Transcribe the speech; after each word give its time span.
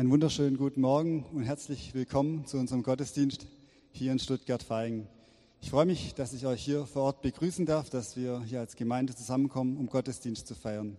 Einen 0.00 0.10
wunderschönen 0.10 0.56
guten 0.56 0.80
Morgen 0.80 1.26
und 1.34 1.42
herzlich 1.42 1.92
willkommen 1.92 2.46
zu 2.46 2.56
unserem 2.56 2.82
Gottesdienst 2.82 3.46
hier 3.92 4.12
in 4.12 4.18
Stuttgart-Vaihingen. 4.18 5.06
Ich 5.60 5.68
freue 5.68 5.84
mich, 5.84 6.14
dass 6.14 6.32
ich 6.32 6.46
euch 6.46 6.62
hier 6.64 6.86
vor 6.86 7.02
Ort 7.02 7.20
begrüßen 7.20 7.66
darf, 7.66 7.90
dass 7.90 8.16
wir 8.16 8.40
hier 8.46 8.60
als 8.60 8.76
Gemeinde 8.76 9.14
zusammenkommen, 9.14 9.76
um 9.76 9.88
Gottesdienst 9.88 10.46
zu 10.46 10.54
feiern. 10.54 10.96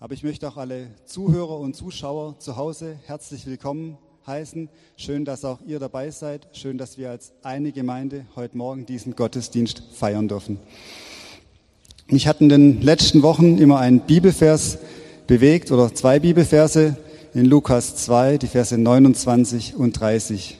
Aber 0.00 0.14
ich 0.14 0.24
möchte 0.24 0.48
auch 0.48 0.56
alle 0.56 0.88
Zuhörer 1.04 1.60
und 1.60 1.76
Zuschauer 1.76 2.36
zu 2.40 2.56
Hause 2.56 2.98
herzlich 3.06 3.46
willkommen 3.46 3.98
heißen. 4.26 4.68
Schön, 4.96 5.24
dass 5.24 5.44
auch 5.44 5.60
ihr 5.64 5.78
dabei 5.78 6.10
seid. 6.10 6.48
Schön, 6.54 6.76
dass 6.76 6.98
wir 6.98 7.10
als 7.10 7.34
eine 7.44 7.70
Gemeinde 7.70 8.26
heute 8.34 8.56
Morgen 8.56 8.84
diesen 8.84 9.14
Gottesdienst 9.14 9.80
feiern 9.92 10.26
dürfen. 10.26 10.58
Mich 12.08 12.26
hat 12.26 12.40
in 12.40 12.48
den 12.48 12.82
letzten 12.82 13.22
Wochen 13.22 13.58
immer 13.58 13.78
ein 13.78 14.00
Bibelvers 14.00 14.78
bewegt 15.28 15.70
oder 15.70 15.94
zwei 15.94 16.18
Bibelverse 16.18 16.96
in 17.34 17.46
Lukas 17.46 17.96
2, 17.96 18.38
die 18.38 18.46
Verse 18.46 18.78
29 18.78 19.74
und 19.74 19.98
30. 19.98 20.56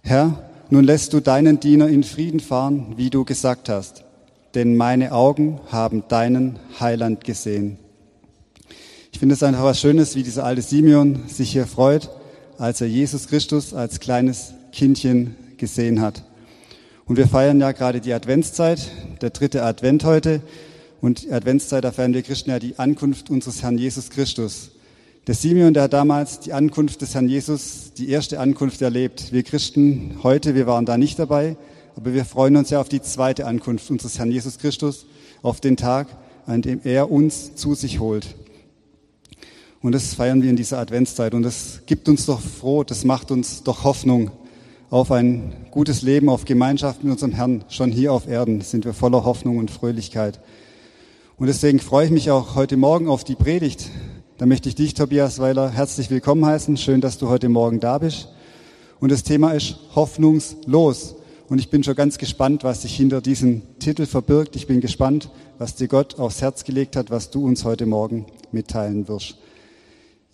Herr, 0.00 0.50
nun 0.70 0.82
lässt 0.82 1.12
du 1.12 1.20
deinen 1.20 1.60
Diener 1.60 1.88
in 1.88 2.04
Frieden 2.04 2.40
fahren, 2.40 2.94
wie 2.96 3.10
du 3.10 3.26
gesagt 3.26 3.68
hast, 3.68 4.02
denn 4.54 4.78
meine 4.78 5.12
Augen 5.12 5.60
haben 5.70 6.04
deinen 6.08 6.58
Heiland 6.80 7.22
gesehen. 7.22 7.76
Ich 9.12 9.18
finde 9.18 9.34
es 9.34 9.42
einfach 9.42 9.64
was 9.64 9.78
Schönes, 9.78 10.16
wie 10.16 10.22
dieser 10.22 10.44
alte 10.44 10.62
Simeon 10.62 11.24
sich 11.28 11.52
hier 11.52 11.66
freut, 11.66 12.08
als 12.56 12.80
er 12.80 12.86
Jesus 12.86 13.28
Christus 13.28 13.74
als 13.74 14.00
kleines 14.00 14.54
Kindchen 14.72 15.36
gesehen 15.58 16.00
hat. 16.00 16.24
Und 17.04 17.16
wir 17.16 17.28
feiern 17.28 17.60
ja 17.60 17.72
gerade 17.72 18.00
die 18.00 18.14
Adventszeit, 18.14 18.90
der 19.20 19.30
dritte 19.30 19.62
Advent 19.62 20.04
heute. 20.04 20.40
Und 21.00 21.30
Adventszeit, 21.30 21.84
da 21.84 21.92
feiern 21.92 22.14
wir 22.14 22.22
Christen 22.22 22.50
ja 22.50 22.58
die 22.58 22.78
Ankunft 22.78 23.28
unseres 23.28 23.62
Herrn 23.62 23.76
Jesus 23.76 24.10
Christus. 24.10 24.70
Der 25.28 25.34
Simeon, 25.34 25.74
der 25.74 25.82
hat 25.82 25.92
damals 25.92 26.40
die 26.40 26.54
Ankunft 26.54 27.02
des 27.02 27.14
Herrn 27.14 27.28
Jesus, 27.28 27.92
die 27.92 28.08
erste 28.08 28.40
Ankunft 28.40 28.80
erlebt. 28.80 29.30
Wir 29.30 29.42
Christen 29.42 30.20
heute, 30.22 30.54
wir 30.54 30.66
waren 30.66 30.86
da 30.86 30.96
nicht 30.96 31.18
dabei, 31.18 31.58
aber 31.96 32.14
wir 32.14 32.24
freuen 32.24 32.56
uns 32.56 32.70
ja 32.70 32.80
auf 32.80 32.88
die 32.88 33.02
zweite 33.02 33.46
Ankunft 33.46 33.90
unseres 33.90 34.18
Herrn 34.18 34.30
Jesus 34.30 34.56
Christus, 34.56 35.04
auf 35.42 35.60
den 35.60 35.76
Tag, 35.76 36.06
an 36.46 36.62
dem 36.62 36.80
er 36.82 37.10
uns 37.10 37.54
zu 37.56 37.74
sich 37.74 38.00
holt. 38.00 38.36
Und 39.82 39.92
das 39.92 40.14
feiern 40.14 40.40
wir 40.40 40.48
in 40.48 40.56
dieser 40.56 40.78
Adventszeit. 40.78 41.34
Und 41.34 41.42
das 41.42 41.80
gibt 41.84 42.08
uns 42.08 42.24
doch 42.24 42.40
froh, 42.40 42.82
das 42.82 43.04
macht 43.04 43.30
uns 43.30 43.62
doch 43.62 43.84
Hoffnung 43.84 44.30
auf 44.88 45.12
ein 45.12 45.52
gutes 45.70 46.00
Leben, 46.00 46.30
auf 46.30 46.46
Gemeinschaft 46.46 47.04
mit 47.04 47.12
unserem 47.12 47.32
Herrn. 47.32 47.64
Schon 47.68 47.92
hier 47.92 48.14
auf 48.14 48.26
Erden 48.26 48.62
sind 48.62 48.86
wir 48.86 48.94
voller 48.94 49.26
Hoffnung 49.26 49.58
und 49.58 49.70
Fröhlichkeit. 49.70 50.40
Und 51.36 51.48
deswegen 51.48 51.80
freue 51.80 52.06
ich 52.06 52.12
mich 52.12 52.30
auch 52.30 52.54
heute 52.54 52.78
Morgen 52.78 53.08
auf 53.08 53.24
die 53.24 53.36
Predigt, 53.36 53.90
da 54.38 54.46
möchte 54.46 54.68
ich 54.68 54.76
dich, 54.76 54.94
Tobias 54.94 55.40
Weiler, 55.40 55.68
herzlich 55.68 56.10
willkommen 56.10 56.46
heißen. 56.46 56.76
Schön, 56.76 57.00
dass 57.00 57.18
du 57.18 57.28
heute 57.28 57.48
Morgen 57.48 57.80
da 57.80 57.98
bist. 57.98 58.28
Und 59.00 59.10
das 59.10 59.24
Thema 59.24 59.50
ist 59.50 59.80
hoffnungslos. 59.96 61.16
Und 61.48 61.58
ich 61.58 61.70
bin 61.70 61.82
schon 61.82 61.96
ganz 61.96 62.18
gespannt, 62.18 62.62
was 62.62 62.82
sich 62.82 62.94
hinter 62.94 63.20
diesem 63.20 63.62
Titel 63.80 64.06
verbirgt. 64.06 64.54
Ich 64.54 64.68
bin 64.68 64.80
gespannt, 64.80 65.28
was 65.58 65.74
dir 65.74 65.88
Gott 65.88 66.20
aufs 66.20 66.40
Herz 66.40 66.62
gelegt 66.62 66.94
hat, 66.94 67.10
was 67.10 67.30
du 67.30 67.44
uns 67.44 67.64
heute 67.64 67.84
Morgen 67.84 68.26
mitteilen 68.52 69.08
wirst. 69.08 69.38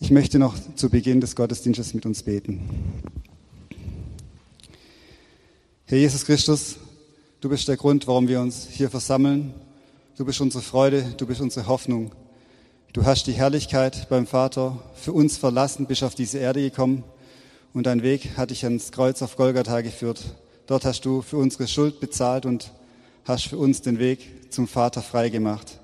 Ich 0.00 0.10
möchte 0.10 0.38
noch 0.38 0.54
zu 0.74 0.90
Beginn 0.90 1.22
des 1.22 1.34
Gottesdienstes 1.34 1.94
mit 1.94 2.04
uns 2.04 2.24
beten. 2.24 2.60
Herr 5.86 5.96
Jesus 5.96 6.26
Christus, 6.26 6.76
du 7.40 7.48
bist 7.48 7.68
der 7.68 7.78
Grund, 7.78 8.06
warum 8.06 8.28
wir 8.28 8.42
uns 8.42 8.68
hier 8.70 8.90
versammeln. 8.90 9.54
Du 10.18 10.26
bist 10.26 10.42
unsere 10.42 10.62
Freude, 10.62 11.14
du 11.16 11.26
bist 11.26 11.40
unsere 11.40 11.66
Hoffnung. 11.68 12.12
Du 12.94 13.04
hast 13.04 13.26
die 13.26 13.32
Herrlichkeit 13.32 14.08
beim 14.08 14.24
Vater 14.24 14.78
für 14.94 15.12
uns 15.12 15.36
verlassen, 15.36 15.86
bist 15.86 16.04
auf 16.04 16.14
diese 16.14 16.38
Erde 16.38 16.62
gekommen 16.62 17.02
und 17.72 17.86
dein 17.86 18.04
Weg 18.04 18.36
hat 18.36 18.50
dich 18.50 18.64
ans 18.64 18.92
Kreuz 18.92 19.20
auf 19.20 19.34
Golgatha 19.34 19.80
geführt. 19.80 20.22
Dort 20.68 20.84
hast 20.84 21.04
du 21.04 21.20
für 21.20 21.36
unsere 21.36 21.66
Schuld 21.66 21.98
bezahlt 21.98 22.46
und 22.46 22.70
hast 23.24 23.48
für 23.48 23.58
uns 23.58 23.82
den 23.82 23.98
Weg 23.98 24.52
zum 24.52 24.68
Vater 24.68 25.02
freigemacht. 25.02 25.80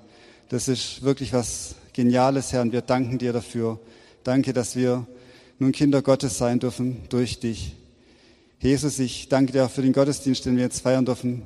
Das 0.47 0.69
ist 0.69 1.01
wirklich 1.01 1.33
was 1.33 1.75
Geniales, 1.91 2.53
Herr, 2.53 2.61
und 2.61 2.71
wir 2.71 2.79
danken 2.79 3.17
dir 3.17 3.33
dafür. 3.33 3.77
Danke, 4.23 4.53
dass 4.53 4.77
wir 4.77 5.05
nun 5.59 5.73
Kinder 5.73 6.01
Gottes 6.01 6.37
sein 6.37 6.59
dürfen 6.59 7.01
durch 7.09 7.41
dich. 7.41 7.75
Jesus, 8.61 8.99
ich 8.99 9.27
danke 9.27 9.51
dir 9.51 9.65
auch 9.65 9.71
für 9.71 9.81
den 9.81 9.91
Gottesdienst, 9.91 10.45
den 10.45 10.55
wir 10.55 10.63
jetzt 10.63 10.79
feiern 10.79 11.03
dürfen, 11.03 11.41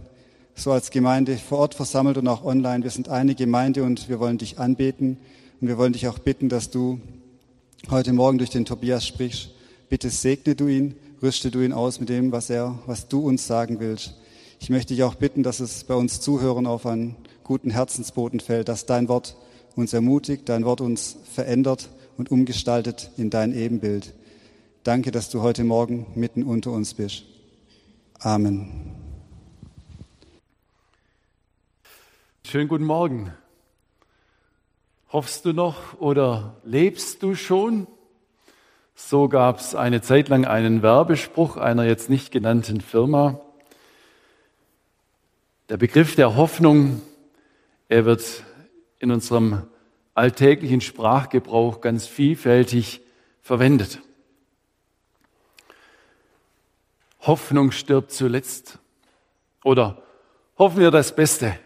so 0.53 0.72
als 0.72 0.92
Gemeinde 0.92 1.38
vor 1.38 1.58
Ort 1.58 1.74
versammelt 1.74 2.20
und 2.20 2.28
auch 2.28 2.46
online. 2.46 2.84
Wir 2.84 2.92
sind 2.92 3.09
eine 3.09 3.34
Gemeinde 3.34 3.82
und 3.82 4.09
wir 4.09 4.20
wollen 4.20 4.38
dich 4.38 4.59
anbeten. 4.59 5.18
Und 5.66 5.70
wir 5.70 5.80
wollen 5.80 5.94
dich 5.94 6.08
auch 6.08 6.20
bitten, 6.20 6.48
dass 6.48 6.70
du 6.70 7.00
heute 7.90 8.14
Morgen 8.14 8.38
durch 8.38 8.52
den 8.52 8.66
Tobias 8.66 9.03
sprichst. 9.08 9.50
Bitte 9.90 10.12
segne 10.12 10.53
du 10.53 10.68
ihn, 10.68 10.94
rüste 11.24 11.50
du 11.50 11.59
ihn 11.62 11.74
aus 11.74 12.00
mit 12.00 12.08
dem, 12.09 12.31
was 12.31 12.52
er, 12.52 12.78
was 12.86 13.08
du 13.08 13.22
uns 13.22 13.48
sagen 13.48 13.80
willst. 13.80 14.14
Ich 14.59 14.70
möchte 14.70 14.94
dich 14.94 15.02
auch 15.02 15.16
bitten, 15.16 15.42
dass 15.42 15.59
es 15.59 15.84
bei 15.84 15.96
uns 15.96 16.22
Zuhören 16.22 16.68
auf 16.68 16.86
einen 16.86 17.16
guten 17.44 17.72
Herzensboden 17.72 18.42
fällt, 18.42 18.70
dass 18.70 18.86
dein 18.86 19.08
Wort 19.08 19.38
uns 19.76 19.92
ermutigt, 19.92 20.50
dein 20.50 20.66
Wort 20.66 20.81
uns 20.81 21.18
verändert 21.34 21.90
und 22.16 22.30
umgestaltet 22.30 23.09
in 23.18 23.32
dein 23.32 23.52
Ebenbild. 23.52 24.14
Danke, 24.84 25.09
dass 25.09 25.32
du 25.32 25.42
heute 25.42 25.64
Morgen 25.64 26.06
mitten 26.14 26.44
unter 26.44 26.74
uns 26.74 26.94
bist. 26.94 27.24
Amen. 28.20 28.70
Schönen 32.44 32.68
guten 32.68 32.86
Morgen. 32.86 33.34
Hoffst 35.16 35.46
du 35.46 35.53
noch 35.53 35.98
oder 36.02 36.58
lebst 36.66 37.24
du 37.24 37.36
schon? 37.36 37.88
So 38.96 39.30
gab 39.30 39.62
es 39.62 39.74
eine 39.74 40.02
Zeit 40.02 40.28
lang 40.28 40.44
einen 40.44 40.81
Werbespruch 40.81 41.56
einer 41.56 41.86
jetzt 41.86 42.09
nicht 42.09 42.34
genannten 42.34 42.81
Firma. 42.81 43.40
Der 45.70 45.78
Begriff 45.78 46.18
der 46.18 46.36
Hoffnung, 46.36 47.02
er 47.88 48.03
wird 48.03 48.44
in 49.00 49.09
unserem 49.09 49.66
alltäglichen 50.16 50.81
Sprachgebrauch 50.81 51.80
ganz 51.80 52.08
vielfältig 52.08 53.00
verwendet. 53.42 54.02
Hoffnung 57.22 57.72
stirbt 57.72 58.12
zuletzt. 58.12 58.80
Oder 59.64 60.03
hoffen 60.58 60.80
wir 60.80 60.92
das 60.92 61.16
Beste. 61.16 61.58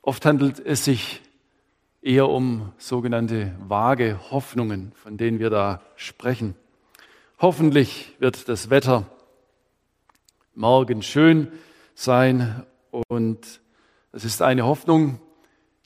Oft 0.00 0.24
handelt 0.24 0.60
es 0.60 0.86
sich 0.86 1.20
eher 2.02 2.28
um 2.28 2.72
sogenannte 2.78 3.54
vage 3.66 4.18
Hoffnungen, 4.30 4.92
von 4.94 5.16
denen 5.16 5.38
wir 5.38 5.50
da 5.50 5.80
sprechen. 5.96 6.54
Hoffentlich 7.38 8.14
wird 8.18 8.48
das 8.48 8.70
Wetter 8.70 9.06
morgen 10.54 11.02
schön 11.02 11.48
sein 11.94 12.64
und 13.08 13.60
es 14.12 14.24
ist 14.24 14.42
eine 14.42 14.64
Hoffnung, 14.64 15.20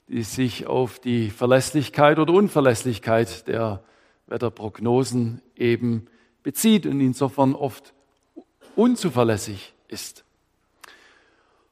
die 0.07 0.23
sich 0.23 0.67
auf 0.67 0.99
die 0.99 1.29
Verlässlichkeit 1.29 2.19
oder 2.19 2.33
Unverlässlichkeit 2.33 3.47
der 3.47 3.83
Wetterprognosen 4.27 5.41
eben 5.55 6.07
bezieht 6.43 6.85
und 6.85 6.99
insofern 6.99 7.53
oft 7.55 7.93
unzuverlässig 8.75 9.73
ist. 9.87 10.23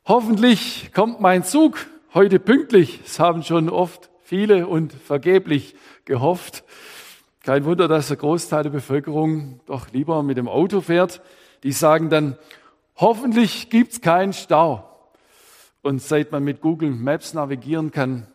Hoffentlich 0.05 0.91
kommt 0.93 1.21
mein 1.21 1.43
Zug 1.43 1.87
heute 2.13 2.39
pünktlich. 2.39 2.99
Es 3.05 3.19
haben 3.19 3.43
schon 3.43 3.69
oft 3.69 4.09
viele 4.33 4.65
und 4.65 4.93
vergeblich 4.93 5.75
gehofft. 6.05 6.63
Kein 7.43 7.65
Wunder, 7.65 7.87
dass 7.87 8.07
der 8.07 8.17
Großteil 8.17 8.63
der 8.63 8.71
Bevölkerung 8.71 9.59
doch 9.67 9.91
lieber 9.91 10.23
mit 10.23 10.37
dem 10.37 10.47
Auto 10.47 10.81
fährt. 10.81 11.21
Die 11.61 11.71
sagen 11.71 12.09
dann, 12.09 12.35
hoffentlich 12.95 13.69
gibt's 13.69 14.01
keinen 14.01 14.33
Stau. 14.33 14.89
Und 15.83 16.01
seit 16.01 16.31
man 16.31 16.43
mit 16.43 16.61
Google 16.61 16.89
Maps 16.89 17.35
navigieren 17.35 17.91
kann, 17.91 18.25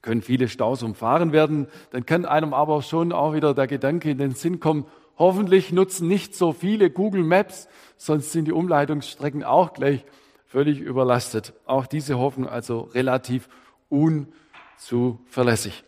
können 0.00 0.22
viele 0.22 0.48
Staus 0.48 0.82
umfahren 0.82 1.32
werden. 1.32 1.66
Dann 1.90 2.06
kann 2.06 2.24
einem 2.24 2.54
aber 2.54 2.80
schon 2.80 3.12
auch 3.12 3.34
wieder 3.34 3.52
der 3.52 3.66
Gedanke 3.66 4.08
in 4.08 4.16
den 4.16 4.34
Sinn 4.34 4.58
kommen, 4.58 4.86
hoffentlich 5.18 5.70
nutzen 5.70 6.08
nicht 6.08 6.34
so 6.34 6.54
viele 6.54 6.88
Google 6.88 7.24
Maps, 7.24 7.68
sonst 7.98 8.32
sind 8.32 8.46
die 8.46 8.52
Umleitungsstrecken 8.52 9.44
auch 9.44 9.74
gleich 9.74 10.02
völlig 10.46 10.80
überlastet. 10.80 11.52
Auch 11.66 11.84
diese 11.84 12.18
Hoffnung 12.18 12.48
also 12.48 12.80
relativ 12.94 13.50
un 13.90 14.28
zuverlässig. 14.78 15.84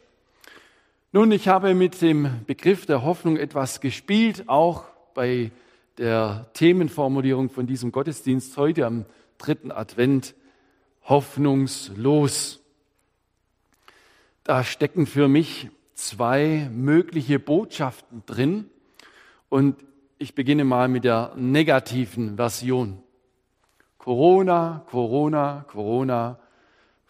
Nun, 1.13 1.31
ich 1.31 1.49
habe 1.49 1.75
mit 1.75 2.03
dem 2.03 2.45
Begriff 2.47 2.87
der 2.87 3.03
Hoffnung 3.05 3.37
etwas 3.37 3.81
gespielt, 3.81 4.49
auch 4.49 4.85
bei 5.15 5.53
der 5.99 6.47
Themenformulierung 6.55 7.51
von 7.51 7.67
diesem 7.67 7.93
Gottesdienst 7.93 8.57
heute 8.57 8.87
am 8.87 9.05
dritten 9.39 9.71
Advent, 9.71 10.35
hoffnungslos. 11.05 12.61
Da 14.43 14.65
stecken 14.65 15.07
für 15.07 15.29
mich 15.29 15.71
zwei 15.95 16.69
mögliche 16.73 17.39
Botschaften 17.39 18.25
drin 18.27 18.69
und 19.49 19.77
ich 20.19 20.35
beginne 20.35 20.65
mal 20.65 20.89
mit 20.89 21.05
der 21.05 21.33
negativen 21.37 22.37
Version. 22.37 23.03
Corona, 23.99 24.85
Corona, 24.91 25.65
Corona, 25.69 26.39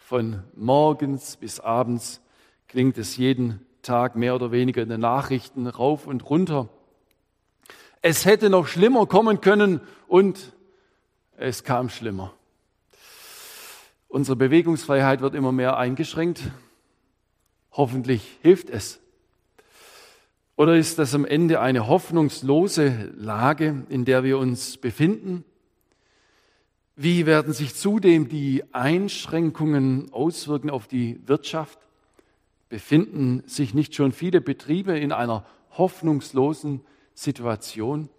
von 0.05 0.43
morgens 0.53 1.35
bis 1.35 1.59
abends 1.59 2.21
klingt 2.67 2.99
es 2.99 3.17
jeden 3.17 3.65
Tag 3.81 4.15
mehr 4.15 4.35
oder 4.35 4.51
weniger 4.51 4.83
in 4.83 4.89
den 4.89 5.01
Nachrichten 5.01 5.65
rauf 5.65 6.05
und 6.05 6.29
runter. 6.29 6.69
Es 8.03 8.23
hätte 8.23 8.51
noch 8.51 8.67
schlimmer 8.67 9.07
kommen 9.07 9.41
können 9.41 9.81
und 10.07 10.53
es 11.37 11.63
kam 11.63 11.89
schlimmer. 11.89 12.35
Unsere 14.07 14.35
Bewegungsfreiheit 14.35 15.21
wird 15.21 15.33
immer 15.33 15.51
mehr 15.51 15.75
eingeschränkt. 15.77 16.51
Hoffentlich 17.71 18.37
hilft 18.43 18.69
es. 18.69 18.99
Oder 20.55 20.75
ist 20.75 20.99
das 20.99 21.15
am 21.15 21.25
Ende 21.25 21.59
eine 21.59 21.87
hoffnungslose 21.87 23.11
Lage, 23.17 23.83
in 23.89 24.05
der 24.05 24.23
wir 24.23 24.37
uns 24.37 24.77
befinden? 24.77 25.43
Wie 26.95 27.25
werden 27.25 27.51
sich 27.51 27.75
zudem 27.75 28.29
die 28.29 28.63
Einschränkungen 28.71 30.13
auswirken 30.13 30.69
auf 30.69 30.87
die 30.87 31.19
Wirtschaft? 31.27 31.77
Befinden 32.69 33.43
sich 33.47 33.73
nicht 33.73 33.95
schon 33.95 34.13
viele 34.13 34.39
Betriebe 34.39 34.97
in 34.97 35.11
einer 35.11 35.45
hoffnungslosen 35.71 36.81
Situation? 37.13 38.09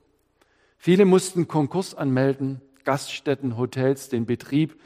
Viele 0.77 1.07
mussten 1.07 1.49
Konkurs 1.49 1.95
anmelden, 1.95 2.61
Gaststätten, 2.85 3.57
Hotels 3.57 4.11
den 4.11 4.27
Betrieb 4.27 4.79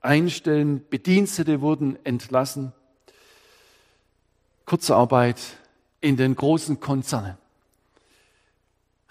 einstellen, 0.00 0.84
Bedienstete 0.88 1.60
wurden 1.60 1.98
entlassen. 2.04 2.72
Kurzarbeit 4.64 5.40
in 6.00 6.16
den 6.16 6.34
großen 6.34 6.80
Konzernen. 6.80 7.36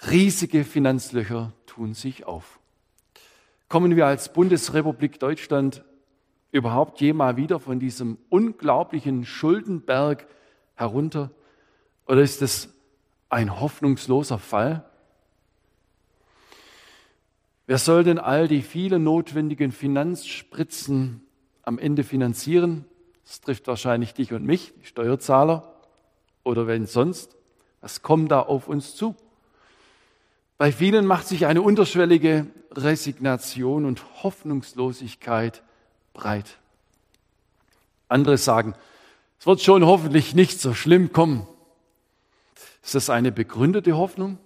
Riesige 0.10 0.64
Finanzlöcher 0.64 1.54
tun 1.66 1.94
sich 1.94 2.26
auf. 2.26 2.60
Kommen 3.76 3.98
wir 3.98 4.08
als 4.08 4.32
Bundesrepublik 4.32 5.20
Deutschland 5.20 5.84
überhaupt 6.54 7.02
jemals 7.02 7.36
wieder 7.36 7.60
von 7.60 7.78
diesem 7.78 8.18
unglaublichen 8.30 9.26
Schuldenberg 9.26 10.28
herunter? 10.76 11.32
Oder 12.08 12.22
ist 12.22 12.42
es 12.42 12.74
ein 13.28 13.60
hoffnungsloser 13.60 14.40
Fall? 14.40 14.90
Wer 17.68 17.78
soll 17.78 18.06
denn 18.06 18.18
all 18.18 18.48
die 18.48 18.62
vielen 18.62 19.04
notwendigen 19.04 19.74
Finanzspritzen 19.74 21.28
am 21.64 21.78
Ende 21.78 22.06
finanzieren? 22.06 22.86
Das 23.26 23.42
trifft 23.42 23.68
wahrscheinlich 23.68 24.14
dich 24.14 24.32
und 24.32 24.46
mich, 24.46 24.72
die 24.80 24.86
Steuerzahler. 24.86 25.76
Oder 26.46 26.66
wenn 26.66 26.86
sonst, 26.86 27.36
was 27.82 28.02
kommt 28.02 28.32
da 28.32 28.40
auf 28.40 28.70
uns 28.70 28.96
zu? 28.96 29.18
Bei 30.58 30.72
vielen 30.72 31.06
macht 31.06 31.28
sich 31.28 31.46
eine 31.46 31.62
unterschwellige 31.62 32.48
Resignation 32.72 33.86
und 33.86 34.24
Hoffnungslosigkeit 34.24 35.64
breit. 36.14 36.58
Andere 38.08 38.38
sagen, 38.38 38.74
es 39.40 39.46
wird 39.46 39.62
schon 39.62 39.86
hoffentlich 39.86 40.34
nicht 40.34 40.62
so 40.62 40.74
schlimm 40.74 41.12
kommen. 41.12 41.46
Ist 42.84 42.96
das 42.96 43.10
eine 43.10 43.32
begründete 43.32 43.98
Hoffnung 43.98 44.38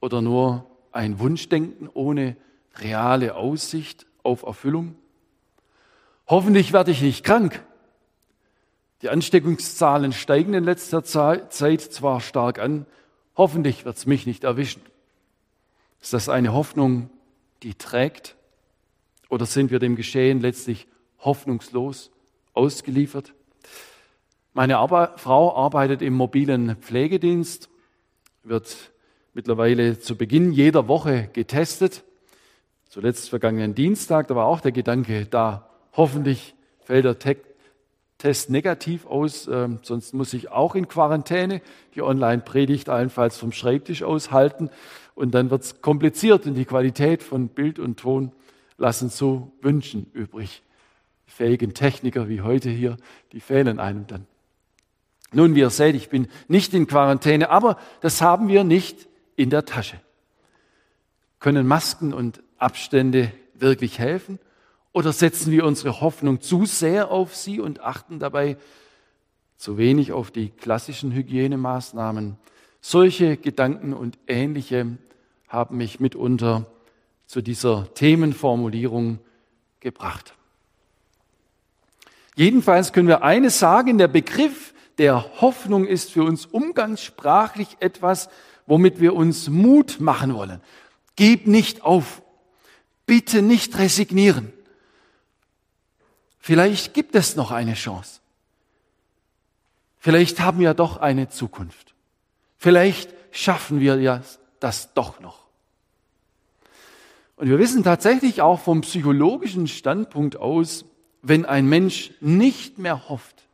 oder 0.00 0.22
nur 0.22 0.66
ein 0.92 1.18
Wunschdenken 1.18 1.90
ohne 1.92 2.36
reale 2.76 3.34
Aussicht 3.34 4.06
auf 4.22 4.44
Erfüllung? 4.44 4.96
Hoffentlich 6.26 6.72
werde 6.72 6.90
ich 6.90 7.02
nicht 7.02 7.24
krank. 7.24 7.62
Die 9.02 9.10
Ansteckungszahlen 9.10 10.12
steigen 10.12 10.54
in 10.54 10.64
letzter 10.64 11.04
Zeit 11.04 11.52
zwar 11.52 12.20
stark 12.20 12.58
an, 12.58 12.86
hoffentlich 13.36 13.84
wird 13.84 13.96
es 13.96 14.06
mich 14.06 14.24
nicht 14.26 14.44
erwischen. 14.44 14.80
Ist 16.02 16.12
das 16.12 16.28
eine 16.28 16.52
Hoffnung, 16.52 17.10
die 17.62 17.74
trägt? 17.74 18.34
Oder 19.28 19.46
sind 19.46 19.70
wir 19.70 19.78
dem 19.78 19.94
Geschehen 19.94 20.40
letztlich 20.40 20.88
hoffnungslos 21.20 22.10
ausgeliefert? 22.54 23.32
Meine 24.52 24.78
Arbe 24.78 25.12
Frau 25.16 25.56
arbeitet 25.56 26.02
im 26.02 26.14
mobilen 26.14 26.74
Pflegedienst, 26.76 27.70
wird 28.42 28.90
mittlerweile 29.32 30.00
zu 30.00 30.16
Beginn 30.16 30.52
jeder 30.52 30.88
Woche 30.88 31.30
getestet. 31.32 32.02
Zuletzt 32.88 33.30
vergangenen 33.30 33.76
Dienstag, 33.76 34.26
da 34.26 34.34
war 34.34 34.46
auch 34.46 34.60
der 34.60 34.72
Gedanke 34.72 35.26
da, 35.26 35.70
hoffentlich 35.92 36.56
fällt 36.80 37.04
der 37.04 37.16
Test 38.18 38.50
negativ 38.50 39.06
aus, 39.06 39.46
äh, 39.46 39.68
sonst 39.82 40.14
muss 40.14 40.34
ich 40.34 40.50
auch 40.50 40.74
in 40.74 40.88
Quarantäne 40.88 41.62
die 41.94 42.02
Online-Predigt 42.02 42.88
allenfalls 42.88 43.38
vom 43.38 43.52
Schreibtisch 43.52 44.02
aushalten 44.02 44.68
und 45.14 45.32
dann 45.32 45.50
wird 45.50 45.62
es 45.62 45.82
kompliziert 45.82 46.46
und 46.46 46.54
die 46.54 46.64
Qualität 46.64 47.22
von 47.22 47.48
Bild 47.48 47.78
und 47.78 47.98
Ton 47.98 48.32
lassen 48.76 49.08
so 49.08 49.52
wünschen 49.60 50.10
übrig. 50.12 50.62
Die 51.26 51.30
fähigen 51.30 51.74
Techniker 51.74 52.28
wie 52.28 52.40
heute 52.40 52.70
hier, 52.70 52.96
die 53.32 53.40
fehlen 53.40 53.78
einem 53.78 54.06
dann. 54.06 54.26
Nun, 55.32 55.54
wie 55.54 55.60
ihr 55.60 55.70
seht, 55.70 55.94
ich 55.94 56.10
bin 56.10 56.28
nicht 56.48 56.74
in 56.74 56.86
Quarantäne, 56.86 57.48
aber 57.50 57.78
das 58.00 58.20
haben 58.20 58.48
wir 58.48 58.64
nicht 58.64 59.08
in 59.36 59.50
der 59.50 59.64
Tasche. 59.64 59.98
Können 61.40 61.66
Masken 61.66 62.12
und 62.12 62.42
Abstände 62.58 63.32
wirklich 63.54 63.98
helfen? 63.98 64.38
Oder 64.92 65.12
setzen 65.12 65.50
wir 65.50 65.64
unsere 65.64 66.02
Hoffnung 66.02 66.42
zu 66.42 66.66
sehr 66.66 67.10
auf 67.10 67.34
sie 67.34 67.60
und 67.60 67.80
achten 67.80 68.18
dabei 68.18 68.58
zu 69.56 69.78
wenig 69.78 70.12
auf 70.12 70.30
die 70.30 70.50
klassischen 70.50 71.12
Hygienemaßnahmen? 71.12 72.36
Solche 72.84 73.36
Gedanken 73.36 73.94
und 73.94 74.18
ähnliche 74.26 74.98
haben 75.46 75.76
mich 75.76 76.00
mitunter 76.00 76.66
zu 77.26 77.40
dieser 77.40 77.94
Themenformulierung 77.94 79.20
gebracht. 79.78 80.34
Jedenfalls 82.34 82.92
können 82.92 83.06
wir 83.06 83.22
eines 83.22 83.60
sagen, 83.60 83.98
der 83.98 84.08
Begriff 84.08 84.74
der 84.98 85.40
Hoffnung 85.40 85.86
ist 85.86 86.10
für 86.10 86.24
uns 86.24 86.44
umgangssprachlich 86.44 87.76
etwas, 87.78 88.28
womit 88.66 89.00
wir 89.00 89.14
uns 89.14 89.48
Mut 89.48 90.00
machen 90.00 90.34
wollen. 90.34 90.60
Gib 91.14 91.46
nicht 91.46 91.82
auf. 91.82 92.20
Bitte 93.06 93.42
nicht 93.42 93.78
resignieren. 93.78 94.52
Vielleicht 96.40 96.94
gibt 96.94 97.14
es 97.14 97.36
noch 97.36 97.52
eine 97.52 97.74
Chance. 97.74 98.20
Vielleicht 99.98 100.40
haben 100.40 100.58
wir 100.58 100.74
doch 100.74 100.96
eine 100.96 101.28
Zukunft. 101.28 101.91
Vielleicht 102.62 103.12
schaffen 103.32 103.80
wir 103.80 104.00
ja 104.00 104.22
das 104.60 104.94
doch 104.94 105.18
noch. 105.18 105.40
Und 107.34 107.48
wir 107.48 107.58
wissen 107.58 107.82
tatsächlich 107.82 108.40
auch 108.40 108.60
vom 108.60 108.82
psychologischen 108.82 109.66
Standpunkt 109.66 110.36
aus, 110.36 110.84
wenn 111.22 111.44
ein 111.44 111.68
Mensch 111.68 112.12
nicht 112.20 112.78
mehr 112.78 113.08
hofft, 113.08 113.48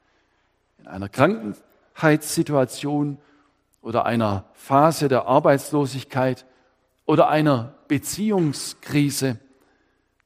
in 0.76 0.86
einer 0.86 1.08
Krankheitssituation 1.08 3.16
oder 3.80 4.04
einer 4.04 4.44
Phase 4.52 5.08
der 5.08 5.24
Arbeitslosigkeit 5.24 6.44
oder 7.06 7.30
einer 7.30 7.76
Beziehungskrise, 7.88 9.38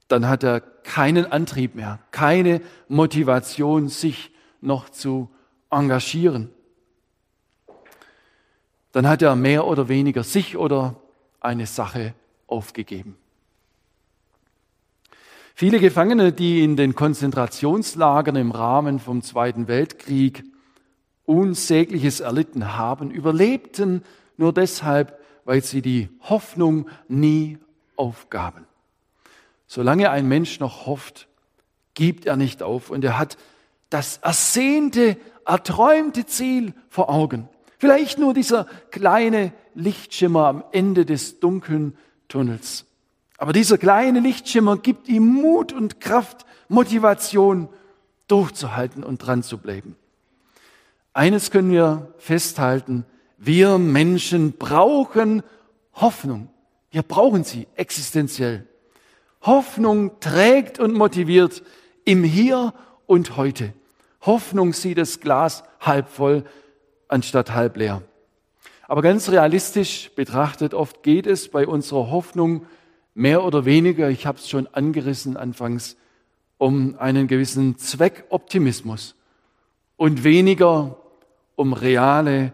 dann 0.08 0.28
hat 0.28 0.42
er 0.42 0.60
keinen 0.60 1.30
Antrieb 1.30 1.76
mehr, 1.76 2.00
keine 2.10 2.60
Motivation, 2.88 3.88
sich 3.88 4.32
noch 4.60 4.90
zu 4.90 5.30
engagieren. 5.70 6.50
Dann 8.92 9.08
hat 9.08 9.22
er 9.22 9.34
mehr 9.36 9.66
oder 9.66 9.88
weniger 9.88 10.22
sich 10.22 10.56
oder 10.56 10.96
eine 11.40 11.66
Sache 11.66 12.14
aufgegeben. 12.46 13.16
Viele 15.54 15.80
Gefangene, 15.80 16.32
die 16.32 16.64
in 16.64 16.76
den 16.76 16.94
Konzentrationslagern 16.94 18.36
im 18.36 18.50
Rahmen 18.50 18.98
vom 18.98 19.22
Zweiten 19.22 19.68
Weltkrieg 19.68 20.44
Unsägliches 21.24 22.20
erlitten 22.20 22.76
haben, 22.76 23.10
überlebten 23.10 24.02
nur 24.36 24.52
deshalb, 24.52 25.18
weil 25.44 25.62
sie 25.62 25.82
die 25.82 26.08
Hoffnung 26.22 26.88
nie 27.08 27.58
aufgaben. 27.96 28.66
Solange 29.66 30.10
ein 30.10 30.26
Mensch 30.26 30.58
noch 30.60 30.86
hofft, 30.86 31.28
gibt 31.94 32.26
er 32.26 32.36
nicht 32.36 32.62
auf 32.62 32.90
und 32.90 33.04
er 33.04 33.18
hat 33.18 33.36
das 33.90 34.18
ersehnte, 34.18 35.16
erträumte 35.46 36.26
Ziel 36.26 36.74
vor 36.88 37.08
Augen. 37.08 37.48
Vielleicht 37.82 38.16
nur 38.16 38.32
dieser 38.32 38.68
kleine 38.92 39.52
Lichtschimmer 39.74 40.46
am 40.46 40.62
Ende 40.70 41.04
des 41.04 41.40
dunklen 41.40 41.98
Tunnels. 42.28 42.84
Aber 43.38 43.52
dieser 43.52 43.76
kleine 43.76 44.20
Lichtschimmer 44.20 44.76
gibt 44.76 45.08
ihm 45.08 45.26
Mut 45.26 45.72
und 45.72 46.00
Kraft, 46.00 46.46
Motivation, 46.68 47.68
durchzuhalten 48.28 49.02
und 49.02 49.18
dran 49.18 49.42
zu 49.42 49.58
bleiben. 49.58 49.96
Eines 51.12 51.50
können 51.50 51.72
wir 51.72 52.14
festhalten, 52.18 53.04
wir 53.36 53.78
Menschen 53.78 54.52
brauchen 54.52 55.42
Hoffnung. 55.94 56.50
Wir 56.92 57.02
brauchen 57.02 57.42
sie 57.42 57.66
existenziell. 57.74 58.64
Hoffnung 59.40 60.20
trägt 60.20 60.78
und 60.78 60.94
motiviert 60.94 61.64
im 62.04 62.22
Hier 62.22 62.74
und 63.06 63.36
heute. 63.36 63.72
Hoffnung 64.20 64.72
sieht 64.72 64.98
das 64.98 65.18
Glas 65.18 65.64
halb 65.80 66.08
voll 66.08 66.44
anstatt 67.12 67.52
halb 67.52 67.76
leer. 67.76 68.02
Aber 68.88 69.02
ganz 69.02 69.28
realistisch 69.30 70.10
betrachtet, 70.14 70.74
oft 70.74 71.02
geht 71.02 71.26
es 71.26 71.48
bei 71.48 71.66
unserer 71.66 72.10
Hoffnung 72.10 72.66
mehr 73.14 73.44
oder 73.44 73.64
weniger, 73.64 74.10
ich 74.10 74.26
habe 74.26 74.38
es 74.38 74.48
schon 74.48 74.66
angerissen 74.66 75.36
anfangs, 75.36 75.96
um 76.58 76.98
einen 76.98 77.28
gewissen 77.28 77.78
Zweckoptimismus 77.78 79.14
und 79.96 80.24
weniger 80.24 80.96
um 81.54 81.72
reale, 81.72 82.52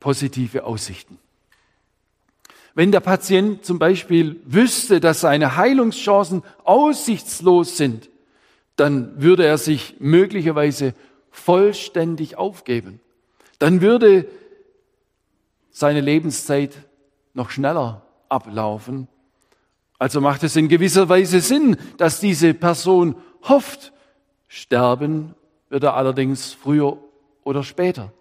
positive 0.00 0.64
Aussichten. 0.64 1.18
Wenn 2.74 2.92
der 2.92 3.00
Patient 3.00 3.64
zum 3.64 3.78
Beispiel 3.78 4.40
wüsste, 4.44 5.00
dass 5.00 5.20
seine 5.20 5.56
Heilungschancen 5.56 6.42
aussichtslos 6.64 7.76
sind, 7.76 8.08
dann 8.76 9.20
würde 9.20 9.44
er 9.44 9.58
sich 9.58 9.96
möglicherweise 9.98 10.94
vollständig 11.30 12.36
aufgeben. 12.36 13.00
Dann 13.58 13.80
würde 13.80 14.28
seine 15.70 16.00
Lebenszeit 16.00 16.76
noch 17.34 17.50
schneller 17.50 18.02
ablaufen. 18.28 19.08
Also 19.98 20.20
macht 20.20 20.42
es 20.42 20.56
in 20.56 20.68
gewisser 20.68 21.08
Weise 21.08 21.40
Sinn, 21.40 21.76
dass 21.96 22.20
diese 22.20 22.54
Person 22.54 23.16
hofft. 23.42 23.92
Sterben 24.46 25.34
wird 25.68 25.84
er 25.84 25.94
allerdings 25.94 26.52
früher 26.52 26.98
oder 27.44 27.62
später. 27.62 28.12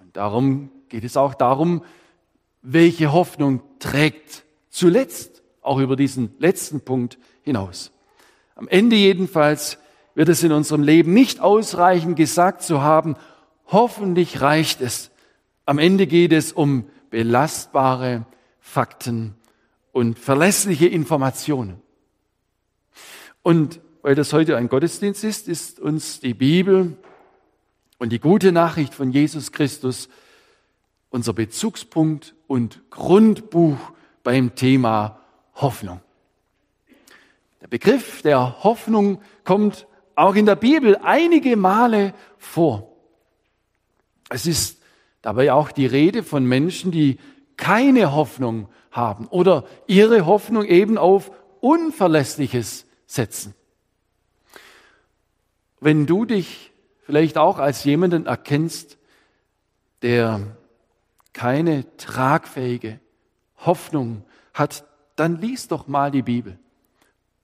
Und 0.00 0.16
darum 0.16 0.70
geht 0.88 1.04
es 1.04 1.16
auch 1.16 1.34
darum, 1.34 1.84
welche 2.62 3.12
Hoffnung 3.12 3.62
trägt 3.78 4.44
zuletzt, 4.70 5.42
auch 5.60 5.78
über 5.78 5.96
diesen 5.96 6.34
letzten 6.38 6.80
Punkt 6.80 7.18
hinaus. 7.42 7.90
Am 8.54 8.68
Ende 8.68 8.96
jedenfalls 8.96 9.78
wird 10.14 10.28
es 10.28 10.42
in 10.42 10.52
unserem 10.52 10.82
Leben 10.82 11.12
nicht 11.12 11.40
ausreichen, 11.40 12.14
gesagt 12.14 12.62
zu 12.62 12.82
haben, 12.82 13.16
hoffentlich 13.66 14.40
reicht 14.40 14.80
es. 14.80 15.10
Am 15.66 15.78
Ende 15.78 16.06
geht 16.06 16.32
es 16.32 16.52
um 16.52 16.88
belastbare 17.10 18.26
Fakten 18.60 19.34
und 19.92 20.18
verlässliche 20.18 20.86
Informationen. 20.86 21.80
Und 23.42 23.80
weil 24.02 24.14
das 24.14 24.32
heute 24.32 24.56
ein 24.56 24.68
Gottesdienst 24.68 25.24
ist, 25.24 25.48
ist 25.48 25.80
uns 25.80 26.20
die 26.20 26.34
Bibel 26.34 26.96
und 27.98 28.10
die 28.10 28.18
gute 28.18 28.52
Nachricht 28.52 28.94
von 28.94 29.12
Jesus 29.12 29.52
Christus 29.52 30.08
unser 31.10 31.32
Bezugspunkt 31.32 32.34
und 32.48 32.82
Grundbuch 32.90 33.78
beim 34.24 34.56
Thema 34.56 35.20
Hoffnung. 35.54 36.00
Der 37.60 37.68
Begriff 37.68 38.20
der 38.22 38.64
Hoffnung 38.64 39.22
kommt 39.44 39.86
auch 40.16 40.34
in 40.34 40.44
der 40.44 40.56
Bibel 40.56 40.96
einige 41.02 41.56
Male 41.56 42.14
vor. 42.36 42.93
Es 44.34 44.46
ist 44.46 44.82
dabei 45.22 45.52
auch 45.52 45.70
die 45.70 45.86
Rede 45.86 46.24
von 46.24 46.44
Menschen, 46.44 46.90
die 46.90 47.18
keine 47.56 48.10
Hoffnung 48.10 48.68
haben 48.90 49.28
oder 49.28 49.64
ihre 49.86 50.26
Hoffnung 50.26 50.64
eben 50.64 50.98
auf 50.98 51.30
Unverlässliches 51.60 52.84
setzen. 53.06 53.54
Wenn 55.78 56.06
du 56.06 56.24
dich 56.24 56.72
vielleicht 57.02 57.38
auch 57.38 57.60
als 57.60 57.84
jemanden 57.84 58.26
erkennst, 58.26 58.98
der 60.02 60.40
keine 61.32 61.96
tragfähige 61.96 62.98
Hoffnung 63.58 64.24
hat, 64.52 64.84
dann 65.14 65.40
lies 65.40 65.68
doch 65.68 65.86
mal 65.86 66.10
die 66.10 66.22
Bibel. 66.22 66.58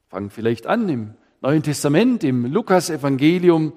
Fang 0.09 0.30
vielleicht 0.30 0.66
an 0.66 0.88
im 0.88 1.14
Neuen 1.40 1.62
Testament, 1.62 2.25
im 2.25 2.47
Lukas-Evangelium, 2.47 3.75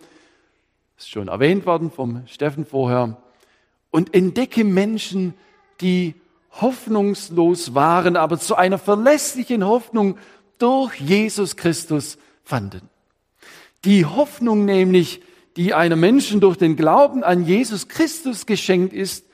ist 0.98 1.10
schon 1.10 1.28
erwähnt 1.28 1.66
worden 1.66 1.92
vom 1.92 2.26
Steffen 2.28 2.66
vorher, 2.66 3.18
und 3.92 4.14
entdecke 4.16 4.64
Menschen, 4.64 5.36
die 5.82 6.16
hoffnungslos 6.62 7.76
waren, 7.76 8.16
aber 8.16 8.40
zu 8.40 8.56
einer 8.56 8.78
verlässlichen 8.78 9.66
Hoffnung 9.66 10.18
durch 10.58 11.00
Jesus 11.00 11.56
Christus 11.56 12.18
fanden. 12.44 12.90
Die 13.86 14.06
Hoffnung 14.06 14.66
nämlich, 14.66 15.22
die 15.58 15.74
einem 15.74 16.00
Menschen 16.00 16.40
durch 16.40 16.58
den 16.58 16.76
Glauben 16.76 17.24
an 17.24 17.46
Jesus 17.46 17.88
Christus 17.88 18.46
geschenkt 18.46 18.94
ist, 18.94 19.26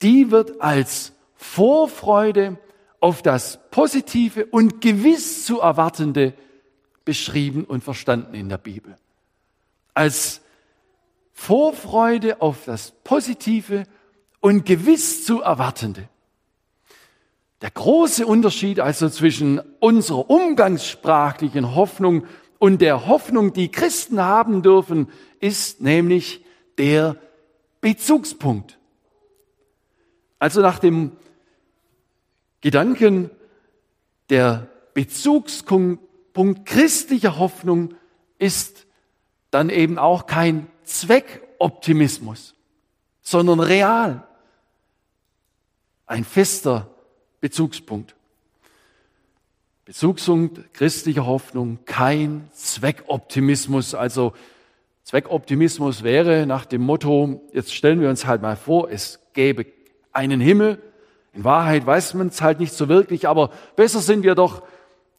die 0.00 0.30
wird 0.30 0.60
als 0.60 1.12
Vorfreude 1.36 2.56
auf 3.00 3.20
das 3.20 3.58
Positive 3.70 4.46
und 4.46 4.80
gewiss 4.80 5.44
zu 5.44 5.60
Erwartende 5.60 6.34
beschrieben 7.04 7.64
und 7.64 7.84
verstanden 7.84 8.34
in 8.34 8.48
der 8.48 8.58
Bibel. 8.58 8.96
Als 9.92 10.40
Vorfreude 11.34 12.40
auf 12.40 12.64
das 12.64 12.92
Positive 13.02 13.84
und 14.40 14.64
gewiss 14.64 15.26
zu 15.26 15.42
Erwartende. 15.42 16.08
Der 17.60 17.70
große 17.70 18.26
Unterschied 18.26 18.80
also 18.80 19.08
zwischen 19.10 19.58
unserer 19.80 20.30
umgangssprachlichen 20.30 21.74
Hoffnung 21.74 22.24
und 22.58 22.80
der 22.80 23.06
Hoffnung, 23.06 23.52
die 23.52 23.70
Christen 23.70 24.20
haben 24.20 24.62
dürfen, 24.62 25.08
ist 25.40 25.80
nämlich 25.82 26.44
der 26.78 27.16
Bezugspunkt. 27.80 28.78
Also 30.38 30.60
nach 30.60 30.78
dem 30.78 31.12
Gedanken 32.60 33.30
der 34.30 34.68
Bezugspunkt 34.94 36.00
christlicher 36.64 37.38
Hoffnung 37.38 37.94
ist 38.38 38.83
dann 39.54 39.70
eben 39.70 39.98
auch 39.98 40.26
kein 40.26 40.66
Zweckoptimismus, 40.84 42.54
sondern 43.22 43.60
real. 43.60 44.26
Ein 46.06 46.24
fester 46.24 46.90
Bezugspunkt. 47.40 48.14
Bezugspunkt 49.84 50.74
christlicher 50.74 51.26
Hoffnung, 51.26 51.78
kein 51.84 52.48
Zweckoptimismus. 52.52 53.94
Also 53.94 54.32
Zweckoptimismus 55.02 56.02
wäre 56.02 56.46
nach 56.46 56.66
dem 56.66 56.82
Motto, 56.82 57.42
jetzt 57.52 57.74
stellen 57.74 58.00
wir 58.00 58.08
uns 58.08 58.26
halt 58.26 58.42
mal 58.42 58.56
vor, 58.56 58.90
es 58.90 59.20
gäbe 59.34 59.66
einen 60.12 60.40
Himmel 60.40 60.78
in 61.34 61.42
Wahrheit 61.42 61.84
weiß 61.84 62.14
man 62.14 62.28
es 62.28 62.40
halt 62.40 62.60
nicht 62.60 62.72
so 62.72 62.88
wirklich, 62.88 63.26
aber 63.26 63.50
besser 63.74 64.00
sind 64.00 64.22
wir 64.22 64.34
doch 64.34 64.62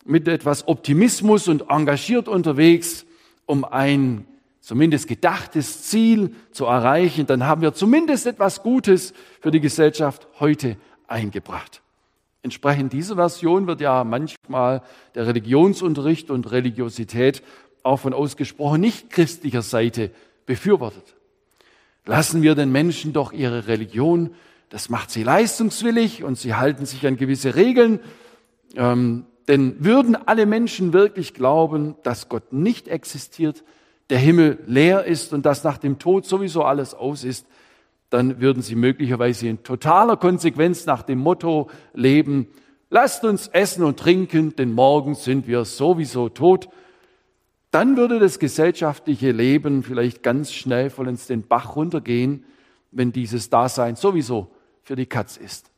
mit 0.06 0.28
etwas 0.28 0.68
Optimismus 0.68 1.48
und 1.48 1.70
engagiert 1.70 2.28
unterwegs, 2.28 3.06
um 3.46 3.64
ein 3.64 4.26
zumindest 4.62 5.08
gedachtes 5.08 5.84
Ziel 5.84 6.36
zu 6.52 6.66
erreichen. 6.66 7.28
Dann 7.28 7.46
haben 7.46 7.62
wir 7.62 7.74
zumindest 7.74 8.26
etwas 8.26 8.64
Gutes 8.64 9.14
für 9.40 9.52
die 9.52 9.60
Gesellschaft 9.60 10.28
heute 10.40 10.78
eingebracht. 11.08 11.82
Entsprechend 12.42 12.94
dieser 12.94 13.16
Version 13.16 13.68
wird 13.68 13.82
ja 13.82 14.04
manchmal 14.04 14.82
der 15.16 15.28
Religionsunterricht 15.28 16.30
und 16.30 16.52
Religiosität 16.52 17.44
auch 17.84 17.98
von 17.98 18.14
ausgesprochen 18.14 18.82
nicht 18.82 19.10
christlicher 19.10 19.62
Seite 19.62 20.12
befürwortet. 20.46 21.16
Lassen 22.06 22.42
wir 22.42 22.56
den 22.56 22.72
Menschen 22.72 23.14
doch 23.14 23.32
ihre 23.32 23.68
Religion 23.68 24.32
das 24.70 24.90
macht 24.90 25.12
sie 25.12 25.24
leistungswillig 25.24 26.24
und 26.24 26.38
sie 26.38 26.54
halten 26.54 26.86
sich 26.86 27.06
an 27.06 27.18
gewisse 27.18 27.56
Regeln. 27.56 28.00
Ähm, 28.76 29.26
denn 29.48 29.84
würden 29.84 30.16
alle 30.16 30.46
Menschen 30.46 30.94
wirklich 30.94 31.34
glauben, 31.34 31.96
dass 32.04 32.30
Gott 32.30 32.52
nicht 32.52 32.88
existiert, 32.88 33.64
der 34.10 34.18
Himmel 34.18 34.60
leer 34.66 35.06
ist 35.06 35.34
und 35.34 35.46
dass 35.46 35.64
nach 35.64 35.78
dem 35.78 36.00
Tod 36.00 36.26
sowieso 36.26 36.64
alles 36.64 36.94
aus 36.94 37.24
ist, 37.24 37.46
dann 38.10 38.40
würden 38.40 38.62
sie 38.62 38.76
möglicherweise 38.76 39.48
in 39.48 39.64
totaler 39.64 40.18
Konsequenz 40.18 40.86
nach 40.86 41.04
dem 41.04 41.20
Motto 41.20 41.70
leben, 41.94 42.48
lasst 42.90 43.24
uns 43.24 43.48
essen 43.48 43.84
und 43.84 44.00
trinken, 44.00 44.56
denn 44.56 44.72
morgen 44.72 45.16
sind 45.16 45.48
wir 45.48 45.66
sowieso 45.66 46.30
tot. 46.30 46.70
Dann 47.72 47.98
würde 47.98 48.20
das 48.20 48.40
gesellschaftliche 48.40 49.32
Leben 49.32 49.84
vielleicht 49.84 50.24
ganz 50.24 50.54
schnell 50.54 50.90
vollends 50.90 51.28
den 51.28 51.46
Bach 51.46 51.76
runtergehen, 51.76 52.46
wenn 52.92 53.12
dieses 53.12 53.50
Dasein 53.50 53.96
sowieso 53.96 54.50
für 54.84 54.96
die 54.96 55.08
Katz 55.08 55.36
ist. 55.36 55.72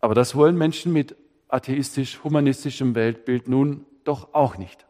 Aber 0.00 0.14
das 0.14 0.34
wollen 0.34 0.56
Menschen 0.56 0.92
mit 0.92 1.14
atheistisch-humanistischem 1.50 2.94
Weltbild 2.94 3.48
nun 3.48 3.86
doch 4.04 4.34
auch 4.34 4.56
nicht. 4.56 4.86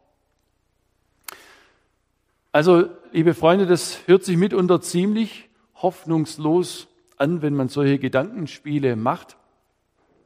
Also, 2.53 2.89
liebe 3.13 3.35
Freunde, 3.35 3.67
das 3.67 3.99
hört 4.07 4.25
sich 4.25 4.37
mitunter 4.37 4.81
ziemlich 4.81 5.49
hoffnungslos 5.77 6.89
an, 7.17 7.43
wenn 7.43 7.55
man 7.55 7.69
solche 7.69 7.99
Gedankenspiele 7.99 8.97
macht. 8.97 9.37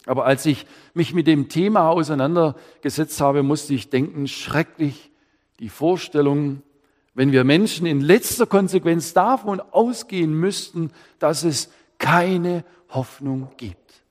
Aber 0.07 0.25
als 0.27 0.47
ich 0.47 0.67
mich 0.93 1.15
mit 1.15 1.27
dem 1.27 1.49
Thema 1.49 1.89
auseinandergesetzt 1.91 3.21
habe, 3.21 3.43
musste 3.43 3.75
ich 3.75 3.91
denken, 3.91 4.27
schrecklich 4.27 5.11
die 5.61 5.69
Vorstellung, 5.69 6.63
wenn 7.15 7.33
wir 7.33 7.45
Menschen 7.45 7.87
in 7.87 8.01
letzter 8.01 8.47
Konsequenz 8.47 9.13
davon 9.13 9.61
ausgehen 9.61 10.35
müssten, 10.35 10.91
dass 11.19 11.45
es 11.45 11.71
keine 11.99 12.65
Hoffnung 12.91 13.51
gibt. 13.57 14.03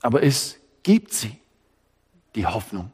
Aber 0.00 0.22
es 0.22 0.61
gibt 0.82 1.12
sie, 1.12 1.38
die 2.34 2.46
Hoffnung. 2.46 2.92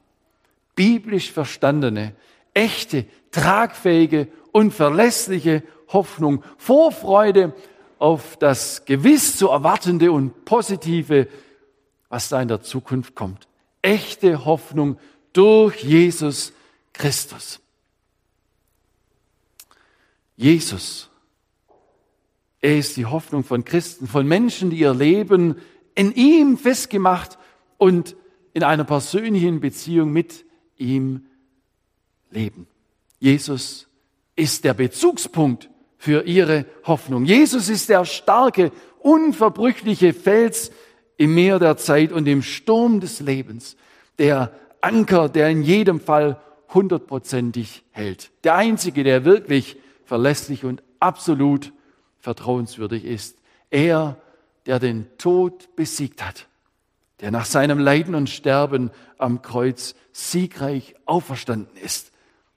Biblisch 0.75 1.33
verstandene, 1.33 2.15
echte, 2.55 3.07
tragfähige 3.31 4.29
und 4.53 4.73
verlässliche 4.73 5.63
Hoffnung, 5.89 6.43
Vorfreude 6.57 7.55
auf 7.99 8.37
das 8.37 8.85
gewiss 8.85 9.37
zu 9.37 9.49
erwartende 9.49 10.13
und 10.13 10.45
positive, 10.45 11.29
was 12.09 12.29
da 12.29 12.41
in 12.41 12.49
der 12.49 12.63
Zukunft 12.63 13.15
kommt. 13.15 13.49
Echte 13.83 14.45
Hoffnung 14.45 14.99
durch 15.33 15.83
Jesus 15.83 16.53
Christus. 16.93 17.61
Jesus. 20.37 21.11
Er 22.61 22.79
ist 22.79 22.97
die 22.97 23.07
Hoffnung 23.07 23.45
von 23.45 23.65
Christen, 23.65 24.07
von 24.07 24.27
Menschen, 24.27 24.71
die 24.71 24.79
ihr 24.79 24.95
Leben 24.95 25.57
in 25.95 26.13
ihm 26.13 26.57
festgemacht 26.59 27.39
und 27.79 28.17
in 28.53 28.63
einer 28.63 28.85
persönlichen 28.85 29.61
Beziehung 29.61 30.13
mit 30.13 30.45
ihm 30.77 31.27
leben. 32.31 32.67
Jesus 33.19 33.89
ist 34.37 34.65
der 34.65 34.75
Bezugspunkt 34.75 35.71
für 35.97 36.25
ihre 36.25 36.67
Hoffnung. 36.85 37.25
Jesus 37.25 37.69
ist 37.69 37.89
der 37.89 38.05
starke, 38.05 38.71
unverbrüchliche 39.01 40.13
Fels 40.13 40.71
im 41.17 41.35
Meer 41.35 41.59
der 41.59 41.77
Zeit 41.77 42.13
und 42.13 42.27
im 42.29 42.43
Sturm 42.43 43.01
des 43.01 43.21
Lebens, 43.21 43.77
der 44.19 44.53
Anker, 44.81 45.29
der 45.29 45.49
in 45.49 45.63
jedem 45.63 46.01
Fall 46.01 46.41
hundertprozentig 46.73 47.83
hält. 47.91 48.31
Der 48.45 48.55
einzige, 48.55 49.03
der 49.03 49.25
wirklich 49.25 49.77
verlässlich 50.05 50.65
und 50.65 50.83
absolut 51.01 51.73
vertrauenswürdig 52.21 53.05
ist. 53.05 53.39
Er, 53.71 54.17
der 54.67 54.79
den 54.79 55.07
Tod 55.19 55.75
besiegt 55.77 56.25
hat, 56.25 56.47
der 57.21 57.31
nach 57.31 57.45
seinem 57.45 57.79
Leiden 57.79 58.15
und 58.15 58.31
Sterben 58.31 58.91
am 59.19 59.43
Kreuz 59.43 59.95
siegreich 60.13 60.95
auferstanden 61.05 61.77
ist. 61.77 62.13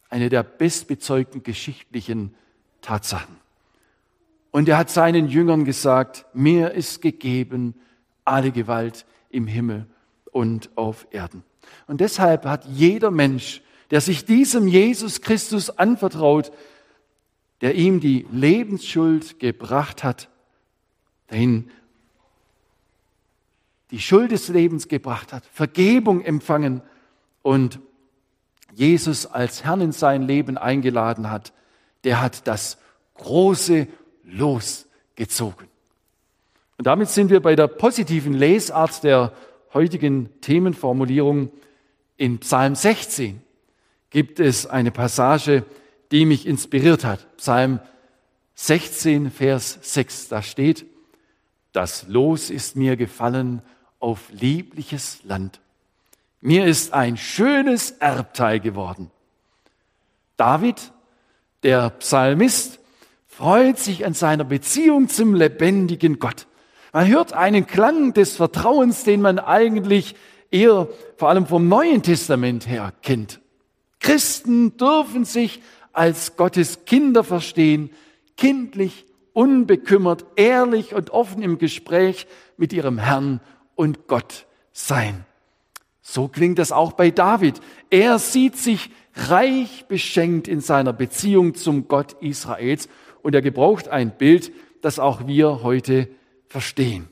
Eine 0.10 0.30
der 0.30 0.44
bestbezeugten 0.44 1.44
geschichtlichen 1.44 2.36
Tatsachen. 2.82 3.38
Und 4.52 4.68
er 4.68 4.78
hat 4.78 4.90
seinen 4.90 5.28
Jüngern 5.28 5.66
gesagt, 5.66 6.26
mir 6.34 6.72
ist 6.72 7.02
gegeben 7.02 7.76
alle 8.26 8.52
Gewalt 8.52 9.06
im 9.30 9.48
Himmel 9.48 9.88
und 10.32 10.70
auf 10.76 11.08
Erden. 11.12 11.44
Und 11.88 12.02
deshalb 12.02 12.46
hat 12.46 12.66
jeder 12.66 13.12
Mensch, 13.12 13.62
der 13.90 14.02
sich 14.02 14.26
diesem 14.26 14.68
Jesus 14.68 15.22
Christus 15.22 15.70
anvertraut, 15.70 16.52
der 17.62 17.76
ihm 17.76 18.00
die 18.00 18.26
Lebensschuld 18.32 19.40
gebracht 19.40 20.04
hat, 20.04 20.30
dahin 21.28 21.70
die 23.92 24.00
Schuld 24.00 24.32
des 24.32 24.48
Lebens 24.48 24.88
gebracht 24.88 25.34
hat, 25.34 25.46
Vergebung 25.46 26.22
empfangen 26.22 26.82
und 27.42 27.80
Jesus 28.74 29.26
als 29.26 29.64
Herrn 29.64 29.82
in 29.82 29.92
sein 29.92 30.24
Leben 30.24 30.58
eingeladen 30.58 31.30
hat, 31.30 31.54
der 32.04 32.22
hat 32.22 32.48
das 32.48 32.78
große 33.16 33.88
Los 34.24 34.88
gezogen. 35.16 35.68
Und 36.78 36.88
damit 36.88 37.10
sind 37.10 37.30
wir 37.30 37.42
bei 37.42 37.56
der 37.56 37.68
positiven 37.68 38.34
Lesart 38.34 39.04
der 39.04 39.34
heutigen 39.74 40.30
Themenformulierung. 40.42 41.52
In 42.18 42.40
Psalm 42.40 42.76
16 42.76 43.42
gibt 44.10 44.40
es 44.40 44.66
eine 44.66 44.92
Passage, 44.92 45.66
die 46.12 46.26
mich 46.26 46.48
inspiriert 46.48 47.04
hat. 47.04 47.38
Psalm 47.38 47.80
16, 48.56 49.32
Vers 49.32 49.80
6, 49.82 50.30
da 50.30 50.42
steht, 50.42 50.86
das 51.72 52.08
Los 52.08 52.50
ist 52.50 52.76
mir 52.76 52.98
gefallen 52.98 53.62
auf 54.02 54.30
liebliches 54.32 55.20
Land. 55.24 55.60
Mir 56.42 56.66
ist 56.66 56.94
ein 56.94 57.18
schönes 57.18 57.92
Erbteil 57.92 58.60
geworden. 58.60 59.12
David, 60.38 60.92
der 61.64 61.92
Psalmist, 61.92 62.80
freut 63.28 63.78
sich 63.78 64.06
an 64.06 64.14
seiner 64.14 64.44
Beziehung 64.44 65.08
zum 65.08 65.36
lebendigen 65.36 66.20
Gott. 66.20 66.48
Man 66.94 67.08
hört 67.08 67.34
einen 67.34 67.68
Klang 67.68 68.14
des 68.14 68.36
Vertrauens, 68.36 69.04
den 69.04 69.22
man 69.22 69.40
eigentlich 69.40 70.16
eher 70.50 70.88
vor 71.16 71.30
allem 71.30 71.46
vom 71.46 71.68
Neuen 71.68 72.02
Testament 72.04 72.68
her 72.68 72.94
kennt. 73.02 73.40
Christen 74.00 74.78
dürfen 74.78 75.26
sich 75.26 75.62
als 75.94 76.36
Gottes 76.36 76.86
Kinder 76.86 77.24
verstehen, 77.24 77.92
kindlich, 78.36 79.06
unbekümmert, 79.34 80.26
ehrlich 80.36 80.94
und 80.94 81.12
offen 81.12 81.42
im 81.42 81.58
Gespräch 81.58 82.28
mit 82.58 82.74
ihrem 82.74 82.98
Herrn 82.98 83.40
und 83.76 84.08
Gott 84.08 84.46
sein. 84.72 85.26
So 86.02 86.28
klingt 86.28 86.60
das 86.60 86.72
auch 86.72 86.94
bei 86.94 87.12
David. 87.12 87.62
Er 87.90 88.20
sieht 88.20 88.58
sich 88.58 88.90
reich 89.16 89.86
beschenkt 89.88 90.48
in 90.48 90.62
seiner 90.62 90.94
Beziehung 90.94 91.56
zum 91.56 91.88
Gott 91.88 92.14
Israels 92.22 92.90
und 93.22 93.36
er 93.36 93.42
gebraucht 93.42 93.88
ein 93.88 94.18
Bild, 94.18 94.52
das 94.82 95.00
auch 95.00 95.28
wir 95.28 95.64
heute 95.64 96.08
verstehen. 96.48 97.08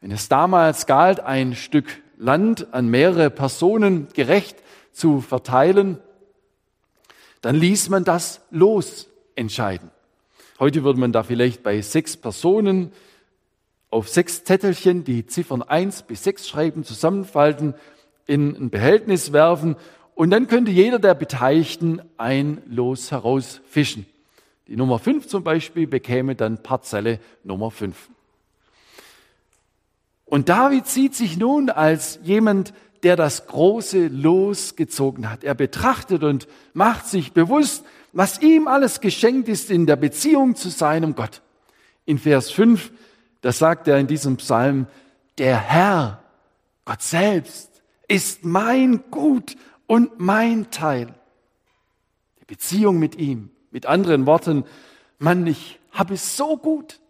Wenn 0.00 0.10
es 0.10 0.28
damals 0.28 0.86
galt, 0.86 1.20
ein 1.20 1.54
Stück 1.54 1.86
Land 2.16 2.72
an 2.72 2.88
mehrere 2.88 3.30
Personen 3.30 4.08
gerecht 4.12 4.56
zu 4.92 5.20
verteilen, 5.20 5.98
dann 7.40 7.54
ließ 7.54 7.88
man 7.88 8.04
das 8.04 8.40
los 8.50 9.08
entscheiden. 9.36 9.90
Heute 10.58 10.82
würde 10.82 10.98
man 10.98 11.12
da 11.12 11.22
vielleicht 11.22 11.62
bei 11.62 11.80
sechs 11.80 12.16
Personen 12.16 12.92
auf 13.90 14.08
sechs 14.08 14.44
Zettelchen 14.44 15.04
die 15.04 15.26
Ziffern 15.26 15.62
eins 15.62 16.02
bis 16.02 16.24
sechs 16.24 16.48
schreiben, 16.48 16.84
zusammenfalten, 16.84 17.74
in 18.26 18.54
ein 18.56 18.70
Behältnis 18.70 19.32
werfen 19.32 19.76
und 20.14 20.30
dann 20.30 20.48
könnte 20.48 20.70
jeder 20.70 20.98
der 20.98 21.14
Beteiligten 21.14 22.02
ein 22.16 22.60
Los 22.68 23.10
herausfischen. 23.10 24.06
Die 24.66 24.76
Nummer 24.76 24.98
fünf 24.98 25.28
zum 25.28 25.42
Beispiel 25.44 25.86
bekäme 25.86 26.34
dann 26.34 26.62
Parzelle 26.62 27.20
Nummer 27.42 27.70
fünf. 27.70 28.10
Und 30.26 30.50
David 30.50 30.86
sieht 30.86 31.14
sich 31.14 31.38
nun 31.38 31.70
als 31.70 32.18
jemand, 32.22 32.74
der 33.02 33.16
das 33.16 33.46
große 33.46 34.08
Los 34.08 34.76
gezogen 34.76 35.30
hat. 35.30 35.42
Er 35.42 35.54
betrachtet 35.54 36.22
und 36.22 36.48
macht 36.74 37.06
sich 37.06 37.32
bewusst, 37.32 37.84
was 38.12 38.42
ihm 38.42 38.68
alles 38.68 39.00
geschenkt 39.00 39.48
ist 39.48 39.70
in 39.70 39.86
der 39.86 39.96
Beziehung 39.96 40.54
zu 40.56 40.68
seinem 40.68 41.14
Gott. 41.14 41.40
In 42.04 42.18
Vers 42.18 42.50
5, 42.50 42.90
da 43.40 43.52
sagt 43.52 43.88
er 43.88 43.98
in 43.98 44.06
diesem 44.06 44.36
Psalm, 44.36 44.86
der 45.38 45.58
Herr, 45.58 46.22
Gott 46.84 47.02
selbst, 47.02 47.82
ist 48.08 48.44
mein 48.44 49.10
Gut 49.10 49.56
und 49.86 50.18
mein 50.18 50.70
Teil. 50.70 51.14
Die 52.40 52.44
Beziehung 52.46 52.98
mit 52.98 53.16
ihm, 53.16 53.50
mit 53.70 53.86
anderen 53.86 54.26
Worten, 54.26 54.64
Mann, 55.18 55.46
ich 55.46 55.78
habe 55.90 56.14
es 56.14 56.36
so 56.36 56.56
gut. 56.56 57.00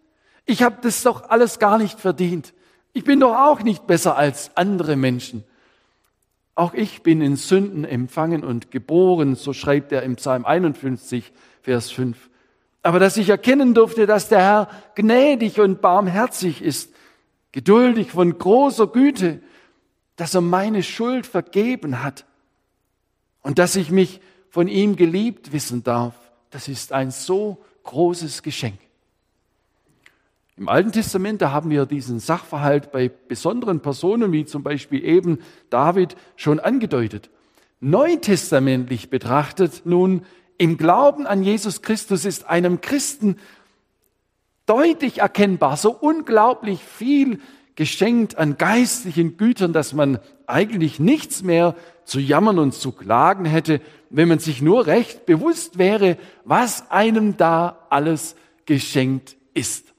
Ich 0.45 0.63
habe 0.63 0.77
das 0.81 1.03
doch 1.03 1.29
alles 1.29 1.59
gar 1.59 1.77
nicht 1.77 1.99
verdient. 1.99 2.53
Ich 2.93 3.03
bin 3.03 3.19
doch 3.19 3.35
auch 3.35 3.61
nicht 3.61 3.87
besser 3.87 4.17
als 4.17 4.51
andere 4.55 4.95
Menschen. 4.95 5.43
Auch 6.55 6.73
ich 6.73 7.03
bin 7.03 7.21
in 7.21 7.35
Sünden 7.35 7.85
empfangen 7.85 8.43
und 8.43 8.71
geboren, 8.71 9.35
so 9.35 9.53
schreibt 9.53 9.91
er 9.91 10.03
im 10.03 10.17
Psalm 10.17 10.45
51, 10.45 11.31
Vers 11.61 11.91
5. 11.91 12.28
Aber 12.81 12.99
dass 12.99 13.17
ich 13.17 13.29
erkennen 13.29 13.73
durfte, 13.73 14.05
dass 14.05 14.29
der 14.29 14.39
Herr 14.39 14.69
gnädig 14.95 15.59
und 15.59 15.81
barmherzig 15.81 16.61
ist, 16.61 16.93
geduldig 17.51 18.11
von 18.11 18.37
großer 18.37 18.87
Güte, 18.87 19.41
dass 20.15 20.33
er 20.35 20.41
meine 20.41 20.83
Schuld 20.83 21.25
vergeben 21.25 22.03
hat 22.03 22.25
und 23.41 23.59
dass 23.59 23.75
ich 23.75 23.91
mich 23.91 24.21
von 24.49 24.67
ihm 24.67 24.95
geliebt 24.95 25.51
wissen 25.51 25.83
darf, 25.83 26.13
das 26.51 26.67
ist 26.67 26.93
ein 26.93 27.11
so 27.11 27.63
großes 27.83 28.43
Geschenk. 28.43 28.79
Im 30.57 30.67
Alten 30.67 30.91
Testament, 30.91 31.41
da 31.41 31.51
haben 31.51 31.69
wir 31.69 31.85
diesen 31.85 32.19
Sachverhalt 32.19 32.91
bei 32.91 33.07
besonderen 33.07 33.79
Personen, 33.79 34.33
wie 34.33 34.45
zum 34.45 34.61
Beispiel 34.61 35.05
eben 35.05 35.39
David, 35.69 36.17
schon 36.35 36.59
angedeutet. 36.59 37.29
Neutestamentlich 37.79 39.09
betrachtet 39.09 39.83
nun, 39.85 40.25
im 40.59 40.77
Glauben 40.77 41.25
an 41.25 41.41
Jesus 41.41 41.81
Christus 41.81 42.25
ist 42.25 42.47
einem 42.47 42.81
Christen 42.81 43.37
deutlich 44.65 45.19
erkennbar, 45.19 45.77
so 45.77 45.89
unglaublich 45.89 46.83
viel 46.83 47.39
geschenkt 47.75 48.37
an 48.37 48.57
geistlichen 48.57 49.37
Gütern, 49.37 49.71
dass 49.71 49.93
man 49.93 50.19
eigentlich 50.47 50.99
nichts 50.99 51.43
mehr 51.43 51.75
zu 52.03 52.19
jammern 52.19 52.59
und 52.59 52.73
zu 52.73 52.91
klagen 52.91 53.45
hätte, 53.45 53.79
wenn 54.09 54.27
man 54.27 54.39
sich 54.39 54.61
nur 54.61 54.85
recht 54.85 55.25
bewusst 55.25 55.77
wäre, 55.77 56.17
was 56.43 56.91
einem 56.91 57.37
da 57.37 57.87
alles 57.89 58.35
geschenkt 58.65 59.37
ist. 59.53 59.93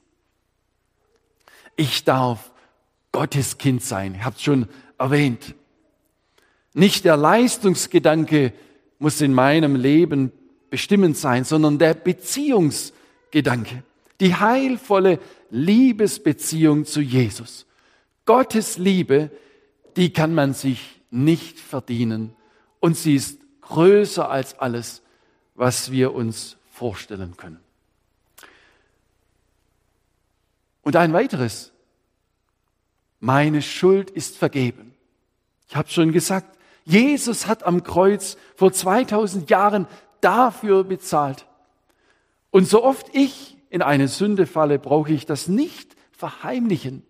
Ich 1.75 2.03
darf 2.03 2.51
Gottes 3.11 3.57
Kind 3.57 3.81
sein. 3.81 4.13
Ich 4.13 4.23
habe 4.23 4.35
es 4.35 4.43
schon 4.43 4.67
erwähnt. 4.99 5.55
Nicht 6.75 7.03
der 7.03 7.17
Leistungsgedanke 7.17 8.53
muss 8.99 9.21
in 9.21 9.33
meinem 9.33 9.75
Leben 9.75 10.31
bestimmend 10.71 11.17
sein, 11.17 11.43
sondern 11.43 11.77
der 11.77 11.93
Beziehungsgedanke. 11.93 13.83
Die 14.19 14.33
heilvolle 14.33 15.19
Liebesbeziehung 15.51 16.85
zu 16.85 17.01
Jesus. 17.01 17.67
Gottes 18.25 18.79
Liebe, 18.79 19.29
die 19.97 20.13
kann 20.13 20.33
man 20.33 20.53
sich 20.53 21.01
nicht 21.11 21.59
verdienen 21.59 22.33
und 22.79 22.97
sie 22.97 23.15
ist 23.15 23.39
größer 23.61 24.29
als 24.29 24.57
alles, 24.57 25.01
was 25.55 25.91
wir 25.91 26.13
uns 26.13 26.57
vorstellen 26.71 27.35
können. 27.35 27.59
Und 30.81 30.95
ein 30.95 31.13
weiteres. 31.13 31.71
Meine 33.19 33.61
Schuld 33.61 34.09
ist 34.09 34.37
vergeben. 34.37 34.93
Ich 35.67 35.75
habe 35.75 35.89
schon 35.89 36.11
gesagt, 36.11 36.57
Jesus 36.85 37.45
hat 37.45 37.63
am 37.63 37.83
Kreuz 37.83 38.37
vor 38.55 38.73
2000 38.73 39.49
Jahren 39.49 39.87
dafür 40.21 40.83
bezahlt. 40.83 41.45
Und 42.49 42.67
so 42.67 42.83
oft 42.83 43.07
ich 43.13 43.57
in 43.69 43.81
eine 43.81 44.07
Sünde 44.07 44.45
falle, 44.45 44.79
brauche 44.79 45.11
ich 45.11 45.25
das 45.25 45.47
nicht 45.47 45.95
verheimlichen, 46.11 47.03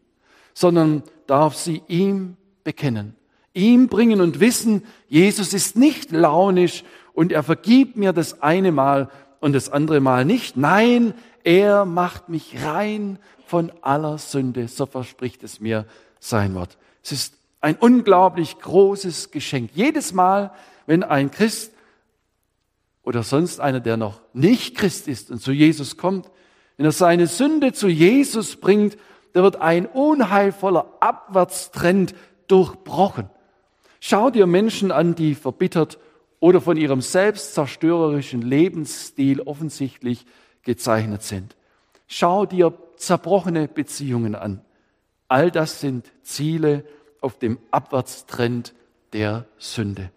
sondern 0.54 1.04
darf 1.28 1.56
sie 1.56 1.82
ihm 1.88 2.38
bekennen, 2.63 3.15
ihm 3.54 3.88
bringen 3.88 4.21
und 4.21 4.39
wissen, 4.39 4.84
Jesus 5.08 5.54
ist 5.54 5.76
nicht 5.76 6.12
launisch 6.12 6.84
und 7.13 7.32
er 7.32 7.43
vergibt 7.43 7.97
mir 7.97 8.13
das 8.13 8.41
eine 8.41 8.71
Mal 8.71 9.10
und 9.39 9.54
das 9.54 9.69
andere 9.69 10.00
Mal 10.00 10.24
nicht. 10.24 10.56
Nein, 10.56 11.13
er 11.43 11.86
macht 11.86 12.30
mich 12.30 12.63
rein 12.63 13.17
von 13.45 13.71
aller 13.82 14.17
Sünde, 14.17 14.67
so 14.67 14.86
verspricht 14.86 15.43
es 15.43 15.60
mir 15.60 15.86
sein 16.19 16.54
Wort. 16.54 16.78
Es 17.04 17.12
ist 17.12 17.34
ein 17.60 17.76
unglaublich 17.76 18.60
großes 18.60 19.32
Geschenk. 19.32 19.71
Jedes 19.74 20.13
Mal, 20.13 20.52
wenn 20.86 21.04
ein 21.04 21.32
Christ 21.32 21.70
oder 23.03 23.23
sonst 23.23 23.59
einer, 23.59 23.79
der 23.79 23.97
noch 23.97 24.21
nicht 24.33 24.75
Christ 24.75 25.07
ist 25.07 25.31
und 25.31 25.41
zu 25.41 25.51
Jesus 25.51 25.97
kommt, 25.97 26.29
wenn 26.77 26.85
er 26.85 26.91
seine 26.91 27.27
Sünde 27.27 27.73
zu 27.73 27.87
Jesus 27.87 28.55
bringt, 28.55 28.97
da 29.33 29.43
wird 29.43 29.57
ein 29.57 29.85
unheilvoller 29.85 30.97
Abwärtstrend 30.99 32.15
durchbrochen. 32.47 33.29
Schau 33.99 34.29
dir 34.29 34.47
Menschen 34.47 34.91
an, 34.91 35.15
die 35.15 35.35
verbittert 35.35 35.99
oder 36.39 36.59
von 36.59 36.75
ihrem 36.75 37.01
selbstzerstörerischen 37.01 38.41
Lebensstil 38.41 39.41
offensichtlich 39.41 40.25
gezeichnet 40.63 41.23
sind. 41.23 41.55
Schau 42.07 42.45
dir 42.45 42.73
zerbrochene 42.97 43.67
Beziehungen 43.67 44.35
an. 44.35 44.61
All 45.27 45.51
das 45.51 45.79
sind 45.79 46.11
Ziele 46.23 46.83
auf 47.21 47.37
dem 47.37 47.57
Abwärtstrend 47.69 48.73
der 49.13 49.45
Sünde. 49.57 50.11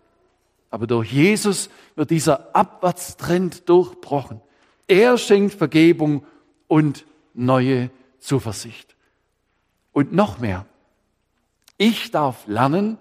Aber 0.75 0.89
durch 0.89 1.13
Jesus 1.13 1.71
wird 1.95 2.11
dieser 2.11 2.53
Abwärtstrend 2.57 3.69
durchbrochen. 3.69 4.41
Er 4.89 5.19
schenkt 5.19 5.55
Vergebung 5.55 6.27
und 6.67 7.05
neue 7.33 7.91
Zuversicht. 8.19 8.97
Und 9.93 10.13
noch 10.13 10.41
mehr. 10.41 10.67
Ich 11.79 12.11
darf 12.11 12.49
lernen, 12.49 12.99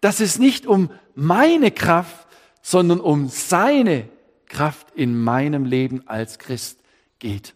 dass 0.00 0.20
es 0.20 0.38
nicht 0.38 0.66
um 0.66 0.88
meine 1.14 1.70
Kraft, 1.70 2.26
sondern 2.62 3.00
um 3.00 3.28
seine 3.28 4.08
Kraft 4.46 4.86
in 4.94 5.22
meinem 5.22 5.66
Leben 5.66 6.08
als 6.08 6.38
Christ 6.38 6.80
geht. 7.18 7.54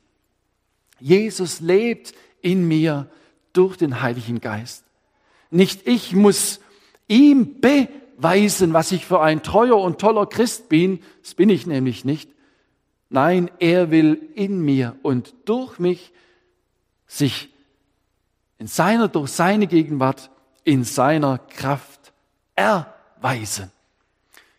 Jesus 1.01 1.61
lebt 1.61 2.13
in 2.43 2.69
mir 2.69 3.11
durch 3.55 3.79
den 3.79 4.03
Heiligen 4.03 4.43
Geist. 4.43 4.85
Nicht 5.51 5.89
ich 5.89 6.15
muss 6.15 6.61
ihm 7.09 7.63
beweisen, 8.17 8.73
was 8.73 8.93
ich 8.93 9.07
für 9.07 9.21
ein 9.21 9.43
treuer 9.43 9.77
und 9.77 10.01
toller 10.01 10.27
Christ 10.27 10.69
bin, 10.69 11.01
das 11.23 11.35
bin 11.35 11.49
ich 11.49 11.67
nämlich 11.67 12.05
nicht. 12.05 12.31
Nein, 13.11 13.51
er 13.61 13.91
will 13.91 14.31
in 14.35 14.61
mir 14.61 14.97
und 15.03 15.35
durch 15.45 15.79
mich 15.79 16.13
sich 17.07 17.51
in 18.59 18.67
seiner, 18.67 19.09
durch 19.09 19.31
seine 19.31 19.67
Gegenwart, 19.67 20.31
in 20.65 20.85
seiner 20.85 21.39
Kraft 21.39 22.13
erweisen. 22.55 23.71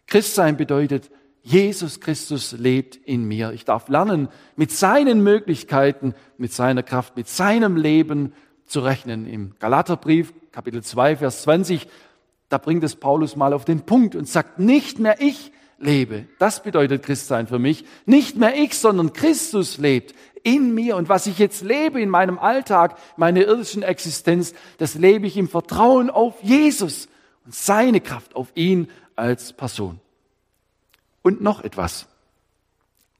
Christsein 0.07 0.57
bedeutet, 0.57 1.09
Jesus 1.41 1.99
Christus 1.99 2.53
lebt 2.53 2.95
in 2.95 3.25
mir. 3.25 3.51
Ich 3.51 3.65
darf 3.65 3.87
lernen, 3.89 4.29
mit 4.55 4.71
seinen 4.71 5.21
Möglichkeiten, 5.21 6.15
mit 6.37 6.53
seiner 6.53 6.81
Kraft, 6.81 7.17
mit 7.17 7.27
seinem 7.27 7.75
Leben 7.75 8.33
zu 8.65 8.79
rechnen. 8.79 9.27
Im 9.27 9.53
Galaterbrief, 9.59 10.33
Kapitel 10.51 10.81
2, 10.81 11.17
Vers 11.17 11.43
20, 11.43 11.87
da 12.49 12.57
bringt 12.57 12.83
es 12.83 12.95
Paulus 12.95 13.35
mal 13.35 13.53
auf 13.53 13.65
den 13.65 13.81
Punkt 13.81 14.15
und 14.15 14.27
sagt, 14.27 14.59
nicht 14.59 14.99
mehr 14.99 15.19
ich 15.19 15.51
lebe. 15.77 16.25
Das 16.39 16.63
bedeutet 16.63 17.03
Christsein 17.03 17.47
für 17.47 17.59
mich. 17.59 17.85
Nicht 18.05 18.37
mehr 18.37 18.55
ich, 18.55 18.77
sondern 18.77 19.13
Christus 19.13 19.77
lebt 19.77 20.13
in 20.43 20.73
mir. 20.73 20.95
Und 20.95 21.09
was 21.09 21.27
ich 21.27 21.39
jetzt 21.39 21.63
lebe 21.63 21.99
in 21.99 22.09
meinem 22.09 22.39
Alltag, 22.39 22.97
meine 23.17 23.43
irdischen 23.43 23.83
Existenz, 23.83 24.53
das 24.77 24.95
lebe 24.95 25.27
ich 25.27 25.37
im 25.37 25.49
Vertrauen 25.49 26.09
auf 26.09 26.41
Jesus 26.41 27.09
und 27.45 27.53
seine 27.53 27.99
Kraft, 27.99 28.35
auf 28.35 28.51
ihn 28.55 28.89
als 29.15 29.53
Person. 29.53 29.99
Und 31.23 31.41
noch 31.41 31.63
etwas. 31.63 32.07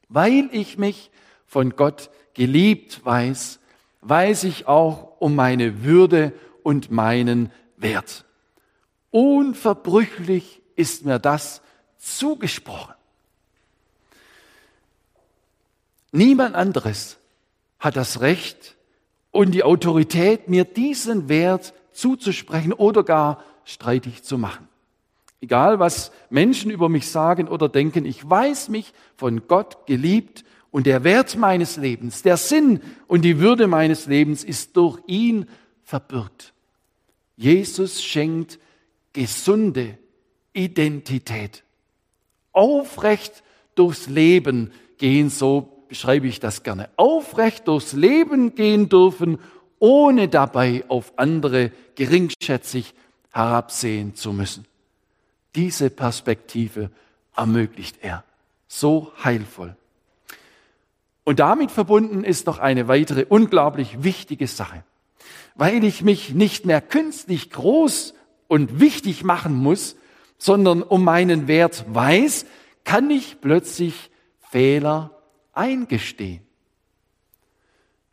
Weil 0.08 0.50
ich 0.52 0.78
mich 0.78 1.10
von 1.48 1.76
Gott 1.76 2.12
geliebt 2.36 3.04
weiß, 3.04 3.60
weiß 4.02 4.44
ich 4.44 4.68
auch 4.68 5.20
um 5.20 5.36
meine 5.36 5.84
Würde 5.84 6.32
und 6.62 6.92
meinen 6.92 7.52
Wert. 7.78 8.26
Unverbrüchlich 9.16 10.62
ist 10.76 11.06
mir 11.06 11.20
das 11.20 11.62
zugesprochen. 11.98 12.96
Niemand 16.12 16.54
anderes 16.54 17.16
hat 17.80 17.96
das 17.96 18.20
Recht 18.20 18.76
und 19.32 19.52
die 19.52 19.64
Autorität, 19.64 20.50
mir 20.50 20.66
diesen 20.66 21.30
Wert 21.30 21.74
zuzusprechen 21.94 22.74
oder 22.74 23.04
gar 23.04 23.42
streitig 23.64 24.24
zu 24.24 24.38
machen. 24.38 24.68
Egal, 25.40 25.80
was 25.80 26.12
Menschen 26.30 26.70
über 26.70 26.90
mich 26.90 27.10
sagen 27.10 27.48
oder 27.48 27.70
denken, 27.70 28.04
ich 28.04 28.30
weiß 28.30 28.68
mich 28.68 28.92
von 29.16 29.48
Gott 29.48 29.88
geliebt 29.88 30.44
und 30.72 30.88
der 30.88 31.06
Wert 31.06 31.38
meines 31.38 31.78
Lebens, 31.78 32.22
der 32.22 32.36
Sinn 32.36 32.82
und 33.08 33.22
die 33.22 33.40
Würde 33.40 33.68
meines 33.68 34.08
Lebens 34.08 34.44
ist 34.44 34.76
durch 34.76 35.00
ihn 35.08 35.48
verbürgt. 35.86 36.52
Jesus 37.38 38.04
schenkt 38.04 38.60
gesunde 39.16 39.98
Identität. 40.54 41.64
Aufrecht 42.52 43.44
durchs 43.74 44.08
Leben 44.08 44.72
gehen, 44.98 45.30
so 45.30 45.86
beschreibe 45.88 46.28
ich 46.28 46.40
das 46.40 46.64
gerne. 46.64 46.90
Aufrecht 46.98 47.68
durchs 47.68 47.94
Leben 47.94 48.56
gehen 48.56 48.90
dürfen, 48.90 49.40
ohne 49.80 50.28
dabei 50.28 50.84
auf 50.90 51.14
andere 51.16 51.72
geringschätzig 51.96 52.94
herabsehen 53.32 54.16
zu 54.16 54.34
müssen. 54.34 54.66
Diese 55.56 55.90
Perspektive 55.90 56.92
ermöglicht 57.36 57.98
er. 58.02 58.26
So 58.68 59.14
heilvoll. 59.24 59.78
Und 61.24 61.40
damit 61.40 61.72
verbunden 61.72 62.26
ist 62.26 62.48
noch 62.48 62.60
eine 62.60 62.90
weitere 62.90 63.26
unglaublich 63.28 64.04
wichtige 64.04 64.48
Sache. 64.48 64.84
Weil 65.56 65.86
ich 65.86 66.02
mich 66.02 66.34
nicht 66.34 66.66
mehr 66.66 66.82
künstlich 66.82 67.50
groß 67.50 68.14
und 68.48 68.80
wichtig 68.80 69.24
machen 69.24 69.56
muss, 69.56 69.96
sondern 70.38 70.84
um 70.84 71.04
meinen 71.04 71.48
Wert 71.48 71.86
weiß, 71.88 72.46
kann 72.84 73.10
ich 73.10 73.42
plötzlich 73.42 74.12
Fehler 74.40 75.12
eingestehen. 75.54 76.42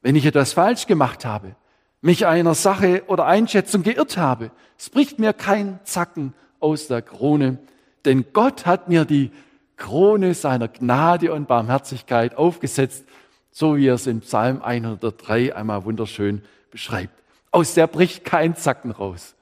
Wenn 0.01 0.17
ich 0.17 0.27
etwas 0.27 0.53
falsch 0.53 0.87
gemacht 0.87 1.25
habe, 1.25 1.57
mich 2.01 2.27
einer 2.27 2.55
Sache 2.55 3.05
oder 3.07 3.27
Einschätzung 3.27 3.83
geirrt 3.83 4.17
habe, 4.17 4.51
es 4.77 4.91
bricht 4.91 5.19
mir 5.19 5.33
kein 5.33 5.79
Zacken 5.85 6.35
aus 6.59 6.89
der 6.89 7.03
Krone, 7.03 7.59
denn 8.05 8.27
Gott 8.33 8.67
hat 8.67 8.89
mir 8.89 9.05
die 9.05 9.31
Krone 9.77 10.35
seiner 10.35 10.69
Gnade 10.69 11.33
und 11.33 11.47
Barmherzigkeit 11.47 12.37
aufgesetzt, 12.37 13.05
so 13.53 13.77
wie 13.77 13.87
er 13.87 13.95
es 13.95 14.07
in 14.07 14.21
Psalm 14.21 14.63
103 14.63 15.55
einmal 15.55 15.85
wunderschön 15.85 16.43
beschreibt. 16.71 17.23
Aus 17.51 17.75
der 17.75 17.87
bricht 17.87 18.25
kein 18.25 18.57
Zacken 18.57 18.91
raus. 18.91 19.35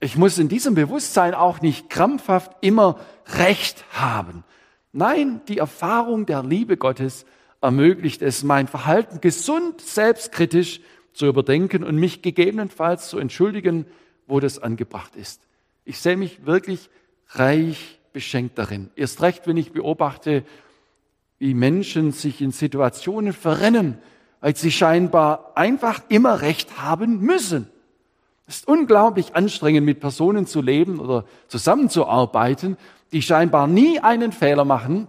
Ich 0.00 0.16
muss 0.16 0.38
in 0.38 0.48
diesem 0.48 0.74
Bewusstsein 0.74 1.34
auch 1.34 1.60
nicht 1.60 1.88
krampfhaft 1.88 2.52
immer 2.60 2.98
Recht 3.26 3.84
haben. 3.92 4.44
Nein, 4.92 5.40
die 5.48 5.58
Erfahrung 5.58 6.26
der 6.26 6.42
Liebe 6.42 6.76
Gottes 6.76 7.24
ermöglicht 7.60 8.22
es, 8.22 8.42
mein 8.44 8.68
Verhalten 8.68 9.20
gesund, 9.20 9.80
selbstkritisch 9.80 10.80
zu 11.12 11.26
überdenken 11.26 11.82
und 11.82 11.96
mich 11.96 12.22
gegebenenfalls 12.22 13.08
zu 13.08 13.18
entschuldigen, 13.18 13.86
wo 14.26 14.40
das 14.40 14.58
angebracht 14.58 15.16
ist. 15.16 15.42
Ich 15.84 15.98
sehe 15.98 16.16
mich 16.16 16.44
wirklich 16.44 16.90
reich 17.28 17.98
beschenkt 18.12 18.58
darin. 18.58 18.90
Erst 18.96 19.22
recht, 19.22 19.46
wenn 19.46 19.56
ich 19.56 19.72
beobachte, 19.72 20.44
wie 21.38 21.54
Menschen 21.54 22.12
sich 22.12 22.40
in 22.40 22.50
Situationen 22.50 23.32
verrennen, 23.32 23.98
weil 24.40 24.56
sie 24.56 24.70
scheinbar 24.70 25.52
einfach 25.56 26.02
immer 26.08 26.40
recht 26.40 26.78
haben 26.78 27.20
müssen. 27.20 27.68
Es 28.46 28.58
ist 28.58 28.68
unglaublich 28.68 29.34
anstrengend, 29.34 29.84
mit 29.84 30.00
Personen 30.00 30.46
zu 30.46 30.62
leben 30.62 31.00
oder 31.00 31.24
zusammenzuarbeiten, 31.48 32.76
die 33.12 33.22
scheinbar 33.22 33.66
nie 33.66 33.98
einen 34.00 34.32
Fehler 34.32 34.64
machen 34.64 35.08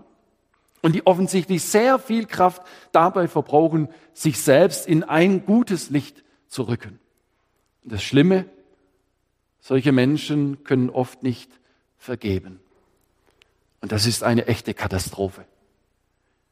und 0.82 0.93
die 0.93 1.06
offensichtlich 1.06 1.63
sehr 1.63 2.00
viel 2.00 2.26
Kraft 2.26 2.62
dabei 2.91 3.28
verbrauchen, 3.28 3.89
sich 4.13 4.41
selbst 4.41 4.88
in 4.88 5.04
ein 5.04 5.45
gutes 5.45 5.89
Licht 5.89 6.23
zu 6.47 6.63
rücken. 6.63 7.00
Das 7.84 8.04
Schlimme, 8.04 8.45
solche 9.60 9.91
Menschen 9.91 10.63
können 10.63 10.89
oft 10.89 11.23
nicht 11.23 11.52
vergeben. 11.97 12.60
Und 13.82 13.91
das 13.91 14.06
ist 14.06 14.23
eine 14.23 14.47
echte 14.47 14.73
Katastrophe. 14.73 15.45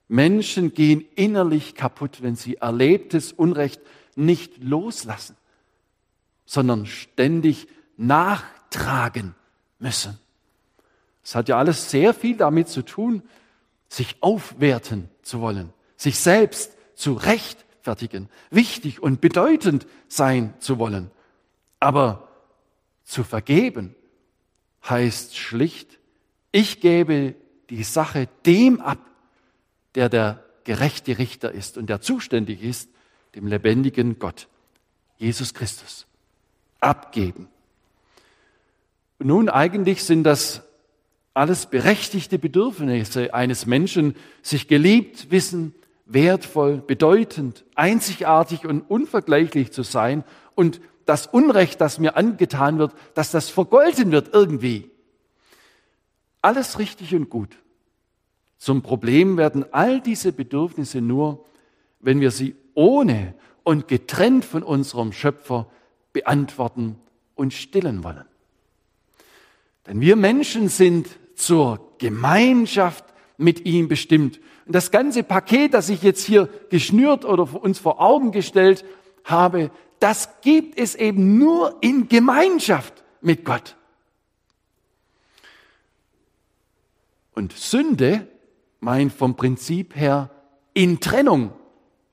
Menschen 0.08 0.74
gehen 0.74 1.04
innerlich 1.16 1.76
kaputt, 1.76 2.22
wenn 2.22 2.36
sie 2.36 2.58
erlebtes 2.58 3.32
Unrecht 3.32 3.82
nicht 4.16 4.64
loslassen, 4.64 5.36
sondern 6.46 6.86
ständig 6.86 7.68
nachtragen 7.98 9.36
müssen. 9.80 10.20
Es 11.24 11.36
hat 11.36 11.50
ja 11.50 11.58
alles 11.58 11.90
sehr 11.90 12.14
viel 12.14 12.38
damit 12.38 12.70
zu 12.70 12.84
tun, 12.84 13.24
sich 13.88 14.18
aufwerten 14.22 15.10
zu 15.22 15.42
wollen, 15.42 15.74
sich 15.96 16.20
selbst 16.20 16.74
zu 16.94 17.14
rechtfertigen, 17.14 18.30
wichtig 18.52 19.02
und 19.02 19.22
bedeutend 19.22 19.88
sein 20.08 20.54
zu 20.60 20.78
wollen. 20.78 21.12
Aber 21.80 22.28
zu 23.04 23.24
vergeben 23.24 23.96
heißt 24.88 25.36
schlicht, 25.38 26.00
ich 26.52 26.80
gebe 26.80 27.36
die 27.70 27.84
Sache 27.84 28.30
dem 28.46 28.80
ab, 28.80 29.00
der 29.96 30.10
der 30.10 30.44
gerechte 30.64 31.18
Richter 31.18 31.52
ist 31.52 31.78
und 31.78 31.88
der 31.88 32.02
zuständig 32.02 32.62
ist, 32.62 32.90
dem 33.36 33.48
lebendigen 33.48 34.20
Gott, 34.20 34.48
Jesus 35.18 35.54
Christus. 35.54 36.06
Abgeben. 36.80 37.48
Nun 39.20 39.50
eigentlich 39.50 40.04
sind 40.04 40.24
das 40.24 40.64
alles 41.34 41.66
berechtigte 41.66 42.40
Bedürfnisse 42.40 43.34
eines 43.34 43.66
Menschen, 43.66 44.16
sich 44.42 44.68
geliebt 44.68 45.32
wissen, 45.32 45.74
wertvoll, 46.06 46.78
bedeutend, 46.78 47.66
einzigartig 47.76 48.66
und 48.66 48.82
unvergleichlich 48.82 49.72
zu 49.72 49.84
sein 49.84 50.24
und 50.56 50.80
das 51.06 51.28
Unrecht, 51.28 51.82
das 51.82 52.00
mir 52.00 52.16
angetan 52.16 52.78
wird, 52.80 52.94
dass 53.14 53.32
das 53.32 53.50
vergolten 53.50 54.12
wird 54.12 54.34
irgendwie. 54.34 54.90
Alles 56.42 56.80
richtig 56.80 57.14
und 57.14 57.30
gut. 57.30 57.58
Zum 58.58 58.82
Problem 58.82 59.38
werden 59.38 59.66
all 59.72 60.02
diese 60.02 60.32
Bedürfnisse 60.32 61.02
nur, 61.02 61.46
wenn 62.00 62.22
wir 62.22 62.32
sie 62.32 62.56
ohne 62.74 63.34
und 63.64 63.88
getrennt 63.88 64.46
von 64.46 64.64
unserem 64.64 65.12
Schöpfer 65.12 65.68
beantworten 66.16 66.96
und 67.36 67.54
stillen 67.54 68.06
wollen. 68.06 68.24
Denn 69.86 70.00
wir 70.00 70.16
Menschen 70.16 70.70
sind 70.70 71.08
zur 71.36 71.92
Gemeinschaft 71.98 73.04
mit 73.38 73.66
ihm 73.66 73.90
bestimmt. 73.90 74.40
Und 74.66 74.74
das 74.74 74.92
ganze 74.92 75.24
Paket, 75.24 75.74
das 75.74 75.90
ich 75.90 76.02
jetzt 76.04 76.24
hier 76.24 76.48
geschnürt 76.70 77.26
oder 77.26 77.62
uns 77.62 77.80
vor 77.80 78.02
Augen 78.02 78.32
gestellt 78.32 78.86
habe, 79.26 79.72
das 80.00 80.30
gibt 80.42 80.80
es 80.80 80.96
eben 80.96 81.38
nur 81.38 81.76
in 81.82 82.08
Gemeinschaft 82.08 83.04
mit 83.20 83.44
Gott. 83.44 83.76
Und 87.34 87.52
Sünde 87.52 88.26
meint 88.80 89.12
vom 89.12 89.36
Prinzip 89.36 89.98
her 89.98 90.30
in 90.74 91.02
Trennung 91.02 91.52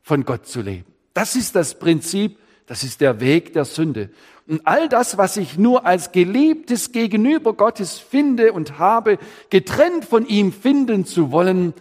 von 0.02 0.24
Gott 0.24 0.46
zu 0.46 0.60
leben. 0.60 0.92
Das 1.14 1.36
ist 1.36 1.54
das 1.54 1.78
Prinzip, 1.78 2.38
das 2.72 2.84
ist 2.84 3.02
der 3.02 3.20
Weg 3.20 3.52
der 3.52 3.66
Sünde. 3.66 4.08
Und 4.46 4.66
all 4.66 4.88
das, 4.88 5.18
was 5.18 5.36
ich 5.36 5.58
nur 5.58 5.84
als 5.84 6.10
geliebtes 6.10 6.90
Gegenüber 6.90 7.52
Gottes 7.52 7.98
finde 7.98 8.54
und 8.54 8.78
habe, 8.78 9.18
getrennt 9.50 10.06
von 10.06 10.24
ihm 10.24 10.54
finden 10.54 11.04
zu 11.04 11.30
wollen, 11.32 11.74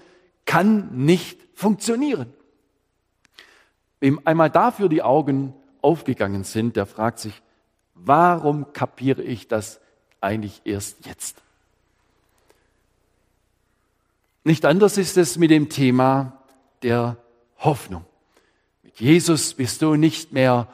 kann 0.43 0.89
nicht 1.05 1.39
funktionieren. 1.53 2.33
Wem 4.01 4.19
einmal 4.25 4.49
dafür 4.49 4.89
die 4.89 5.01
Augen 5.01 5.53
aufgegangen 5.81 6.43
sind, 6.43 6.75
der 6.75 6.85
fragt 6.85 7.19
sich, 7.19 7.41
warum 7.95 8.73
kapiere 8.73 9.23
ich 9.23 9.47
das 9.47 9.79
eigentlich 10.19 10.59
erst 10.65 11.05
jetzt? 11.05 11.41
Nicht 14.43 14.65
anders 14.65 14.97
ist 14.97 15.15
es 15.15 15.37
mit 15.37 15.51
dem 15.51 15.69
Thema 15.69 16.37
der 16.83 17.15
Hoffnung. 17.59 18.03
Mit 18.83 18.99
Jesus 18.99 19.53
bist 19.53 19.81
du 19.81 19.95
nicht 19.95 20.33
mehr 20.33 20.67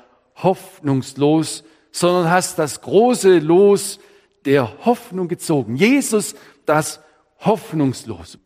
hoffnungslos, 0.43 1.63
sondern 1.91 2.29
hast 2.29 2.59
das 2.59 2.81
große 2.81 3.39
Los 3.39 3.99
der 4.45 4.85
Hoffnung 4.85 5.27
gezogen. 5.27 5.75
Jesus, 5.75 6.35
das 6.65 7.01
Hoffnungslose. 7.39 8.39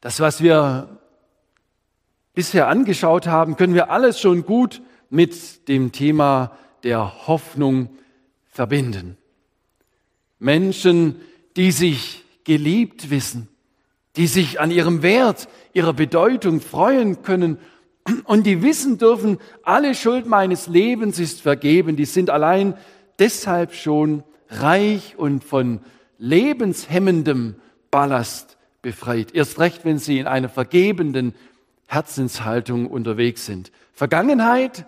Das, 0.00 0.20
was 0.20 0.42
wir 0.42 1.00
bisher 2.34 2.68
angeschaut 2.68 3.26
haben, 3.26 3.56
können 3.56 3.74
wir 3.74 3.90
alles 3.90 4.20
schon 4.20 4.44
gut 4.44 4.82
mit 5.10 5.68
dem 5.68 5.92
Thema 5.92 6.56
der 6.82 7.26
Hoffnung 7.26 7.88
verbinden. 8.46 9.16
Menschen, 10.38 11.20
die 11.56 11.72
sich 11.72 12.24
geliebt 12.44 13.10
wissen, 13.10 13.48
die 14.16 14.26
sich 14.26 14.60
an 14.60 14.70
ihrem 14.70 15.02
Wert, 15.02 15.48
ihrer 15.72 15.92
Bedeutung 15.92 16.60
freuen 16.60 17.22
können 17.22 17.58
und 18.24 18.46
die 18.46 18.62
wissen 18.62 18.98
dürfen, 18.98 19.38
alle 19.62 19.94
Schuld 19.94 20.26
meines 20.26 20.66
Lebens 20.66 21.18
ist 21.18 21.40
vergeben, 21.40 21.96
die 21.96 22.04
sind 22.04 22.30
allein 22.30 22.74
deshalb 23.18 23.74
schon 23.74 24.22
reich 24.48 25.14
und 25.16 25.42
von 25.42 25.80
lebenshemmendem 26.18 27.56
Ballast 27.90 28.56
befreit. 28.82 29.34
Erst 29.34 29.58
recht, 29.58 29.84
wenn 29.84 29.98
sie 29.98 30.18
in 30.18 30.26
einer 30.26 30.48
vergebenden 30.48 31.34
Herzenshaltung 31.86 32.86
unterwegs 32.86 33.46
sind. 33.46 33.72
Vergangenheit 33.92 34.86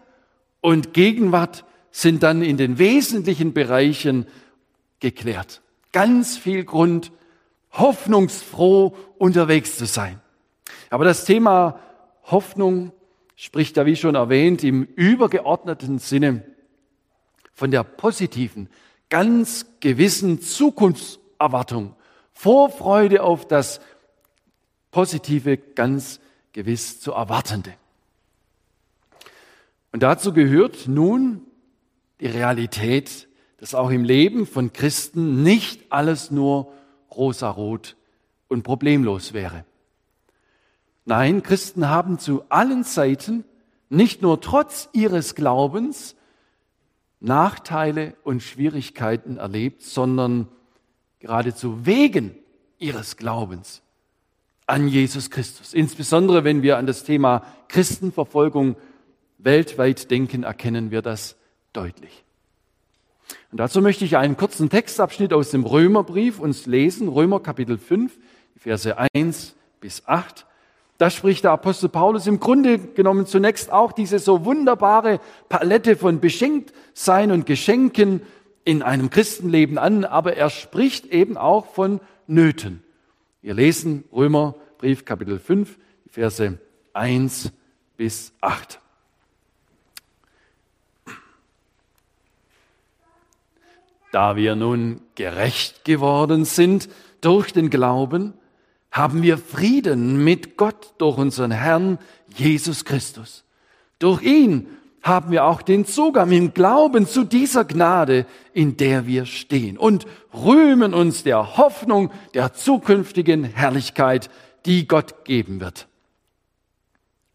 und 0.60 0.92
Gegenwart 0.94 1.64
sind 1.90 2.22
dann 2.22 2.42
in 2.42 2.56
den 2.56 2.78
wesentlichen 2.78 3.52
Bereichen 3.52 4.26
geklärt. 5.00 5.62
Ganz 5.92 6.36
viel 6.36 6.64
Grund 6.64 7.12
hoffnungsfroh 7.72 8.94
unterwegs 9.18 9.78
zu 9.78 9.86
sein. 9.86 10.20
Aber 10.90 11.04
das 11.04 11.24
Thema 11.24 11.78
Hoffnung 12.24 12.92
spricht 13.40 13.76
da, 13.76 13.86
wie 13.86 13.94
schon 13.94 14.16
erwähnt, 14.16 14.64
im 14.64 14.82
übergeordneten 14.82 16.00
Sinne 16.00 16.42
von 17.54 17.70
der 17.70 17.84
positiven, 17.84 18.68
ganz 19.10 19.64
gewissen 19.78 20.40
Zukunftserwartung, 20.40 21.94
Vorfreude 22.32 23.22
auf 23.22 23.46
das 23.46 23.80
Positive, 24.90 25.56
ganz 25.56 26.18
gewiss 26.52 27.00
zu 27.00 27.12
erwartende. 27.12 27.74
Und 29.92 30.02
dazu 30.02 30.32
gehört 30.32 30.88
nun 30.88 31.42
die 32.20 32.26
Realität, 32.26 33.28
dass 33.58 33.76
auch 33.76 33.90
im 33.90 34.02
Leben 34.02 34.46
von 34.46 34.72
Christen 34.72 35.44
nicht 35.44 35.92
alles 35.92 36.32
nur 36.32 36.72
rosarot 37.12 37.94
und 38.48 38.64
problemlos 38.64 39.32
wäre. 39.32 39.64
Nein, 41.08 41.42
Christen 41.42 41.88
haben 41.88 42.18
zu 42.18 42.42
allen 42.50 42.84
Zeiten, 42.84 43.44
nicht 43.88 44.20
nur 44.20 44.42
trotz 44.42 44.90
ihres 44.92 45.34
Glaubens, 45.34 46.16
Nachteile 47.18 48.14
und 48.24 48.42
Schwierigkeiten 48.42 49.38
erlebt, 49.38 49.80
sondern 49.82 50.48
geradezu 51.18 51.86
wegen 51.86 52.36
ihres 52.78 53.16
Glaubens 53.16 53.80
an 54.66 54.86
Jesus 54.86 55.30
Christus. 55.30 55.72
Insbesondere 55.72 56.44
wenn 56.44 56.60
wir 56.60 56.76
an 56.76 56.84
das 56.84 57.04
Thema 57.04 57.42
Christenverfolgung 57.68 58.76
weltweit 59.38 60.10
denken, 60.10 60.42
erkennen 60.42 60.90
wir 60.90 61.00
das 61.00 61.36
deutlich. 61.72 62.22
Und 63.50 63.60
dazu 63.60 63.80
möchte 63.80 64.04
ich 64.04 64.18
einen 64.18 64.36
kurzen 64.36 64.68
Textabschnitt 64.68 65.32
aus 65.32 65.52
dem 65.52 65.64
Römerbrief 65.64 66.38
uns 66.38 66.66
lesen, 66.66 67.08
Römer 67.08 67.40
Kapitel 67.40 67.78
5, 67.78 68.12
Verse 68.58 68.94
1 69.14 69.56
bis 69.80 70.06
8. 70.06 70.44
Da 70.98 71.10
spricht 71.10 71.44
der 71.44 71.52
Apostel 71.52 71.88
Paulus 71.88 72.26
im 72.26 72.40
Grunde 72.40 72.78
genommen 72.78 73.24
zunächst 73.24 73.70
auch 73.72 73.92
diese 73.92 74.18
so 74.18 74.44
wunderbare 74.44 75.20
Palette 75.48 75.96
von 75.96 76.18
Beschenktsein 76.18 77.30
und 77.30 77.46
Geschenken 77.46 78.20
in 78.64 78.82
einem 78.82 79.08
Christenleben 79.08 79.78
an, 79.78 80.04
aber 80.04 80.36
er 80.36 80.50
spricht 80.50 81.06
eben 81.06 81.36
auch 81.36 81.66
von 81.66 82.00
Nöten. 82.26 82.82
Wir 83.42 83.54
lesen 83.54 84.04
Römerbrief 84.12 85.04
Kapitel 85.04 85.38
5, 85.38 85.78
Verse 86.10 86.58
1 86.94 87.52
bis 87.96 88.32
8. 88.40 88.80
Da 94.10 94.34
wir 94.34 94.56
nun 94.56 95.02
gerecht 95.14 95.84
geworden 95.84 96.44
sind 96.44 96.88
durch 97.20 97.52
den 97.52 97.70
Glauben, 97.70 98.34
haben 98.98 99.22
wir 99.22 99.38
Frieden 99.38 100.22
mit 100.24 100.56
Gott 100.56 100.94
durch 100.98 101.16
unseren 101.16 101.50
Herrn 101.50 101.98
Jesus 102.34 102.84
Christus. 102.84 103.44
Durch 103.98 104.22
ihn 104.22 104.68
haben 105.02 105.30
wir 105.30 105.44
auch 105.44 105.62
den 105.62 105.86
Zugang 105.86 106.32
im 106.32 106.52
Glauben 106.52 107.06
zu 107.06 107.24
dieser 107.24 107.64
Gnade, 107.64 108.26
in 108.52 108.76
der 108.76 109.06
wir 109.06 109.24
stehen 109.24 109.78
und 109.78 110.06
rühmen 110.34 110.92
uns 110.92 111.22
der 111.22 111.56
Hoffnung 111.56 112.10
der 112.34 112.52
zukünftigen 112.52 113.44
Herrlichkeit, 113.44 114.28
die 114.66 114.86
Gott 114.86 115.24
geben 115.24 115.60
wird. 115.60 115.86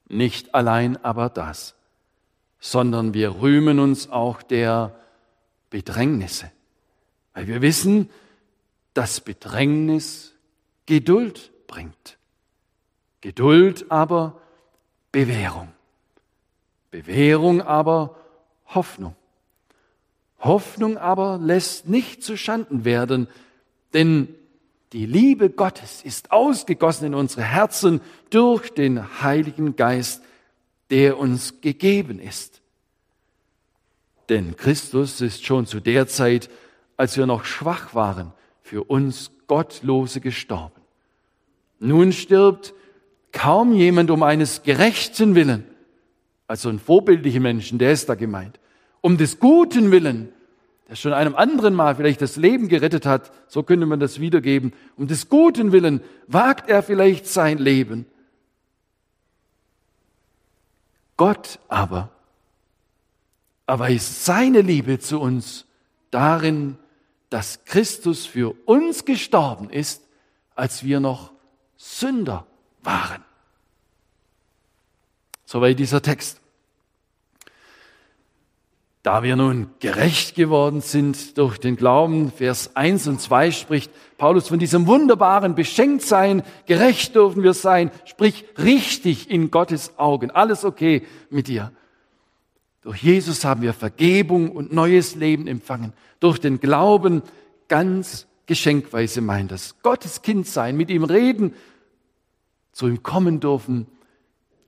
Nicht 0.10 0.54
allein 0.54 1.04
aber 1.04 1.30
das, 1.30 1.76
sondern 2.60 3.14
wir 3.14 3.42
rühmen 3.42 3.80
uns 3.80 4.10
auch 4.12 4.44
der 4.44 4.96
Bedrängnisse 5.70 6.52
weil 7.34 7.48
wir 7.48 7.62
wissen, 7.62 8.10
dass 8.94 9.22
Bedrängnis 9.22 10.34
Geduld 10.86 11.52
bringt. 11.74 12.20
Geduld 13.22 13.90
aber 13.90 14.40
Bewährung. 15.12 15.72
Bewährung 16.92 17.64
aber 17.64 18.16
Hoffnung. 18.68 19.16
Hoffnung 20.40 20.98
aber 20.98 21.40
lässt 21.42 21.88
nicht 21.88 22.22
zu 22.22 22.38
Schanden 22.38 22.86
werden, 22.86 23.28
denn 23.94 24.36
Die 24.92 25.08
Liebe 25.08 25.50
Gottes 25.50 26.04
ist 26.04 26.32
ausgegossen 26.32 27.08
in 27.08 27.16
unsere 27.16 27.42
Herzen 27.42 28.00
durch 28.30 28.70
den 28.72 29.24
Heiligen 29.24 29.76
Geist, 29.76 30.22
der 30.92 31.18
uns 31.18 31.62
gegeben 31.62 32.20
ist. 32.20 32.62
Denn 34.30 34.56
Christus 34.56 35.20
ist 35.22 35.44
schon 35.44 35.66
zu 35.66 35.80
der 35.80 36.08
Zeit, 36.08 36.52
als 36.96 37.18
wir 37.18 37.26
noch 37.26 37.46
schwach 37.46 37.96
waren, 37.96 38.32
für 38.62 38.84
uns 38.84 39.32
Gottlose 39.48 40.22
gestorben. 40.22 40.83
Nun 41.84 42.14
stirbt 42.14 42.74
kaum 43.34 43.74
jemand 43.74 44.10
um 44.10 44.24
eines 44.24 44.64
gerechten 44.64 45.36
Willen, 45.36 45.66
also 46.48 46.70
ein 46.70 46.80
vorbildlicher 46.80 47.42
Menschen, 47.42 47.78
der 47.78 47.92
ist 47.92 48.08
da 48.08 48.16
gemeint, 48.16 48.58
um 49.02 49.18
des 49.18 49.38
guten 49.38 49.92
Willen, 49.92 50.30
der 50.88 50.96
schon 50.96 51.12
einem 51.12 51.36
anderen 51.36 51.74
Mal 51.74 51.96
vielleicht 51.96 52.22
das 52.22 52.38
Leben 52.38 52.70
gerettet 52.70 53.06
hat, 53.06 53.34
so 53.50 53.64
könnte 53.64 53.86
man 53.86 54.00
das 54.00 54.22
wiedergeben, 54.22 54.72
um 54.96 55.08
des 55.08 55.28
guten 55.28 55.74
Willen 55.74 56.00
wagt 56.26 56.70
er 56.70 56.84
vielleicht 56.84 57.28
sein 57.28 57.58
Leben. 57.58 58.06
Gott 61.18 61.60
aber 61.68 62.12
erweist 63.68 64.24
seine 64.24 64.62
Liebe 64.62 65.00
zu 65.00 65.20
uns 65.20 65.66
darin, 66.12 66.78
dass 67.30 67.66
Christus 67.66 68.26
für 68.26 68.56
uns 68.66 69.04
gestorben 69.04 69.70
ist, 69.70 70.08
als 70.56 70.86
wir 70.86 71.02
noch 71.02 71.33
Sünder 71.84 72.48
waren. 72.82 73.24
Soweit 75.44 75.78
dieser 75.78 76.02
Text. 76.02 76.40
Da 79.04 79.22
wir 79.22 79.36
nun 79.36 79.70
gerecht 79.82 80.34
geworden 80.34 80.80
sind 80.80 81.38
durch 81.38 81.58
den 81.58 81.76
Glauben, 81.76 82.32
Vers 82.32 82.78
1 82.78 83.08
und 83.08 83.20
2 83.20 83.52
spricht 83.52 83.92
Paulus 84.18 84.48
von 84.48 84.60
diesem 84.60 84.88
wunderbaren 84.88 85.56
Beschenktsein, 85.56 86.44
gerecht 86.68 87.16
dürfen 87.16 87.44
wir 87.44 87.54
sein, 87.54 87.92
sprich 88.06 88.46
richtig 88.58 89.30
in 89.30 89.52
Gottes 89.52 90.00
Augen, 90.00 90.32
alles 90.32 90.64
okay 90.64 91.06
mit 91.30 91.50
dir. 91.50 91.74
Durch 92.82 93.04
Jesus 93.04 93.44
haben 93.44 93.62
wir 93.62 93.74
Vergebung 93.74 94.52
und 94.52 94.72
neues 94.72 95.16
Leben 95.16 95.48
empfangen. 95.48 95.92
Durch 96.22 96.40
den 96.40 96.62
Glauben 96.62 97.24
ganz 97.68 98.26
geschenkweise 98.46 99.20
meint 99.20 99.52
das. 99.52 99.76
Gottes 99.84 100.22
Kind 100.22 100.48
sein, 100.48 100.78
mit 100.78 100.90
ihm 100.90 101.04
reden, 101.04 101.54
zu 102.74 102.88
ihm 102.88 103.02
kommen 103.02 103.40
dürfen 103.40 103.88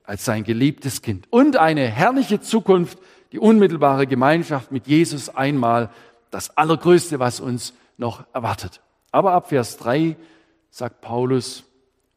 als 0.04 0.24
sein 0.24 0.44
geliebtes 0.44 1.02
Kind 1.02 1.26
und 1.30 1.56
eine 1.56 1.86
herrliche 1.86 2.40
Zukunft 2.40 2.98
die 3.32 3.38
unmittelbare 3.38 4.06
Gemeinschaft 4.06 4.72
mit 4.72 4.86
Jesus 4.86 5.28
einmal 5.28 5.90
das 6.30 6.56
Allergrößte, 6.56 7.18
was 7.18 7.40
uns 7.40 7.74
noch 7.98 8.24
erwartet. 8.32 8.80
Aber 9.10 9.32
ab 9.32 9.48
Vers 9.48 9.76
3 9.78 10.16
sagt 10.70 11.00
Paulus, 11.00 11.64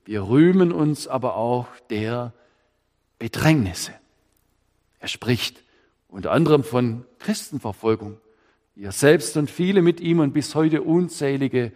wir 0.06 0.28
rühmen 0.28 0.72
uns 0.72 1.08
aber 1.08 1.36
auch 1.36 1.68
der 1.90 2.34
Bedrängnisse. 3.18 3.94
Er 5.00 5.08
spricht 5.08 5.64
unter 6.08 6.32
anderem 6.32 6.64
von 6.64 7.06
Christenverfolgung, 7.20 8.18
die 8.76 8.84
er 8.84 8.92
selbst 8.92 9.38
und 9.38 9.50
viele 9.50 9.82
mit 9.82 10.00
ihm 10.00 10.20
und 10.20 10.34
bis 10.34 10.56
heute 10.56 10.82
unzählige 10.82 11.72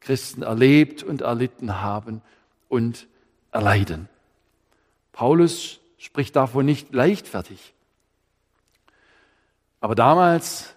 Christen 0.00 0.42
erlebt 0.42 1.02
und 1.02 1.22
erlitten 1.22 1.80
haben 1.80 2.22
und 2.68 3.06
erleiden. 3.56 4.08
Paulus 5.12 5.80
spricht 5.96 6.36
davon 6.36 6.66
nicht 6.66 6.92
leichtfertig. 6.92 7.72
Aber 9.80 9.94
damals 9.94 10.76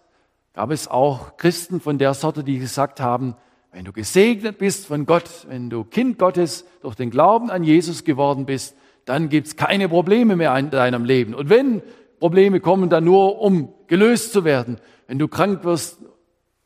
gab 0.54 0.72
es 0.72 0.88
auch 0.88 1.36
Christen 1.36 1.82
von 1.82 1.98
der 1.98 2.14
Sorte, 2.14 2.44
die 2.44 2.58
gesagt 2.58 3.02
haben, 3.02 3.36
wenn 3.74 3.84
du 3.84 3.92
gesegnet 3.92 4.58
bist 4.58 4.88
von 4.88 5.06
Gott, 5.06 5.46
wenn 5.50 5.70
du 5.70 5.84
Kind 5.84 6.18
Gottes 6.18 6.66
durch 6.82 6.96
den 6.96 7.12
Glauben 7.12 7.52
an 7.52 7.64
Jesus 7.64 8.06
geworden 8.06 8.46
bist, 8.46 8.76
dann 9.06 9.28
gibt's 9.28 9.58
keine 9.58 9.90
Probleme 9.90 10.38
mehr 10.38 10.56
in 10.58 10.70
deinem 10.70 11.04
Leben. 11.04 11.36
Und 11.36 11.50
wenn 11.50 11.82
Probleme 12.20 12.62
kommen, 12.62 12.90
dann 12.90 13.04
nur, 13.04 13.42
um 13.42 13.74
gelöst 13.88 14.32
zu 14.32 14.46
werden. 14.46 14.80
Wenn 15.08 15.20
du 15.20 15.28
krank 15.28 15.64
wirst, 15.66 16.00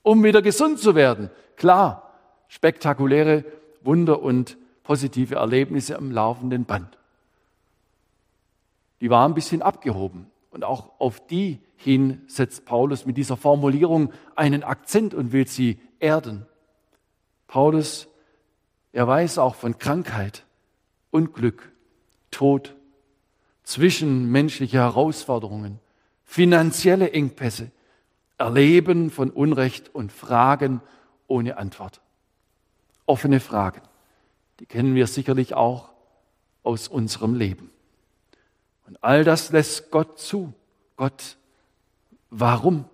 um 0.04 0.23
wieder 0.23 0.41
gesund 0.41 0.80
zu 0.80 0.93
werden. 0.93 1.32
Klar, 1.56 2.13
spektakuläre 2.49 3.45
Wunder 3.82 4.21
und 4.21 4.58
positive 4.84 5.36
Erlebnisse 5.36 5.98
am 5.98 6.12
laufenden 6.12 6.65
Band. 6.65 6.98
Die 9.02 9.10
waren 9.10 9.32
ein 9.32 9.36
bisschen 9.36 9.62
abgehoben. 9.62 10.28
Und 10.50 10.63
auch 10.63 10.91
auf 11.00 11.26
die 11.26 11.60
hin 11.76 12.22
setzt 12.28 12.65
Paulus 12.65 13.06
mit 13.08 13.17
dieser 13.17 13.38
Formulierung 13.38 14.13
einen 14.36 14.63
Akzent 14.63 15.15
und 15.15 15.32
will 15.32 15.48
sie 15.48 15.80
erden. 16.00 16.46
Paulus, 17.48 18.08
er 18.91 19.08
weiß 19.08 19.39
auch 19.39 19.56
von 19.56 19.80
Krankheit, 19.80 20.46
Unglück, 21.10 21.72
Tod, 22.30 22.76
zwischenmenschliche 23.63 24.78
Herausforderungen, 24.78 25.80
finanzielle 26.24 27.12
Engpässe, 27.12 27.72
Erleben 28.38 29.10
von 29.10 29.32
Unrecht 29.32 29.93
und 29.93 30.12
Fragen 30.12 30.82
ohne 31.28 31.58
Antwort. 31.58 32.02
Offene 33.06 33.39
Fragen, 33.39 33.82
die 34.63 34.67
kennen 34.67 34.95
wir 34.95 35.08
sicherlich 35.08 35.56
auch 35.56 35.89
aus 36.63 36.88
unserem 36.88 37.36
Leben. 37.36 37.69
Und 38.88 38.97
all 39.04 39.26
das 39.26 39.52
lässt 39.52 39.91
Gott 39.91 40.17
zu. 40.17 40.54
Gott, 40.95 41.36
warum? 42.30 42.86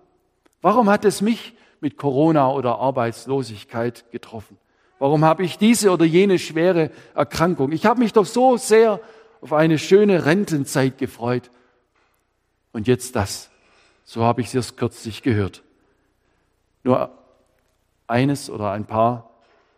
Warum 0.62 0.90
hat 0.90 1.04
es 1.04 1.20
mich 1.20 1.54
mit 1.80 1.96
Corona 1.96 2.50
oder 2.50 2.80
Arbeitslosigkeit 2.80 4.10
getroffen? 4.10 4.58
Warum 4.98 5.24
habe 5.24 5.44
ich 5.44 5.58
diese 5.58 5.92
oder 5.92 6.04
jene 6.04 6.40
schwere 6.40 6.90
Erkrankung? 7.14 7.70
Ich 7.70 7.86
habe 7.86 8.00
mich 8.00 8.12
doch 8.12 8.26
so 8.26 8.56
sehr 8.56 8.98
auf 9.40 9.52
eine 9.52 9.78
schöne 9.78 10.24
Rentenzeit 10.24 10.98
gefreut. 10.98 11.52
Und 12.72 12.88
jetzt 12.88 13.14
das. 13.14 13.48
So 14.04 14.24
habe 14.24 14.40
ich 14.40 14.48
es 14.48 14.54
erst 14.56 14.76
kürzlich 14.76 15.22
gehört. 15.22 15.62
Nur 16.82 17.16
eines 18.08 18.50
oder 18.50 18.72
ein 18.72 18.86
paar 18.86 19.29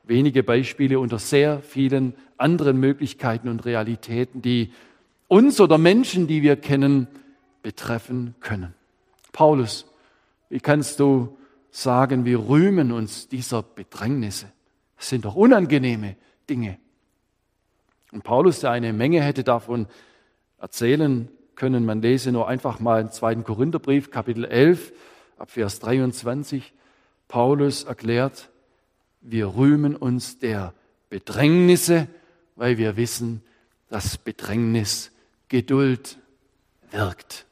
wenige 0.05 0.43
Beispiele 0.43 0.99
unter 0.99 1.19
sehr 1.19 1.61
vielen 1.61 2.15
anderen 2.37 2.79
Möglichkeiten 2.79 3.49
und 3.49 3.65
Realitäten, 3.65 4.43
die 4.43 4.73
uns 5.29 5.61
oder 5.61 5.79
Menschen, 5.79 6.27
die 6.27 6.43
wir 6.43 6.57
kennen, 6.57 7.07
betreffen 7.63 8.35
können. 8.41 8.75
Paulus, 9.33 9.87
wie 10.51 10.61
kannst 10.61 11.01
du 11.01 11.39
sagen, 11.71 12.25
wir 12.25 12.49
rühmen 12.49 12.93
uns 12.93 13.29
dieser 13.29 13.63
Bedrängnisse? 13.63 14.47
Das 14.97 15.09
sind 15.09 15.25
doch 15.25 15.35
unangenehme 15.35 16.17
Dinge. 16.51 16.79
Und 18.13 18.25
Paulus, 18.25 18.61
der 18.61 18.73
eine 18.73 18.93
Menge 18.93 19.23
hätte 19.23 19.43
davon 19.43 19.87
erzählen 20.59 21.29
können, 21.55 21.87
man 21.87 22.03
lese 22.03 22.31
nur 22.31 22.47
einfach 22.47 22.79
mal 22.79 23.01
im 23.01 23.11
zweiten 23.11 23.45
Korintherbrief, 23.45 24.11
Kapitel 24.11 24.45
11, 24.45 24.93
ab 25.39 25.51
Vers 25.51 25.79
23. 25.79 26.75
Paulus 27.29 27.85
erklärt, 27.85 28.51
wir 29.23 29.55
rühmen 29.55 29.97
uns 29.97 30.39
der 30.39 30.75
Bedrängnisse, 31.09 32.09
weil 32.57 32.79
wir 32.79 32.97
wissen, 32.97 33.43
dass 33.89 34.19
Bedrängnis 34.19 35.11
Geduld 35.49 36.19
wirkt. 36.91 37.47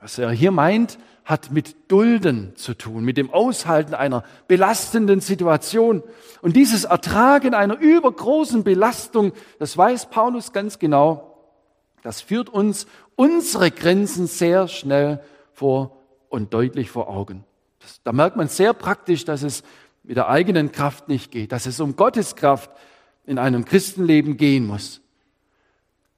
Was 0.00 0.18
er 0.18 0.30
hier 0.30 0.50
meint, 0.50 0.98
hat 1.24 1.50
mit 1.50 1.90
Dulden 1.90 2.54
zu 2.56 2.74
tun, 2.74 3.04
mit 3.04 3.16
dem 3.16 3.30
Aushalten 3.30 3.94
einer 3.94 4.22
belastenden 4.46 5.20
Situation. 5.20 6.02
Und 6.40 6.54
dieses 6.54 6.84
Ertragen 6.84 7.52
einer 7.52 7.76
übergroßen 7.78 8.62
Belastung, 8.62 9.32
das 9.58 9.76
weiß 9.76 10.08
Paulus 10.10 10.52
ganz 10.52 10.78
genau, 10.78 11.36
das 12.02 12.20
führt 12.20 12.48
uns 12.48 12.86
unsere 13.16 13.72
Grenzen 13.72 14.28
sehr 14.28 14.68
schnell 14.68 15.20
vor 15.52 15.96
und 16.28 16.54
deutlich 16.54 16.90
vor 16.90 17.08
Augen. 17.08 17.44
Das, 17.80 18.00
da 18.04 18.12
merkt 18.12 18.36
man 18.36 18.46
sehr 18.46 18.72
praktisch, 18.72 19.24
dass 19.24 19.42
es 19.42 19.64
mit 20.06 20.16
der 20.16 20.28
eigenen 20.28 20.72
Kraft 20.72 21.08
nicht 21.08 21.30
geht, 21.30 21.52
dass 21.52 21.66
es 21.66 21.80
um 21.80 21.96
Gottes 21.96 22.36
Kraft 22.36 22.70
in 23.26 23.38
einem 23.38 23.64
Christenleben 23.64 24.36
gehen 24.36 24.66
muss. 24.66 25.00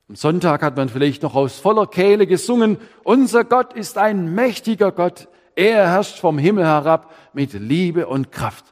Am 0.08 0.14
Sonntag 0.14 0.62
hat 0.62 0.76
man 0.76 0.88
vielleicht 0.88 1.22
noch 1.22 1.34
aus 1.34 1.58
voller 1.58 1.86
Kehle 1.86 2.26
gesungen, 2.26 2.78
unser 3.02 3.44
Gott 3.44 3.72
ist 3.72 3.98
ein 3.98 4.34
mächtiger 4.34 4.92
Gott, 4.92 5.28
er 5.54 5.90
herrscht 5.90 6.18
vom 6.18 6.38
Himmel 6.38 6.64
herab 6.64 7.12
mit 7.32 7.52
Liebe 7.52 8.06
und 8.06 8.30
Kraft. 8.30 8.64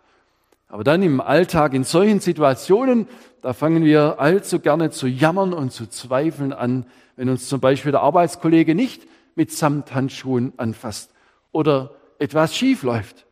Aber 0.69 0.85
dann 0.85 1.03
im 1.03 1.21
Alltag, 1.21 1.75
in 1.75 1.85
solchen 1.85 2.21
Situationen, 2.21 3.09
da 3.43 3.53
fangen 3.53 3.85
wir 3.85 4.21
allzu 4.21 4.61
gerne 4.61 4.91
zu 4.91 5.07
jammern 5.07 5.53
und 5.53 5.73
zu 5.73 5.87
zweifeln 5.87 6.53
an, 6.53 6.87
wenn 7.17 7.29
uns 7.29 7.49
zum 7.49 7.61
Beispiel 7.61 7.93
der 7.93 8.03
Arbeitskollege 8.03 8.75
nicht 8.75 9.07
mit 9.35 9.53
Samthandschuhen 9.53 10.53
anfasst 10.57 11.11
oder 11.53 11.93
etwas 12.19 12.57
schief 12.57 12.83
läuft. 12.83 13.26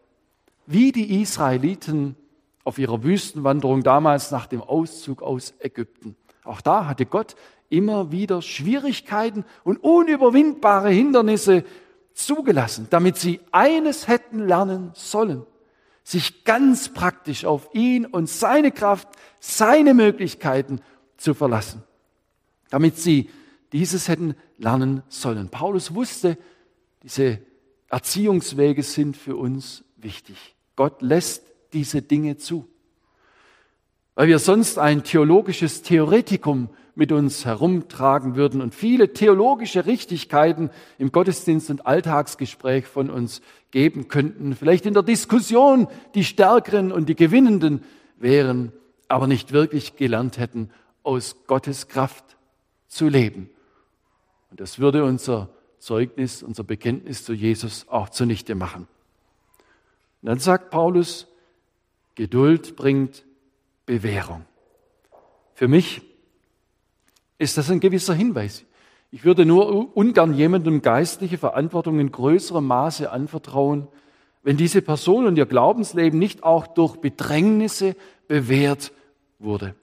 Wie 0.66 0.92
die 0.92 1.20
Israeliten 1.20 2.16
auf 2.64 2.78
ihrer 2.78 3.02
Wüstenwanderung 3.02 3.82
damals 3.82 4.30
nach 4.30 4.46
dem 4.46 4.62
Auszug 4.62 5.22
aus 5.22 5.54
Ägypten. 5.58 6.16
Auch 6.44 6.60
da 6.60 6.86
hatte 6.86 7.06
Gott 7.06 7.36
immer 7.68 8.10
wieder 8.10 8.42
Schwierigkeiten 8.42 9.44
und 9.64 9.82
unüberwindbare 9.82 10.90
Hindernisse 10.90 11.64
zugelassen, 12.14 12.86
damit 12.90 13.16
sie 13.16 13.40
eines 13.50 14.08
hätten 14.08 14.46
lernen 14.46 14.90
sollen. 14.94 15.44
sich 16.06 16.44
ganz 16.44 16.90
praktisch 16.90 17.46
auf 17.46 17.70
ihn 17.72 18.04
und 18.04 18.28
seine 18.28 18.70
Kraft, 18.70 19.08
seine 19.40 19.94
Möglichkeiten 19.94 20.80
zu 21.16 21.32
verlassen, 21.32 21.82
damit 22.68 22.98
sie 22.98 23.30
dieses 23.72 24.08
hätten 24.08 24.34
lernen 24.58 25.02
sollen. 25.08 25.48
Paulus 25.48 25.94
wusste, 25.94 26.36
diese 27.02 27.40
Erziehungswege 27.88 28.82
sind 28.82 29.16
für 29.16 29.36
uns 29.36 29.82
wichtig. 29.96 30.53
Gott 30.76 31.02
lässt 31.02 31.44
diese 31.72 32.02
Dinge 32.02 32.36
zu. 32.36 32.68
Weil 34.14 34.28
wir 34.28 34.38
sonst 34.38 34.78
ein 34.78 35.02
theologisches 35.02 35.82
Theoretikum 35.82 36.68
mit 36.94 37.10
uns 37.10 37.44
herumtragen 37.44 38.36
würden 38.36 38.60
und 38.60 38.74
viele 38.74 39.12
theologische 39.12 39.86
Richtigkeiten 39.86 40.70
im 40.98 41.10
Gottesdienst 41.10 41.70
und 41.70 41.86
Alltagsgespräch 41.86 42.86
von 42.86 43.10
uns 43.10 43.42
geben 43.72 44.06
könnten, 44.06 44.54
vielleicht 44.54 44.86
in 44.86 44.94
der 44.94 45.02
Diskussion 45.02 45.88
die 46.14 46.24
Stärkeren 46.24 46.92
und 46.92 47.08
die 47.08 47.16
Gewinnenden 47.16 47.82
wären, 48.16 48.72
aber 49.08 49.26
nicht 49.26 49.52
wirklich 49.52 49.96
gelernt 49.96 50.38
hätten, 50.38 50.70
aus 51.02 51.36
Gottes 51.48 51.88
Kraft 51.88 52.36
zu 52.86 53.08
leben. 53.08 53.50
Und 54.50 54.60
das 54.60 54.78
würde 54.78 55.04
unser 55.04 55.50
Zeugnis, 55.78 56.44
unser 56.44 56.62
Bekenntnis 56.62 57.24
zu 57.24 57.32
Jesus 57.32 57.88
auch 57.88 58.08
zunichte 58.08 58.54
machen. 58.54 58.86
Und 60.24 60.28
dann 60.28 60.38
sagt 60.38 60.70
Paulus, 60.70 61.26
Geduld 62.14 62.76
bringt 62.76 63.26
Bewährung. 63.84 64.46
Für 65.52 65.68
mich 65.68 66.00
ist 67.36 67.58
das 67.58 67.70
ein 67.70 67.78
gewisser 67.78 68.14
Hinweis. 68.14 68.64
Ich 69.10 69.26
würde 69.26 69.44
nur 69.44 69.94
ungern 69.94 70.32
jemandem 70.32 70.80
geistliche 70.80 71.36
Verantwortung 71.36 72.00
in 72.00 72.10
größerem 72.10 72.66
Maße 72.66 73.12
anvertrauen, 73.12 73.86
wenn 74.42 74.56
diese 74.56 74.80
Person 74.80 75.26
und 75.26 75.36
ihr 75.36 75.44
Glaubensleben 75.44 76.18
nicht 76.18 76.42
auch 76.42 76.68
durch 76.68 76.96
Bedrängnisse 76.96 77.94
bewährt 78.26 78.92
wurde. 79.38 79.74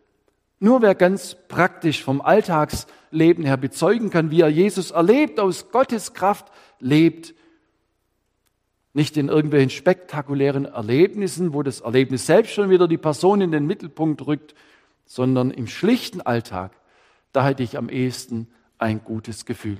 Nur 0.59 0.81
wer 0.81 0.95
ganz 0.95 1.37
praktisch 1.49 2.03
vom 2.03 2.19
Alltagsleben 2.19 3.45
her 3.45 3.57
bezeugen 3.57 4.09
kann, 4.09 4.31
wie 4.31 4.41
er 4.41 4.49
Jesus 4.49 4.89
erlebt, 4.89 5.39
aus 5.39 5.69
Gottes 5.69 6.15
Kraft 6.15 6.51
lebt, 6.79 7.35
nicht 8.93 9.17
in 9.17 9.29
irgendwelchen 9.29 9.69
spektakulären 9.69 10.65
Erlebnissen, 10.65 11.53
wo 11.53 11.63
das 11.63 11.81
Erlebnis 11.81 12.25
selbst 12.25 12.53
schon 12.53 12.69
wieder 12.69 12.87
die 12.87 12.97
Person 12.97 13.41
in 13.41 13.51
den 13.51 13.65
Mittelpunkt 13.65 14.25
rückt, 14.27 14.53
sondern 15.05 15.51
im 15.51 15.67
schlichten 15.67 16.21
Alltag, 16.21 16.71
da 17.31 17.45
hätte 17.45 17.63
ich 17.63 17.77
am 17.77 17.89
ehesten 17.89 18.47
ein 18.77 19.03
gutes 19.03 19.45
Gefühl. 19.45 19.77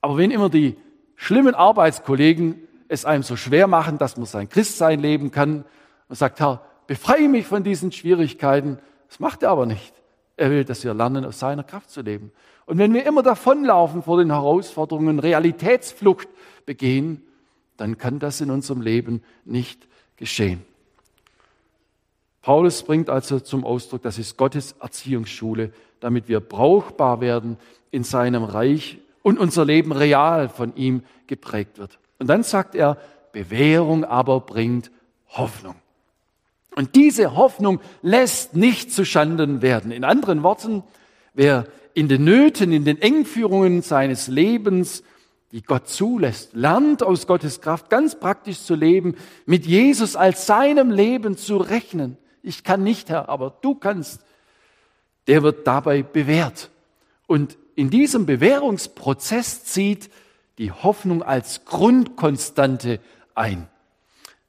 Aber 0.00 0.16
wenn 0.16 0.30
immer 0.30 0.48
die 0.48 0.76
schlimmen 1.16 1.54
Arbeitskollegen 1.54 2.62
es 2.88 3.04
einem 3.04 3.22
so 3.22 3.36
schwer 3.36 3.66
machen, 3.66 3.98
dass 3.98 4.16
man 4.16 4.26
sein 4.26 4.48
Christsein 4.48 5.00
leben 5.00 5.30
kann 5.30 5.64
und 6.08 6.16
sagt, 6.16 6.40
Herr, 6.40 6.62
befreie 6.86 7.28
mich 7.28 7.46
von 7.46 7.64
diesen 7.64 7.90
Schwierigkeiten, 7.92 8.78
das 9.08 9.18
macht 9.18 9.42
er 9.42 9.50
aber 9.50 9.66
nicht. 9.66 9.92
Er 10.36 10.50
will, 10.50 10.64
dass 10.64 10.84
wir 10.84 10.94
lernen, 10.94 11.24
aus 11.24 11.38
seiner 11.38 11.64
Kraft 11.64 11.90
zu 11.90 12.02
leben. 12.02 12.30
Und 12.66 12.78
wenn 12.78 12.92
wir 12.92 13.06
immer 13.06 13.22
davonlaufen 13.22 14.02
vor 14.02 14.18
den 14.18 14.30
Herausforderungen, 14.30 15.18
Realitätsflucht 15.18 16.28
begehen, 16.66 17.22
dann 17.76 17.98
kann 17.98 18.18
das 18.18 18.40
in 18.40 18.50
unserem 18.50 18.80
Leben 18.80 19.22
nicht 19.44 19.86
geschehen. 20.16 20.62
Paulus 22.42 22.82
bringt 22.84 23.10
also 23.10 23.40
zum 23.40 23.64
Ausdruck, 23.64 24.02
das 24.02 24.18
ist 24.18 24.36
Gottes 24.36 24.76
Erziehungsschule, 24.80 25.72
damit 26.00 26.28
wir 26.28 26.40
brauchbar 26.40 27.20
werden 27.20 27.56
in 27.90 28.04
seinem 28.04 28.44
Reich 28.44 28.98
und 29.22 29.38
unser 29.38 29.64
Leben 29.64 29.90
real 29.90 30.48
von 30.48 30.76
ihm 30.76 31.02
geprägt 31.26 31.78
wird. 31.78 31.98
Und 32.18 32.28
dann 32.28 32.44
sagt 32.44 32.74
er, 32.74 32.98
Bewährung 33.32 34.04
aber 34.04 34.40
bringt 34.40 34.90
Hoffnung. 35.28 35.74
Und 36.76 36.94
diese 36.94 37.34
Hoffnung 37.34 37.80
lässt 38.02 38.54
nicht 38.54 38.92
zu 38.92 39.04
Schanden 39.04 39.62
werden. 39.62 39.90
In 39.90 40.04
anderen 40.04 40.42
Worten, 40.42 40.84
wer 41.34 41.66
in 41.94 42.08
den 42.08 42.24
Nöten, 42.24 42.70
in 42.72 42.84
den 42.84 43.00
Engführungen 43.00 43.82
seines 43.82 44.28
Lebens 44.28 45.02
die 45.56 45.62
Gott 45.62 45.88
zulässt, 45.88 46.52
lernt 46.52 47.02
aus 47.02 47.26
Gottes 47.26 47.62
Kraft 47.62 47.88
ganz 47.88 48.20
praktisch 48.20 48.60
zu 48.60 48.74
leben, 48.74 49.14
mit 49.46 49.64
Jesus 49.64 50.14
als 50.14 50.44
seinem 50.44 50.90
Leben 50.90 51.38
zu 51.38 51.56
rechnen. 51.56 52.18
Ich 52.42 52.62
kann 52.62 52.82
nicht, 52.82 53.08
Herr, 53.08 53.30
aber 53.30 53.56
du 53.62 53.74
kannst. 53.74 54.20
Der 55.26 55.42
wird 55.42 55.66
dabei 55.66 56.02
bewährt. 56.02 56.68
Und 57.26 57.56
in 57.74 57.88
diesem 57.88 58.26
Bewährungsprozess 58.26 59.64
zieht 59.64 60.10
die 60.58 60.72
Hoffnung 60.72 61.22
als 61.22 61.64
Grundkonstante 61.64 63.00
ein. 63.34 63.66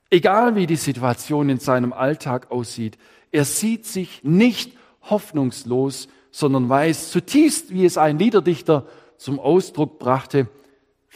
Egal 0.10 0.58
wie 0.58 0.68
die 0.68 0.76
Situation 0.76 1.48
in 1.48 1.60
seinem 1.60 1.94
Alltag 1.94 2.52
aussieht, 2.52 2.98
er 3.32 3.46
sieht 3.46 3.86
sich 3.86 4.26
nicht 4.26 4.74
hoffnungslos, 5.04 6.10
sondern 6.32 6.68
weiß 6.68 7.12
zutiefst, 7.12 7.72
wie 7.72 7.86
es 7.86 7.98
ein 7.98 8.20
Liederdichter 8.20 8.86
zum 9.16 9.40
Ausdruck 9.40 10.00
brachte, 10.00 10.50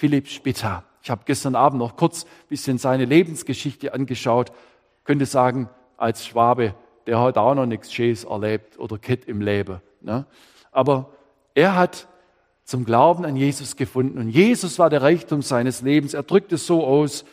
Philipp 0.02 0.30
Spitta. 0.30 0.84
Ich 1.04 1.12
habe 1.12 1.22
gestern 1.26 1.54
Abend 1.54 1.78
noch 1.78 1.96
kurz 1.96 2.24
ein 2.24 2.48
bisschen 2.50 2.80
seine 2.80 3.06
Lebensgeschichte 3.06 3.94
angeschaut. 3.94 4.52
Könnte 5.04 5.28
sagen, 5.28 5.70
als 5.96 6.26
Schwabe, 6.26 6.74
der 7.06 7.20
hat 7.20 7.38
auch 7.38 7.54
noch 7.54 7.68
nichts 7.68 7.94
Schönes 7.94 8.24
erlebt 8.24 8.80
oder 8.80 8.98
Kett 8.98 9.26
im 9.26 9.42
Leben. 9.42 9.80
Ne? 10.02 10.26
Aber 10.72 11.12
er 11.54 11.76
hat 11.76 12.08
zum 12.64 12.84
Glauben 12.84 13.26
an 13.26 13.36
Jesus 13.36 13.76
gefunden 13.76 14.18
und 14.18 14.30
Jesus 14.30 14.80
war 14.80 14.90
der 14.90 15.04
Reichtum 15.04 15.44
seines 15.44 15.84
Lebens. 15.84 16.16
Er 16.16 16.24
drückt 16.24 16.52
es 16.52 16.66
so 16.66 16.84
aus, 16.84 17.24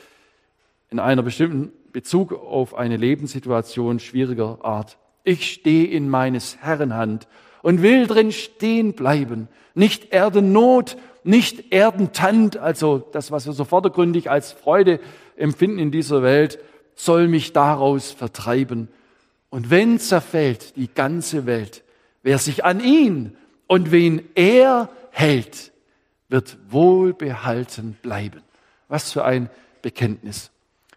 in 0.90 0.98
einer 0.98 1.22
bestimmten 1.22 1.72
Bezug 1.92 2.34
auf 2.34 2.74
eine 2.74 2.98
Lebenssituation 2.98 3.98
schwieriger 3.98 4.58
Art. 4.62 4.98
Ich 5.24 5.50
stehe 5.50 5.86
in 5.86 6.10
meines 6.10 6.58
Herrn 6.60 6.92
Hand 6.92 7.28
und 7.62 7.80
will 7.80 8.06
drin 8.06 8.30
stehen 8.30 8.92
bleiben. 8.92 9.48
Nicht 9.74 10.12
Erdennot 10.12 10.98
nicht 11.24 11.72
Erdentand, 11.72 12.56
also 12.56 12.98
das, 12.98 13.30
was 13.30 13.46
wir 13.46 13.52
so 13.52 13.64
vordergründig 13.64 14.30
als 14.30 14.52
Freude 14.52 15.00
empfinden 15.36 15.78
in 15.78 15.90
dieser 15.90 16.22
Welt, 16.22 16.58
soll 16.94 17.28
mich 17.28 17.52
daraus 17.52 18.10
vertreiben. 18.10 18.88
Und 19.50 19.70
wenn 19.70 19.98
zerfällt 19.98 20.76
die 20.76 20.88
ganze 20.92 21.46
Welt, 21.46 21.82
wer 22.22 22.38
sich 22.38 22.64
an 22.64 22.80
ihn 22.80 23.36
und 23.66 23.90
wen 23.90 24.22
er 24.34 24.90
hält, 25.10 25.72
wird 26.28 26.58
wohlbehalten 26.68 27.96
bleiben. 28.02 28.42
Was 28.88 29.12
für 29.12 29.24
ein 29.24 29.48
Bekenntnis. 29.82 30.50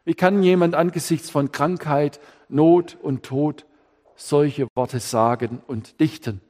Wie 0.04 0.14
kann 0.14 0.44
jemand 0.44 0.76
angesichts 0.76 1.30
von 1.30 1.52
Krankheit, 1.52 2.20
Not 2.50 2.98
und 3.02 3.24
Tod 3.24 3.66
solche 4.16 4.68
Worte 4.76 5.00
sagen 5.00 5.62
und 5.68 6.00
dichten? 6.00 6.42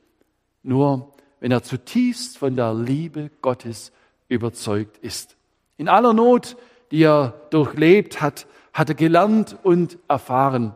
Nur 0.63 1.13
wenn 1.41 1.51
er 1.51 1.63
zutiefst 1.63 2.37
von 2.37 2.55
der 2.55 2.73
Liebe 2.73 3.29
Gottes 3.41 3.91
überzeugt 4.29 4.97
ist. 4.99 5.35
In 5.75 5.89
aller 5.89 6.13
Not, 6.13 6.55
die 6.91 7.03
er 7.03 7.33
durchlebt 7.49 8.21
hat, 8.21 8.47
hat 8.71 8.89
er 8.89 8.95
gelernt 8.95 9.57
und 9.63 9.97
erfahren. 10.07 10.73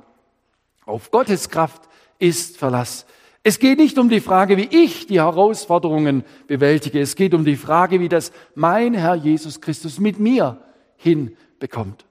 Auf 0.86 1.12
Gottes 1.12 1.50
Kraft 1.50 1.84
ist 2.20 2.58
Verlass. 2.58 3.06
Es 3.44 3.60
geht 3.60 3.78
nicht 3.78 4.00
um 4.00 4.10
die 4.10 4.22
Frage, 4.22 4.58
wie 4.58 4.68
ich 4.72 5.06
die 5.06 5.22
Herausforderungen 5.22 6.24
bewältige. 6.48 7.00
Es 7.00 7.16
geht 7.16 7.36
um 7.36 7.46
die 7.46 7.58
Frage, 7.58 8.00
wie 8.00 8.10
das 8.10 8.32
mein 8.56 8.96
Herr 8.96 9.14
Jesus 9.14 9.62
Christus 9.62 10.00
mit 10.00 10.20
mir 10.20 10.60
hinbekommt. 10.98 12.06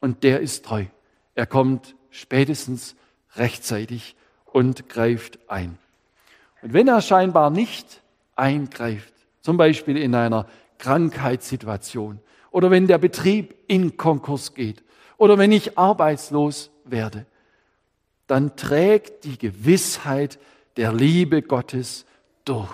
Und 0.00 0.22
der 0.22 0.40
ist 0.40 0.66
treu. 0.66 0.84
Er 1.34 1.46
kommt 1.46 1.96
spätestens 2.10 2.94
rechtzeitig 3.36 4.16
und 4.44 4.88
greift 4.90 5.38
ein. 5.48 5.78
Und 6.64 6.72
wenn 6.72 6.88
er 6.88 7.02
scheinbar 7.02 7.50
nicht 7.50 8.00
eingreift, 8.36 9.12
zum 9.42 9.58
Beispiel 9.58 9.98
in 9.98 10.14
einer 10.14 10.46
Krankheitssituation 10.78 12.20
oder 12.50 12.70
wenn 12.70 12.86
der 12.86 12.96
Betrieb 12.96 13.54
in 13.66 13.98
Konkurs 13.98 14.54
geht 14.54 14.82
oder 15.18 15.36
wenn 15.36 15.52
ich 15.52 15.76
arbeitslos 15.76 16.70
werde, 16.86 17.26
dann 18.26 18.56
trägt 18.56 19.24
die 19.24 19.36
Gewissheit 19.36 20.38
der 20.78 20.94
Liebe 20.94 21.42
Gottes 21.42 22.06
durch. 22.46 22.72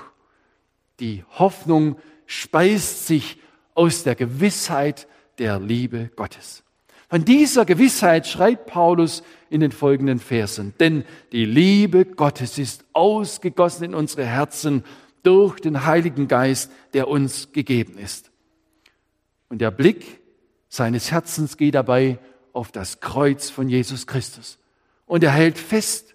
Die 1.01 1.24
Hoffnung 1.30 1.97
speist 2.26 3.09
sich 3.09 3.41
aus 3.74 4.05
der 4.05 4.14
Gewissheit 4.14 5.09
der 5.38 5.59
Liebe 5.59 6.11
Gottes. 6.14 6.62
Von 7.11 7.25
dieser 7.25 7.65
Gewissheit 7.65 8.29
schreibt 8.29 8.67
Paulus 8.67 9.25
in 9.51 9.61
den 9.61 9.73
folgenden 9.73 10.21
Versen. 10.21 10.75
Denn 10.79 11.05
die 11.33 11.45
Liebe 11.45 12.05
Gottes 12.05 12.57
ist 12.57 12.85
ausgegossen 12.93 13.87
in 13.87 13.95
unsere 13.97 14.25
Herzen 14.25 14.85
durch 15.25 15.59
den 15.59 15.85
Heiligen 15.87 16.29
Geist, 16.29 16.71
der 16.95 17.09
uns 17.09 17.51
gegeben 17.51 17.99
ist. 17.99 18.31
Und 19.49 19.61
der 19.61 19.73
Blick 19.73 20.21
seines 20.69 21.11
Herzens 21.11 21.57
geht 21.57 21.75
dabei 21.75 22.21
auf 22.53 22.71
das 22.71 23.01
Kreuz 23.01 23.51
von 23.51 23.69
Jesus 23.69 24.07
Christus. 24.07 24.59
Und 25.05 25.25
er 25.25 25.33
hält 25.33 25.59
fest, 25.59 26.15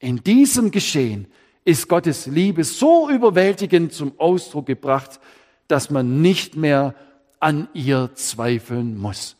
in 0.00 0.16
diesem 0.24 0.72
Geschehen 0.72 1.28
ist 1.64 1.88
Gottes 1.88 2.26
Liebe 2.26 2.64
so 2.64 3.08
überwältigend 3.08 3.92
zum 3.92 4.18
Ausdruck 4.18 4.66
gebracht, 4.66 5.20
dass 5.68 5.90
man 5.90 6.22
nicht 6.22 6.56
mehr 6.56 6.96
an 7.38 7.68
ihr 7.72 8.10
zweifeln 8.14 8.98
muss 8.98 9.36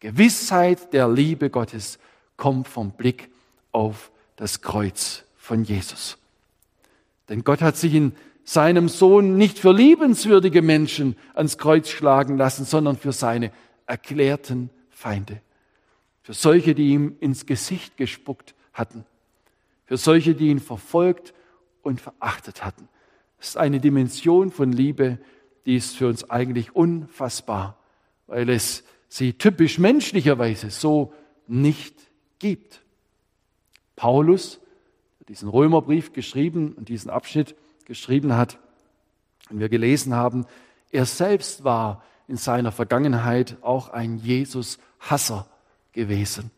Gewissheit 0.00 0.92
der 0.92 1.08
Liebe 1.08 1.50
Gottes 1.50 1.98
kommt 2.36 2.68
vom 2.68 2.92
Blick 2.92 3.30
auf 3.70 4.10
das 4.36 4.62
Kreuz 4.62 5.24
von 5.36 5.62
Jesus. 5.62 6.16
Denn 7.28 7.44
Gott 7.44 7.60
hat 7.60 7.76
sich 7.76 7.94
in 7.94 8.12
seinem 8.42 8.88
Sohn 8.88 9.36
nicht 9.36 9.58
für 9.58 9.72
liebenswürdige 9.72 10.62
Menschen 10.62 11.16
ans 11.34 11.58
Kreuz 11.58 11.88
schlagen 11.88 12.36
lassen, 12.36 12.64
sondern 12.64 12.96
für 12.96 13.12
seine 13.12 13.52
erklärten 13.86 14.70
Feinde. 14.88 15.40
Für 16.22 16.34
solche, 16.34 16.74
die 16.74 16.88
ihm 16.90 17.16
ins 17.20 17.46
Gesicht 17.46 17.96
gespuckt 17.96 18.54
hatten. 18.72 19.04
Für 19.84 19.96
solche, 19.96 20.34
die 20.34 20.48
ihn 20.48 20.60
verfolgt 20.60 21.34
und 21.82 22.00
verachtet 22.00 22.64
hatten. 22.64 22.88
Das 23.38 23.50
ist 23.50 23.56
eine 23.56 23.80
Dimension 23.80 24.50
von 24.50 24.72
Liebe, 24.72 25.18
die 25.66 25.76
ist 25.76 25.96
für 25.96 26.08
uns 26.08 26.28
eigentlich 26.30 26.74
unfassbar, 26.74 27.76
weil 28.26 28.48
es 28.48 28.84
sie 29.10 29.34
typisch 29.34 29.78
menschlicherweise 29.78 30.70
so 30.70 31.12
nicht 31.46 31.94
gibt. 32.38 32.80
Paulus, 33.96 34.60
der 35.18 35.26
diesen 35.26 35.50
Römerbrief 35.50 36.14
geschrieben 36.14 36.72
und 36.72 36.88
diesen 36.88 37.10
Abschnitt 37.10 37.54
geschrieben 37.84 38.34
hat, 38.34 38.58
und 39.50 39.58
wir 39.58 39.68
gelesen 39.68 40.14
haben, 40.14 40.46
er 40.92 41.04
selbst 41.04 41.64
war 41.64 42.04
in 42.28 42.36
seiner 42.36 42.70
Vergangenheit 42.70 43.56
auch 43.62 43.88
ein 43.88 44.18
Jesus-Hasser 44.18 45.48
gewesen. 45.92 46.52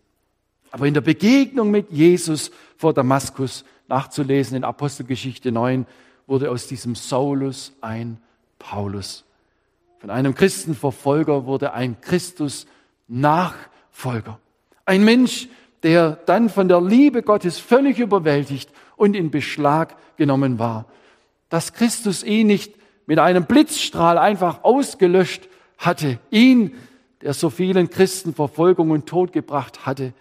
Aber 0.70 0.86
in 0.86 0.92
der 0.94 1.00
Begegnung 1.00 1.70
mit 1.70 1.90
Jesus 1.90 2.50
vor 2.76 2.92
Damaskus, 2.92 3.64
nachzulesen 3.88 4.58
in 4.58 4.64
Apostelgeschichte 4.64 5.52
9, 5.52 5.86
wurde 6.26 6.50
aus 6.50 6.66
diesem 6.66 6.94
Saulus 6.94 7.72
ein 7.80 8.20
Paulus. 8.58 9.24
Von 10.02 10.10
einem 10.10 10.34
Christenverfolger 10.34 11.46
wurde 11.46 11.72
ein 11.74 12.00
Christus-Nachfolger. 12.00 14.40
Ein 14.84 15.04
Mensch, 15.04 15.46
der 15.84 16.16
dann 16.26 16.48
von 16.48 16.66
der 16.66 16.80
Liebe 16.80 17.22
Gottes 17.22 17.60
völlig 17.60 18.00
überwältigt 18.00 18.68
und 18.96 19.14
in 19.14 19.30
Beschlag 19.30 19.94
genommen 20.16 20.58
war. 20.58 20.86
Dass 21.50 21.72
Christus 21.72 22.24
ihn 22.24 22.48
nicht 22.48 22.74
mit 23.06 23.20
einem 23.20 23.46
Blitzstrahl 23.46 24.18
einfach 24.18 24.64
ausgelöscht 24.64 25.48
hatte, 25.78 26.18
ihn, 26.32 26.74
der 27.20 27.32
so 27.32 27.48
vielen 27.48 27.88
Christen 27.88 28.34
Verfolgung 28.34 28.90
und 28.90 29.06
Tod 29.06 29.32
gebracht 29.32 29.86
hatte, 29.86 30.14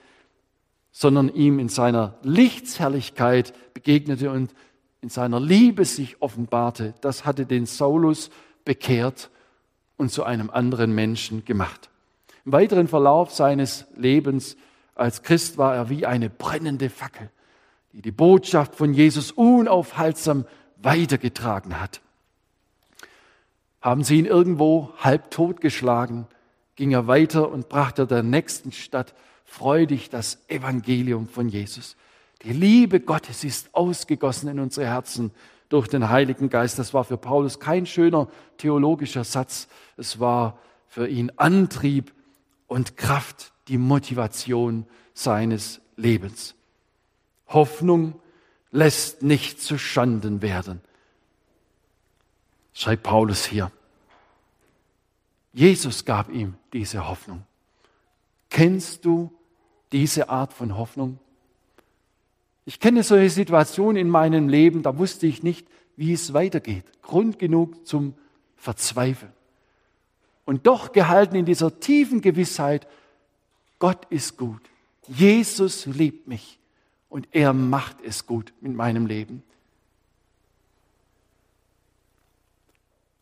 sondern 0.92 1.34
ihm 1.34 1.58
in 1.58 1.70
seiner 1.70 2.20
Lichtsherrlichkeit 2.22 3.56
begegnete 3.74 4.30
und 4.30 4.54
in 5.02 5.10
seiner 5.10 5.40
Liebe 5.40 5.86
sich 5.86 6.22
offenbarte. 6.22 6.94
Das 7.02 7.26
hatte 7.26 7.48
den 7.48 7.66
Saulus 7.66 8.30
bekehrt 8.64 9.31
und 10.02 10.10
zu 10.10 10.24
einem 10.24 10.49
anderen 10.49 10.93
Menschen 10.95 11.45
gemacht. 11.45 11.89
Im 12.43 12.54
weiteren 12.54 12.88
Verlauf 12.88 13.32
seines 13.32 13.86
Lebens 13.95 14.58
als 14.95 15.22
Christ 15.22 15.60
war 15.60 15.76
er 15.76 15.89
wie 15.89 16.08
eine 16.08 16.28
brennende 16.28 16.89
Fackel, 16.89 17.30
die 17.93 18.02
die 18.02 18.12
Botschaft 18.12 18.74
von 18.74 18.95
Jesus 18.95 19.32
unaufhaltsam 19.32 20.45
weitergetragen 20.82 21.80
hat. 21.80 22.02
Haben 23.80 24.04
sie 24.04 24.18
ihn 24.18 24.26
irgendwo 24.26 24.91
halbtot 24.97 25.62
geschlagen, 25.62 26.28
ging 26.76 26.91
er 26.91 27.06
weiter 27.06 27.52
und 27.52 27.70
brachte 27.70 28.08
der 28.08 28.24
nächsten 28.24 28.72
Stadt 28.72 29.14
freudig 29.45 30.10
das 30.10 30.39
Evangelium 30.47 31.28
von 31.28 31.47
Jesus. 31.47 31.95
Die 32.41 32.54
Liebe 32.54 33.02
Gottes 33.02 33.43
ist 33.43 33.76
ausgegossen 33.76 34.49
in 34.49 34.60
unsere 34.60 34.88
Herzen 34.88 35.30
durch 35.72 35.88
den 35.88 36.09
Heiligen 36.09 36.49
Geist. 36.49 36.78
Das 36.78 36.93
war 36.93 37.03
für 37.03 37.17
Paulus 37.17 37.59
kein 37.59 37.86
schöner 37.86 38.28
theologischer 38.57 39.24
Satz. 39.24 39.67
Es 39.97 40.19
war 40.19 40.59
für 40.88 41.07
ihn 41.07 41.32
Antrieb 41.38 42.13
und 42.67 42.97
Kraft, 42.97 43.53
die 43.69 43.78
Motivation 43.78 44.86
seines 45.13 45.82
Lebens. 45.95 46.55
Hoffnung 47.47 48.19
lässt 48.72 49.24
nicht 49.24 49.61
zu 49.61 49.78
Schanden 49.78 50.41
werden, 50.41 50.82
schreibt 52.74 53.03
Paulus 53.03 53.45
hier. 53.45 53.72
Jesus 55.53 56.05
gab 56.05 56.30
ihm 56.30 56.55
diese 56.74 57.07
Hoffnung. 57.07 57.45
Kennst 58.49 59.05
du 59.05 59.32
diese 59.91 60.30
Art 60.30 60.53
von 60.53 60.78
Hoffnung? 60.78 61.19
Ich 62.66 62.80
kenne 62.80 63.03
solche 63.03 63.30
Situationen 63.30 63.97
in 63.97 64.09
meinem 64.09 64.47
Leben, 64.47 64.84
da 64.84 64.97
wusste 64.97 65.28
ich 65.28 65.43
nicht, 65.43 65.68
wie 65.95 66.14
es 66.14 66.34
weitergeht. 66.34 66.86
Grund 67.01 67.39
genug 67.39 67.86
zum 67.88 68.14
Verzweifeln. 68.55 69.34
Und 70.45 70.68
doch 70.68 70.91
gehalten 70.91 71.36
in 71.36 71.45
dieser 71.45 71.80
tiefen 71.80 72.22
Gewissheit, 72.22 72.88
Gott 73.80 74.05
ist 74.09 74.38
gut. 74.38 74.62
Jesus 75.07 75.86
liebt 75.86 76.28
mich 76.28 76.59
und 77.09 77.28
er 77.32 77.53
macht 77.53 77.97
es 78.01 78.26
gut 78.26 78.53
mit 78.62 78.74
meinem 78.74 79.05
Leben. 79.05 79.43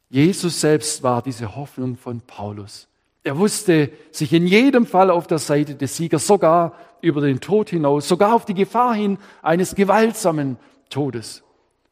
Jesus 0.09 0.59
selbst 0.59 1.03
war 1.03 1.21
diese 1.21 1.55
Hoffnung 1.55 1.95
von 1.95 2.21
Paulus. 2.21 2.87
Er 3.23 3.37
wusste 3.37 3.91
sich 4.11 4.33
in 4.33 4.47
jedem 4.47 4.85
Fall 4.85 5.09
auf 5.09 5.27
der 5.27 5.39
Seite 5.39 5.75
des 5.75 5.97
Siegers, 5.97 6.25
sogar 6.25 6.73
über 7.01 7.21
den 7.21 7.39
Tod 7.39 7.69
hinaus, 7.69 8.07
sogar 8.07 8.33
auf 8.33 8.45
die 8.45 8.53
Gefahr 8.53 8.93
hin 8.95 9.17
eines 9.41 9.75
gewaltsamen 9.75 10.57
Todes. 10.89 11.43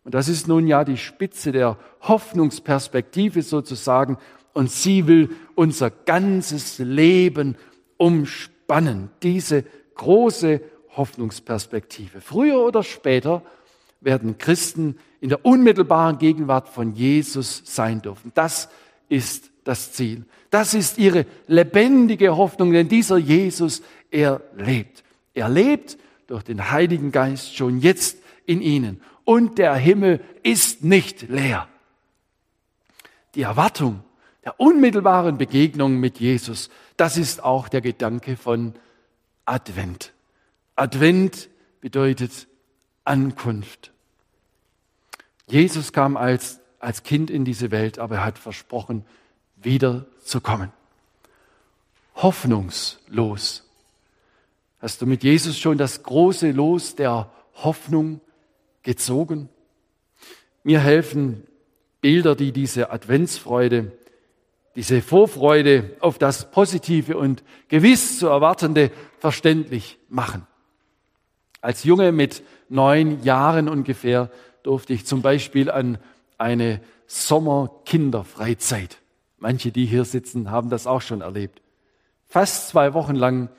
Und 0.03 0.13
das 0.13 0.29
ist 0.29 0.47
nun 0.47 0.67
ja 0.67 0.85
die 0.85 0.97
Spitze 0.97 1.51
der 1.51 1.77
Hoffnungsperspektive 2.01 3.41
sozusagen. 3.41 4.17
Und 4.53 4.71
sie 4.71 5.05
will 5.05 5.29
unser 5.55 5.89
ganzes 5.89 6.79
Leben 6.79 7.57
umspannen, 7.97 9.09
diese 9.21 9.65
große 9.95 10.61
Hoffnungsperspektive. 10.95 12.21
Früher 12.21 12.59
oder 12.65 12.83
später 12.83 13.41
werden 13.99 14.37
Christen 14.37 14.97
in 15.19 15.29
der 15.29 15.45
unmittelbaren 15.45 16.19
Gegenwart 16.19 16.69
von 16.69 16.93
Jesus 16.93 17.61
sein 17.65 18.01
dürfen. 18.01 18.31
Das 18.33 18.65
ist 18.65 18.69
das 19.63 19.91
Ziel. 19.93 20.25
Das 20.49 20.73
ist 20.73 20.97
ihre 20.97 21.25
lebendige 21.47 22.37
Hoffnung, 22.37 22.71
denn 22.71 22.87
dieser 22.87 23.17
Jesus, 23.17 23.81
er 24.11 24.41
lebt. 24.55 25.03
Er 25.33 25.49
lebt 25.49 25.97
durch 26.27 26.43
den 26.43 26.71
Heiligen 26.71 27.11
Geist 27.11 27.55
schon 27.55 27.79
jetzt 27.79 28.17
in 28.45 28.61
ihnen. 28.61 29.01
Und 29.23 29.57
der 29.57 29.75
Himmel 29.75 30.21
ist 30.43 30.83
nicht 30.83 31.29
leer. 31.29 31.67
Die 33.35 33.41
Erwartung 33.41 34.03
der 34.43 34.59
unmittelbaren 34.59 35.37
Begegnung 35.37 35.99
mit 35.99 36.19
Jesus, 36.19 36.69
das 36.95 37.17
ist 37.17 37.43
auch 37.43 37.67
der 37.67 37.81
Gedanke 37.81 38.37
von 38.37 38.73
Advent. 39.45 40.13
Advent 40.75 41.49
bedeutet 41.81 42.47
Ankunft. 43.03 43.91
Jesus 45.47 45.91
kam 45.91 46.17
als, 46.17 46.59
als 46.79 47.03
Kind 47.03 47.29
in 47.29 47.45
diese 47.45 47.71
Welt, 47.71 47.99
aber 47.99 48.17
er 48.17 48.25
hat 48.25 48.39
versprochen, 48.39 49.05
wiederzukommen. 49.55 50.71
Hoffnungslos. 52.15 53.63
Hast 54.79 55.01
du 55.01 55.05
mit 55.05 55.23
Jesus 55.23 55.57
schon 55.57 55.77
das 55.77 56.03
große 56.03 56.51
Los 56.51 56.95
der 56.95 57.31
Hoffnung 57.55 58.21
gezogen? 58.83 59.49
Mir 60.63 60.79
helfen 60.79 61.43
Bilder, 62.01 62.35
die 62.35 62.51
diese 62.51 62.91
Adventsfreude, 62.91 63.91
diese 64.75 65.01
Vorfreude 65.01 65.95
auf 65.99 66.19
das 66.19 66.51
Positive 66.51 67.17
und 67.17 67.43
gewiss 67.67 68.19
zu 68.19 68.27
erwartende 68.27 68.91
verständlich 69.17 69.97
machen. 70.09 70.45
Als 71.61 71.83
Junge 71.83 72.11
mit 72.11 72.43
neun 72.69 73.23
Jahren 73.23 73.69
ungefähr 73.69 74.29
durfte 74.61 74.93
ich 74.93 75.05
zum 75.05 75.21
Beispiel 75.21 75.71
an 75.71 75.97
eine 76.37 76.81
Sommerkinderfreizeit 77.07 78.99
Manche, 79.39 79.71
die 79.71 79.85
hier 79.85 80.03
sitzen, 80.03 80.49
haben 80.49 80.69
das 80.69 80.87
auch 80.87 81.01
schon 81.01 81.21
erlebt. 81.21 81.61
Fast 82.27 82.69
zwei 82.69 82.93
Wochen 82.93 83.15
lang 83.15 83.49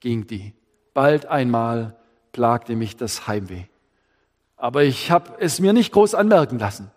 ging 0.00 0.26
die. 0.26 0.54
Bald 0.94 1.26
einmal 1.26 1.96
plagte 2.32 2.76
mich 2.76 2.96
das 2.96 3.26
Heimweh. 3.26 3.64
Aber 4.56 4.84
ich 4.84 5.10
habe 5.10 5.34
es 5.40 5.60
mir 5.60 5.72
nicht 5.72 5.92
groß 5.92 6.14
anmerken 6.14 6.58
lassen. 6.58 6.90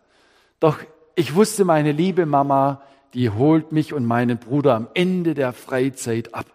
Doch 0.60 0.78
ich 1.16 1.36
wusste, 1.36 1.66
meine 1.66 1.92
liebe 1.92 2.26
Mama, 2.26 2.84
die 3.14 3.30
holt 3.30 3.72
mich 3.72 3.94
und 3.94 4.06
meinen 4.06 4.38
Bruder 4.38 4.76
am 4.76 4.88
Ende 4.94 5.34
der 5.34 5.52
Freizeit 5.52 6.34
ab. 6.34 6.46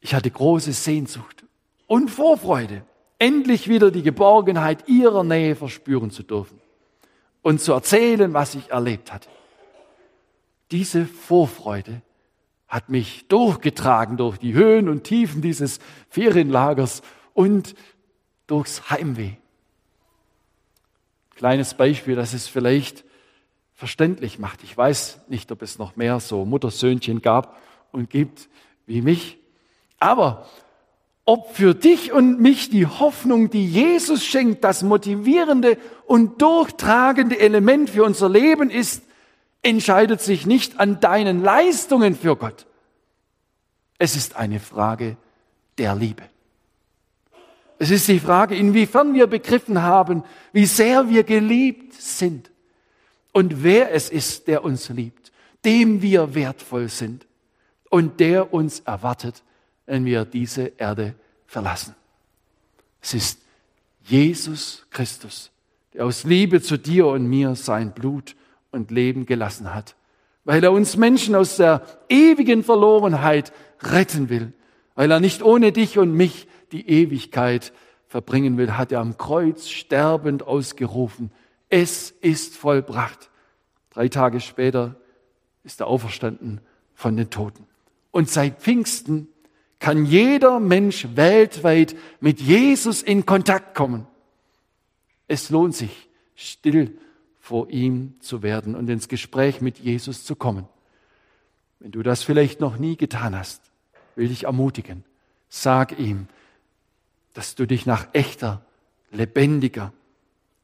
Ich 0.00 0.14
hatte 0.14 0.30
große 0.30 0.72
Sehnsucht 0.72 1.44
und 1.86 2.10
Vorfreude, 2.10 2.82
endlich 3.18 3.68
wieder 3.68 3.90
die 3.90 4.02
Geborgenheit 4.02 4.88
ihrer 4.88 5.24
Nähe 5.24 5.56
verspüren 5.56 6.10
zu 6.10 6.22
dürfen 6.22 6.60
und 7.42 7.60
zu 7.60 7.72
erzählen, 7.72 8.32
was 8.32 8.54
ich 8.54 8.70
erlebt 8.70 9.12
hatte. 9.12 9.28
Diese 10.70 11.06
Vorfreude 11.06 12.02
hat 12.68 12.90
mich 12.90 13.26
durchgetragen 13.28 14.16
durch 14.16 14.38
die 14.38 14.52
Höhen 14.52 14.88
und 14.88 15.04
Tiefen 15.04 15.40
dieses 15.40 15.80
Ferienlagers 16.10 17.02
und 17.32 17.74
durchs 18.46 18.90
Heimweh. 18.90 19.32
Kleines 21.34 21.74
Beispiel, 21.74 22.16
das 22.16 22.34
ist 22.34 22.48
vielleicht 22.48 23.04
verständlich 23.72 24.38
macht. 24.38 24.64
Ich 24.64 24.76
weiß 24.76 25.20
nicht, 25.28 25.50
ob 25.52 25.62
es 25.62 25.78
noch 25.78 25.96
mehr 25.96 26.20
so 26.20 26.44
Muttersöhnchen 26.44 27.22
gab 27.22 27.60
und 27.92 28.10
gibt 28.10 28.48
wie 28.86 29.00
mich. 29.00 29.38
Aber 30.00 30.46
ob 31.28 31.54
für 31.54 31.74
dich 31.74 32.10
und 32.10 32.40
mich 32.40 32.70
die 32.70 32.86
Hoffnung, 32.86 33.50
die 33.50 33.66
Jesus 33.66 34.24
schenkt, 34.24 34.64
das 34.64 34.82
motivierende 34.82 35.76
und 36.06 36.40
durchtragende 36.40 37.38
Element 37.38 37.90
für 37.90 38.04
unser 38.04 38.30
Leben 38.30 38.70
ist, 38.70 39.02
entscheidet 39.60 40.22
sich 40.22 40.46
nicht 40.46 40.80
an 40.80 41.00
deinen 41.00 41.42
Leistungen 41.42 42.16
für 42.16 42.34
Gott. 42.34 42.64
Es 43.98 44.16
ist 44.16 44.36
eine 44.36 44.58
Frage 44.58 45.18
der 45.76 45.94
Liebe. 45.94 46.22
Es 47.78 47.90
ist 47.90 48.08
die 48.08 48.20
Frage, 48.20 48.56
inwiefern 48.56 49.12
wir 49.12 49.26
begriffen 49.26 49.82
haben, 49.82 50.24
wie 50.52 50.64
sehr 50.64 51.10
wir 51.10 51.24
geliebt 51.24 51.92
sind 51.92 52.50
und 53.32 53.62
wer 53.62 53.92
es 53.92 54.08
ist, 54.08 54.48
der 54.48 54.64
uns 54.64 54.88
liebt, 54.88 55.30
dem 55.62 56.00
wir 56.00 56.34
wertvoll 56.34 56.88
sind 56.88 57.26
und 57.90 58.18
der 58.18 58.54
uns 58.54 58.80
erwartet 58.80 59.42
wenn 59.88 60.04
wir 60.04 60.26
diese 60.26 60.72
Erde 60.76 61.14
verlassen. 61.46 61.94
Es 63.00 63.14
ist 63.14 63.40
Jesus 64.02 64.86
Christus, 64.90 65.50
der 65.94 66.04
aus 66.04 66.24
Liebe 66.24 66.60
zu 66.60 66.76
dir 66.76 67.06
und 67.06 67.26
mir 67.26 67.54
sein 67.54 67.92
Blut 67.92 68.36
und 68.70 68.90
Leben 68.90 69.24
gelassen 69.24 69.74
hat, 69.74 69.96
weil 70.44 70.62
er 70.62 70.72
uns 70.72 70.98
Menschen 70.98 71.34
aus 71.34 71.56
der 71.56 71.82
ewigen 72.10 72.62
Verlorenheit 72.62 73.52
retten 73.80 74.28
will, 74.28 74.52
weil 74.94 75.10
er 75.10 75.20
nicht 75.20 75.42
ohne 75.42 75.72
dich 75.72 75.98
und 75.98 76.12
mich 76.12 76.48
die 76.70 76.86
Ewigkeit 76.86 77.72
verbringen 78.08 78.58
will, 78.58 78.76
hat 78.76 78.92
er 78.92 79.00
am 79.00 79.16
Kreuz 79.16 79.68
sterbend 79.68 80.42
ausgerufen, 80.42 81.30
es 81.70 82.10
ist 82.10 82.56
vollbracht. 82.56 83.30
Drei 83.90 84.08
Tage 84.08 84.40
später 84.40 84.96
ist 85.64 85.80
er 85.80 85.86
auferstanden 85.86 86.60
von 86.94 87.16
den 87.16 87.30
Toten. 87.30 87.66
Und 88.10 88.28
seit 88.28 88.60
Pfingsten 88.60 89.28
kann 89.78 90.04
jeder 90.04 90.60
Mensch 90.60 91.06
weltweit 91.14 91.96
mit 92.20 92.40
Jesus 92.40 93.02
in 93.02 93.26
Kontakt 93.26 93.74
kommen. 93.74 94.06
Es 95.28 95.50
lohnt 95.50 95.74
sich, 95.74 96.08
still 96.34 96.98
vor 97.38 97.70
ihm 97.70 98.14
zu 98.20 98.42
werden 98.42 98.74
und 98.74 98.88
ins 98.90 99.08
Gespräch 99.08 99.60
mit 99.60 99.78
Jesus 99.78 100.24
zu 100.24 100.36
kommen. 100.36 100.66
Wenn 101.78 101.92
du 101.92 102.02
das 102.02 102.22
vielleicht 102.22 102.60
noch 102.60 102.76
nie 102.76 102.96
getan 102.96 103.36
hast, 103.36 103.62
will 104.16 104.30
ich 104.30 104.44
ermutigen. 104.44 105.04
Sag 105.48 105.98
ihm, 105.98 106.26
dass 107.34 107.54
du 107.54 107.66
dich 107.66 107.86
nach 107.86 108.08
echter, 108.12 108.64
lebendiger, 109.12 109.92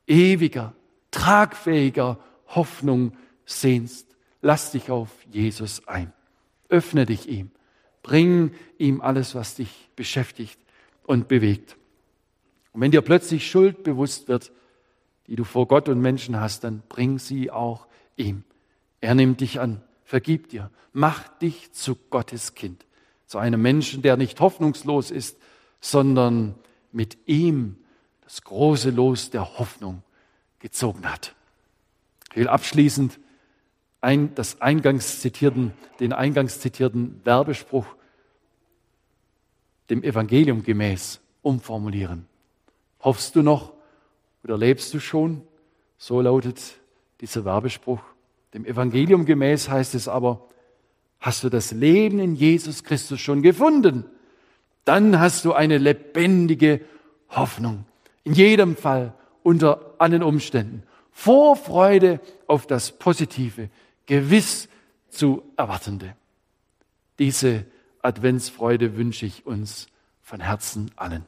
ewiger, 0.07 0.75
tragfähiger 1.11 2.19
Hoffnung 2.49 3.17
sehnst. 3.47 4.09
Lass 4.43 4.73
dich 4.73 4.91
auf 4.91 5.11
Jesus 5.31 5.87
ein. 5.87 6.12
Öffne 6.69 7.07
dich 7.07 7.29
ihm. 7.29 7.51
Bring 8.05 8.53
ihm 8.77 9.01
alles, 9.01 9.35
was 9.35 9.55
dich 9.55 9.89
beschäftigt 9.97 10.61
und 11.05 11.27
bewegt. 11.27 11.77
Und 12.73 12.83
wenn 12.83 12.91
dir 12.91 13.01
plötzlich 13.01 13.51
Schuld 13.51 13.83
bewusst 13.83 14.29
wird, 14.29 14.53
die 15.27 15.37
du 15.37 15.45
vor 15.45 15.67
Gott 15.67 15.89
und 15.89 16.01
Menschen 16.01 16.39
hast, 16.39 16.65
dann 16.65 16.83
bring 16.89 17.19
sie 17.19 17.51
auch 17.51 17.87
ihm. 18.17 18.45
Er 19.01 19.15
nimmt 19.15 19.41
dich 19.41 19.59
an, 19.59 19.81
vergib 20.05 20.51
dir, 20.51 20.71
mach 20.93 21.29
dich 21.39 21.73
zu 21.73 21.97
Gottes 22.11 22.55
Kind, 22.55 22.85
zu 23.27 23.39
einem 23.39 23.63
Menschen, 23.63 24.03
der 24.03 24.19
nicht 24.19 24.39
hoffnungslos 24.39 25.11
ist, 25.11 25.39
sondern 25.81 26.57
mit 26.93 27.17
ihm 27.25 27.77
das 28.21 28.43
große 28.43 28.91
Los 28.91 29.31
der 29.31 29.59
Hoffnung 29.59 30.03
gezogen 30.59 31.11
hat. 31.11 31.35
Ich 32.33 32.37
will 32.37 32.49
abschließend 32.49 33.19
ein, 34.05 34.35
das 34.35 34.61
eingangs 34.61 35.21
zitierten, 35.21 35.73
den 35.99 36.13
eingangs 36.13 36.61
zitierten 36.61 37.21
Werbespruch 37.25 37.87
dem 39.91 40.03
Evangelium 40.03 40.63
gemäß 40.63 41.21
umformulieren. 41.43 42.27
Hoffst 43.01 43.37
du 43.37 43.43
noch 43.43 43.73
oder 44.43 44.57
lebst 44.57 44.95
du 44.95 45.01
schon? 45.01 45.43
So 45.99 46.21
lautet 46.21 46.61
dieser 47.21 47.45
Werbespruch. 47.45 48.01
Dem 48.55 48.65
Evangelium 48.65 49.25
gemäß 49.25 49.69
heißt 49.69 49.95
es 49.95 50.09
aber, 50.09 50.49
hast 51.21 51.45
du 51.45 51.49
das 51.49 51.73
Leben 51.73 52.19
in 52.19 52.35
Jesus 52.35 52.85
Christus 52.85 53.21
schon 53.21 53.43
gefunden? 53.43 54.05
Dann 54.85 55.19
hast 55.19 55.45
du 55.45 55.53
eine 55.53 55.79
lebendige 55.79 56.81
Hoffnung. 57.31 57.85
In 58.23 58.35
jedem 58.35 58.77
Fall, 58.77 59.15
unter 59.43 59.95
allen 59.99 60.23
Umständen. 60.23 60.83
Vorfreude 61.11 62.21
auf 62.47 62.67
das 62.67 62.93
Positive, 62.93 63.71
gewiss 64.07 64.69
zu 65.09 65.43
erwartende. 65.57 66.17
Diese 67.19 67.65
Adventsfreude 68.03 68.97
wünsche 68.97 69.27
ich 69.27 69.47
uns 69.47 69.87
von 70.23 70.41
Herzen 70.41 70.91
allen. 70.97 71.25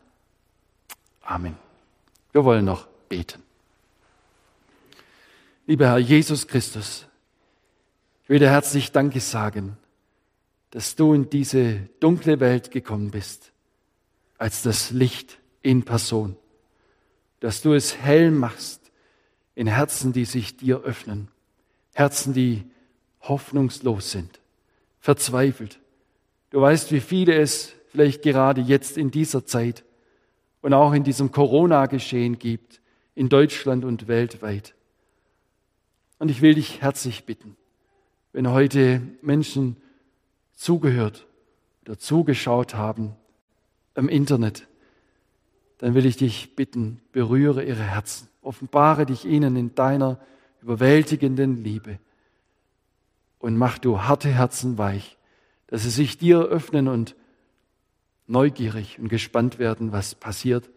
Amen. 1.22 1.57
Wir 2.33 2.45
wollen 2.45 2.64
noch 2.64 2.87
beten. 3.09 3.43
Lieber 5.66 5.87
Herr 5.87 5.99
Jesus 5.99 6.47
Christus, 6.47 7.07
ich 8.22 8.29
will 8.29 8.39
dir 8.39 8.51
herzlich 8.51 8.93
Danke 8.93 9.20
sagen, 9.20 9.77
dass 10.70 10.97
du 10.97 11.14
in 11.14 11.31
diese 11.31 11.89
dunkle 12.01 12.41
Welt 12.41 12.70
gekommen 12.70 13.11
bist, 13.11 13.53
als 14.39 14.62
das 14.62 14.91
Licht 14.91 15.39
in 15.62 15.85
Person, 15.85 16.37
dass 17.41 17.62
du 17.62 17.72
es 17.72 17.97
hell 17.97 18.31
machst 18.31 18.93
in 19.55 19.66
Herzen, 19.66 20.12
die 20.12 20.24
sich 20.24 20.57
dir 20.57 20.83
öffnen, 20.83 21.29
Herzen, 21.97 22.34
die 22.34 22.62
hoffnungslos 23.22 24.11
sind, 24.11 24.38
verzweifelt. 25.01 25.80
Du 26.51 26.61
weißt, 26.61 26.92
wie 26.92 27.01
viele 27.01 27.34
es 27.34 27.72
vielleicht 27.88 28.20
gerade 28.20 28.61
jetzt 28.61 28.99
in 28.99 29.11
dieser 29.11 29.47
Zeit 29.47 29.82
und 30.61 30.74
auch 30.74 30.92
in 30.92 31.05
diesem 31.05 31.32
Corona-Geschehen 31.32 32.38
gibt, 32.38 32.82
in 33.14 33.30
Deutschland 33.30 33.86
und 33.86 34.09
weltweit. 34.09 34.74
Und 36.18 36.30
ich 36.30 36.42
will 36.42 36.57
dich 36.57 36.82
herzlich 36.82 37.24
bitten, 37.24 37.57
wenn 38.34 38.51
heute 38.51 39.01
Menschen 39.22 39.78
zugehört 40.53 41.26
oder 41.86 41.99
zugeschaut 41.99 42.74
haben 42.74 43.16
im 43.94 44.11
Internet, 44.11 44.66
dann 45.78 45.94
will 45.94 46.05
ich 46.05 46.18
dich 46.18 46.57
bitten, 46.57 47.01
berühre 47.12 47.64
ihre 47.64 47.84
Herzen, 47.84 48.28
offenbare 48.42 49.07
dich 49.07 49.24
ihnen 49.24 49.57
in 49.57 49.74
deiner 49.74 50.20
überwältigenden 50.66 51.62
Liebe 51.62 52.00
und 53.38 53.56
mach 53.56 53.78
du 53.78 54.00
harte 54.00 54.28
Herzen 54.28 54.78
weich, 54.78 55.16
dass 55.68 55.84
sie 55.84 55.90
sich 55.90 56.18
dir 56.18 56.40
öffnen 56.40 56.88
und 56.88 57.14
neugierig 58.26 58.98
und 58.98 59.08
gespannt 59.08 59.60
werden, 59.60 59.92
was 59.92 60.16
passiert, 60.16 60.68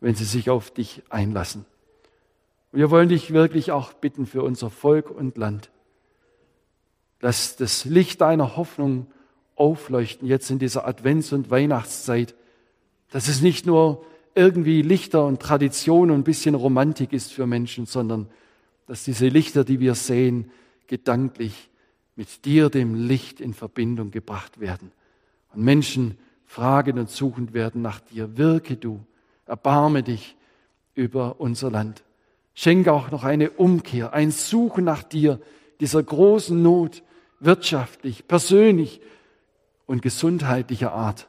wenn 0.00 0.14
sie 0.14 0.26
sich 0.26 0.50
auf 0.50 0.70
dich 0.70 1.02
einlassen. 1.08 1.64
Und 2.72 2.80
wir 2.80 2.90
wollen 2.90 3.08
dich 3.08 3.32
wirklich 3.32 3.72
auch 3.72 3.94
bitten 3.94 4.26
für 4.26 4.42
unser 4.42 4.68
Volk 4.68 5.10
und 5.10 5.38
Land, 5.38 5.70
dass 7.18 7.56
das 7.56 7.86
Licht 7.86 8.20
deiner 8.20 8.58
Hoffnung 8.58 9.06
aufleuchten 9.56 10.28
jetzt 10.28 10.50
in 10.50 10.58
dieser 10.58 10.86
Advents- 10.86 11.32
und 11.32 11.50
Weihnachtszeit, 11.50 12.34
dass 13.08 13.28
es 13.28 13.40
nicht 13.40 13.64
nur 13.64 14.04
irgendwie 14.34 14.82
Lichter 14.82 15.24
und 15.24 15.40
Tradition 15.40 16.10
und 16.10 16.18
ein 16.20 16.24
bisschen 16.24 16.54
Romantik 16.54 17.14
ist 17.14 17.32
für 17.32 17.46
Menschen, 17.46 17.86
sondern 17.86 18.28
dass 18.86 19.04
diese 19.04 19.28
Lichter, 19.28 19.64
die 19.64 19.80
wir 19.80 19.94
sehen, 19.94 20.50
gedanklich 20.86 21.70
mit 22.16 22.44
dir, 22.44 22.68
dem 22.68 22.94
Licht, 22.94 23.40
in 23.40 23.54
Verbindung 23.54 24.10
gebracht 24.10 24.60
werden. 24.60 24.92
Und 25.54 25.62
Menschen 25.62 26.18
fragen 26.44 26.98
und 26.98 27.08
suchend 27.08 27.54
werden 27.54 27.82
nach 27.82 28.00
dir. 28.00 28.36
Wirke 28.36 28.76
du, 28.76 29.00
erbarme 29.46 30.02
dich 30.02 30.36
über 30.94 31.40
unser 31.40 31.70
Land. 31.70 32.02
Schenke 32.54 32.92
auch 32.92 33.10
noch 33.10 33.24
eine 33.24 33.50
Umkehr, 33.50 34.12
ein 34.12 34.30
Suchen 34.30 34.84
nach 34.84 35.02
dir, 35.02 35.40
dieser 35.80 36.02
großen 36.02 36.62
Not, 36.62 37.02
wirtschaftlich, 37.40 38.28
persönlich 38.28 39.00
und 39.86 40.02
gesundheitlicher 40.02 40.92
Art. 40.92 41.28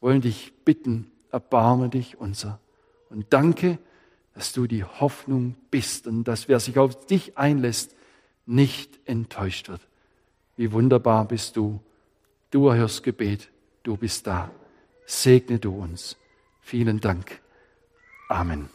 Wollen 0.00 0.20
dich 0.20 0.52
bitten, 0.64 1.10
erbarme 1.30 1.88
dich 1.88 2.20
unser. 2.20 2.60
Und 3.08 3.26
danke, 3.30 3.78
dass 4.34 4.52
du 4.52 4.66
die 4.66 4.84
Hoffnung 4.84 5.54
bist 5.70 6.06
und 6.06 6.24
dass 6.24 6.48
wer 6.48 6.60
sich 6.60 6.78
auf 6.78 7.06
dich 7.06 7.38
einlässt, 7.38 7.94
nicht 8.46 8.98
enttäuscht 9.06 9.68
wird. 9.68 9.80
Wie 10.56 10.72
wunderbar 10.72 11.26
bist 11.26 11.56
du. 11.56 11.80
Du 12.50 12.68
erhörst 12.68 13.02
Gebet 13.02 13.48
du 13.84 13.96
bist 13.96 14.26
da. 14.26 14.50
Segne 15.06 15.60
du 15.60 15.70
uns. 15.70 16.16
Vielen 16.60 17.00
Dank. 17.00 17.40
Amen. 18.28 18.68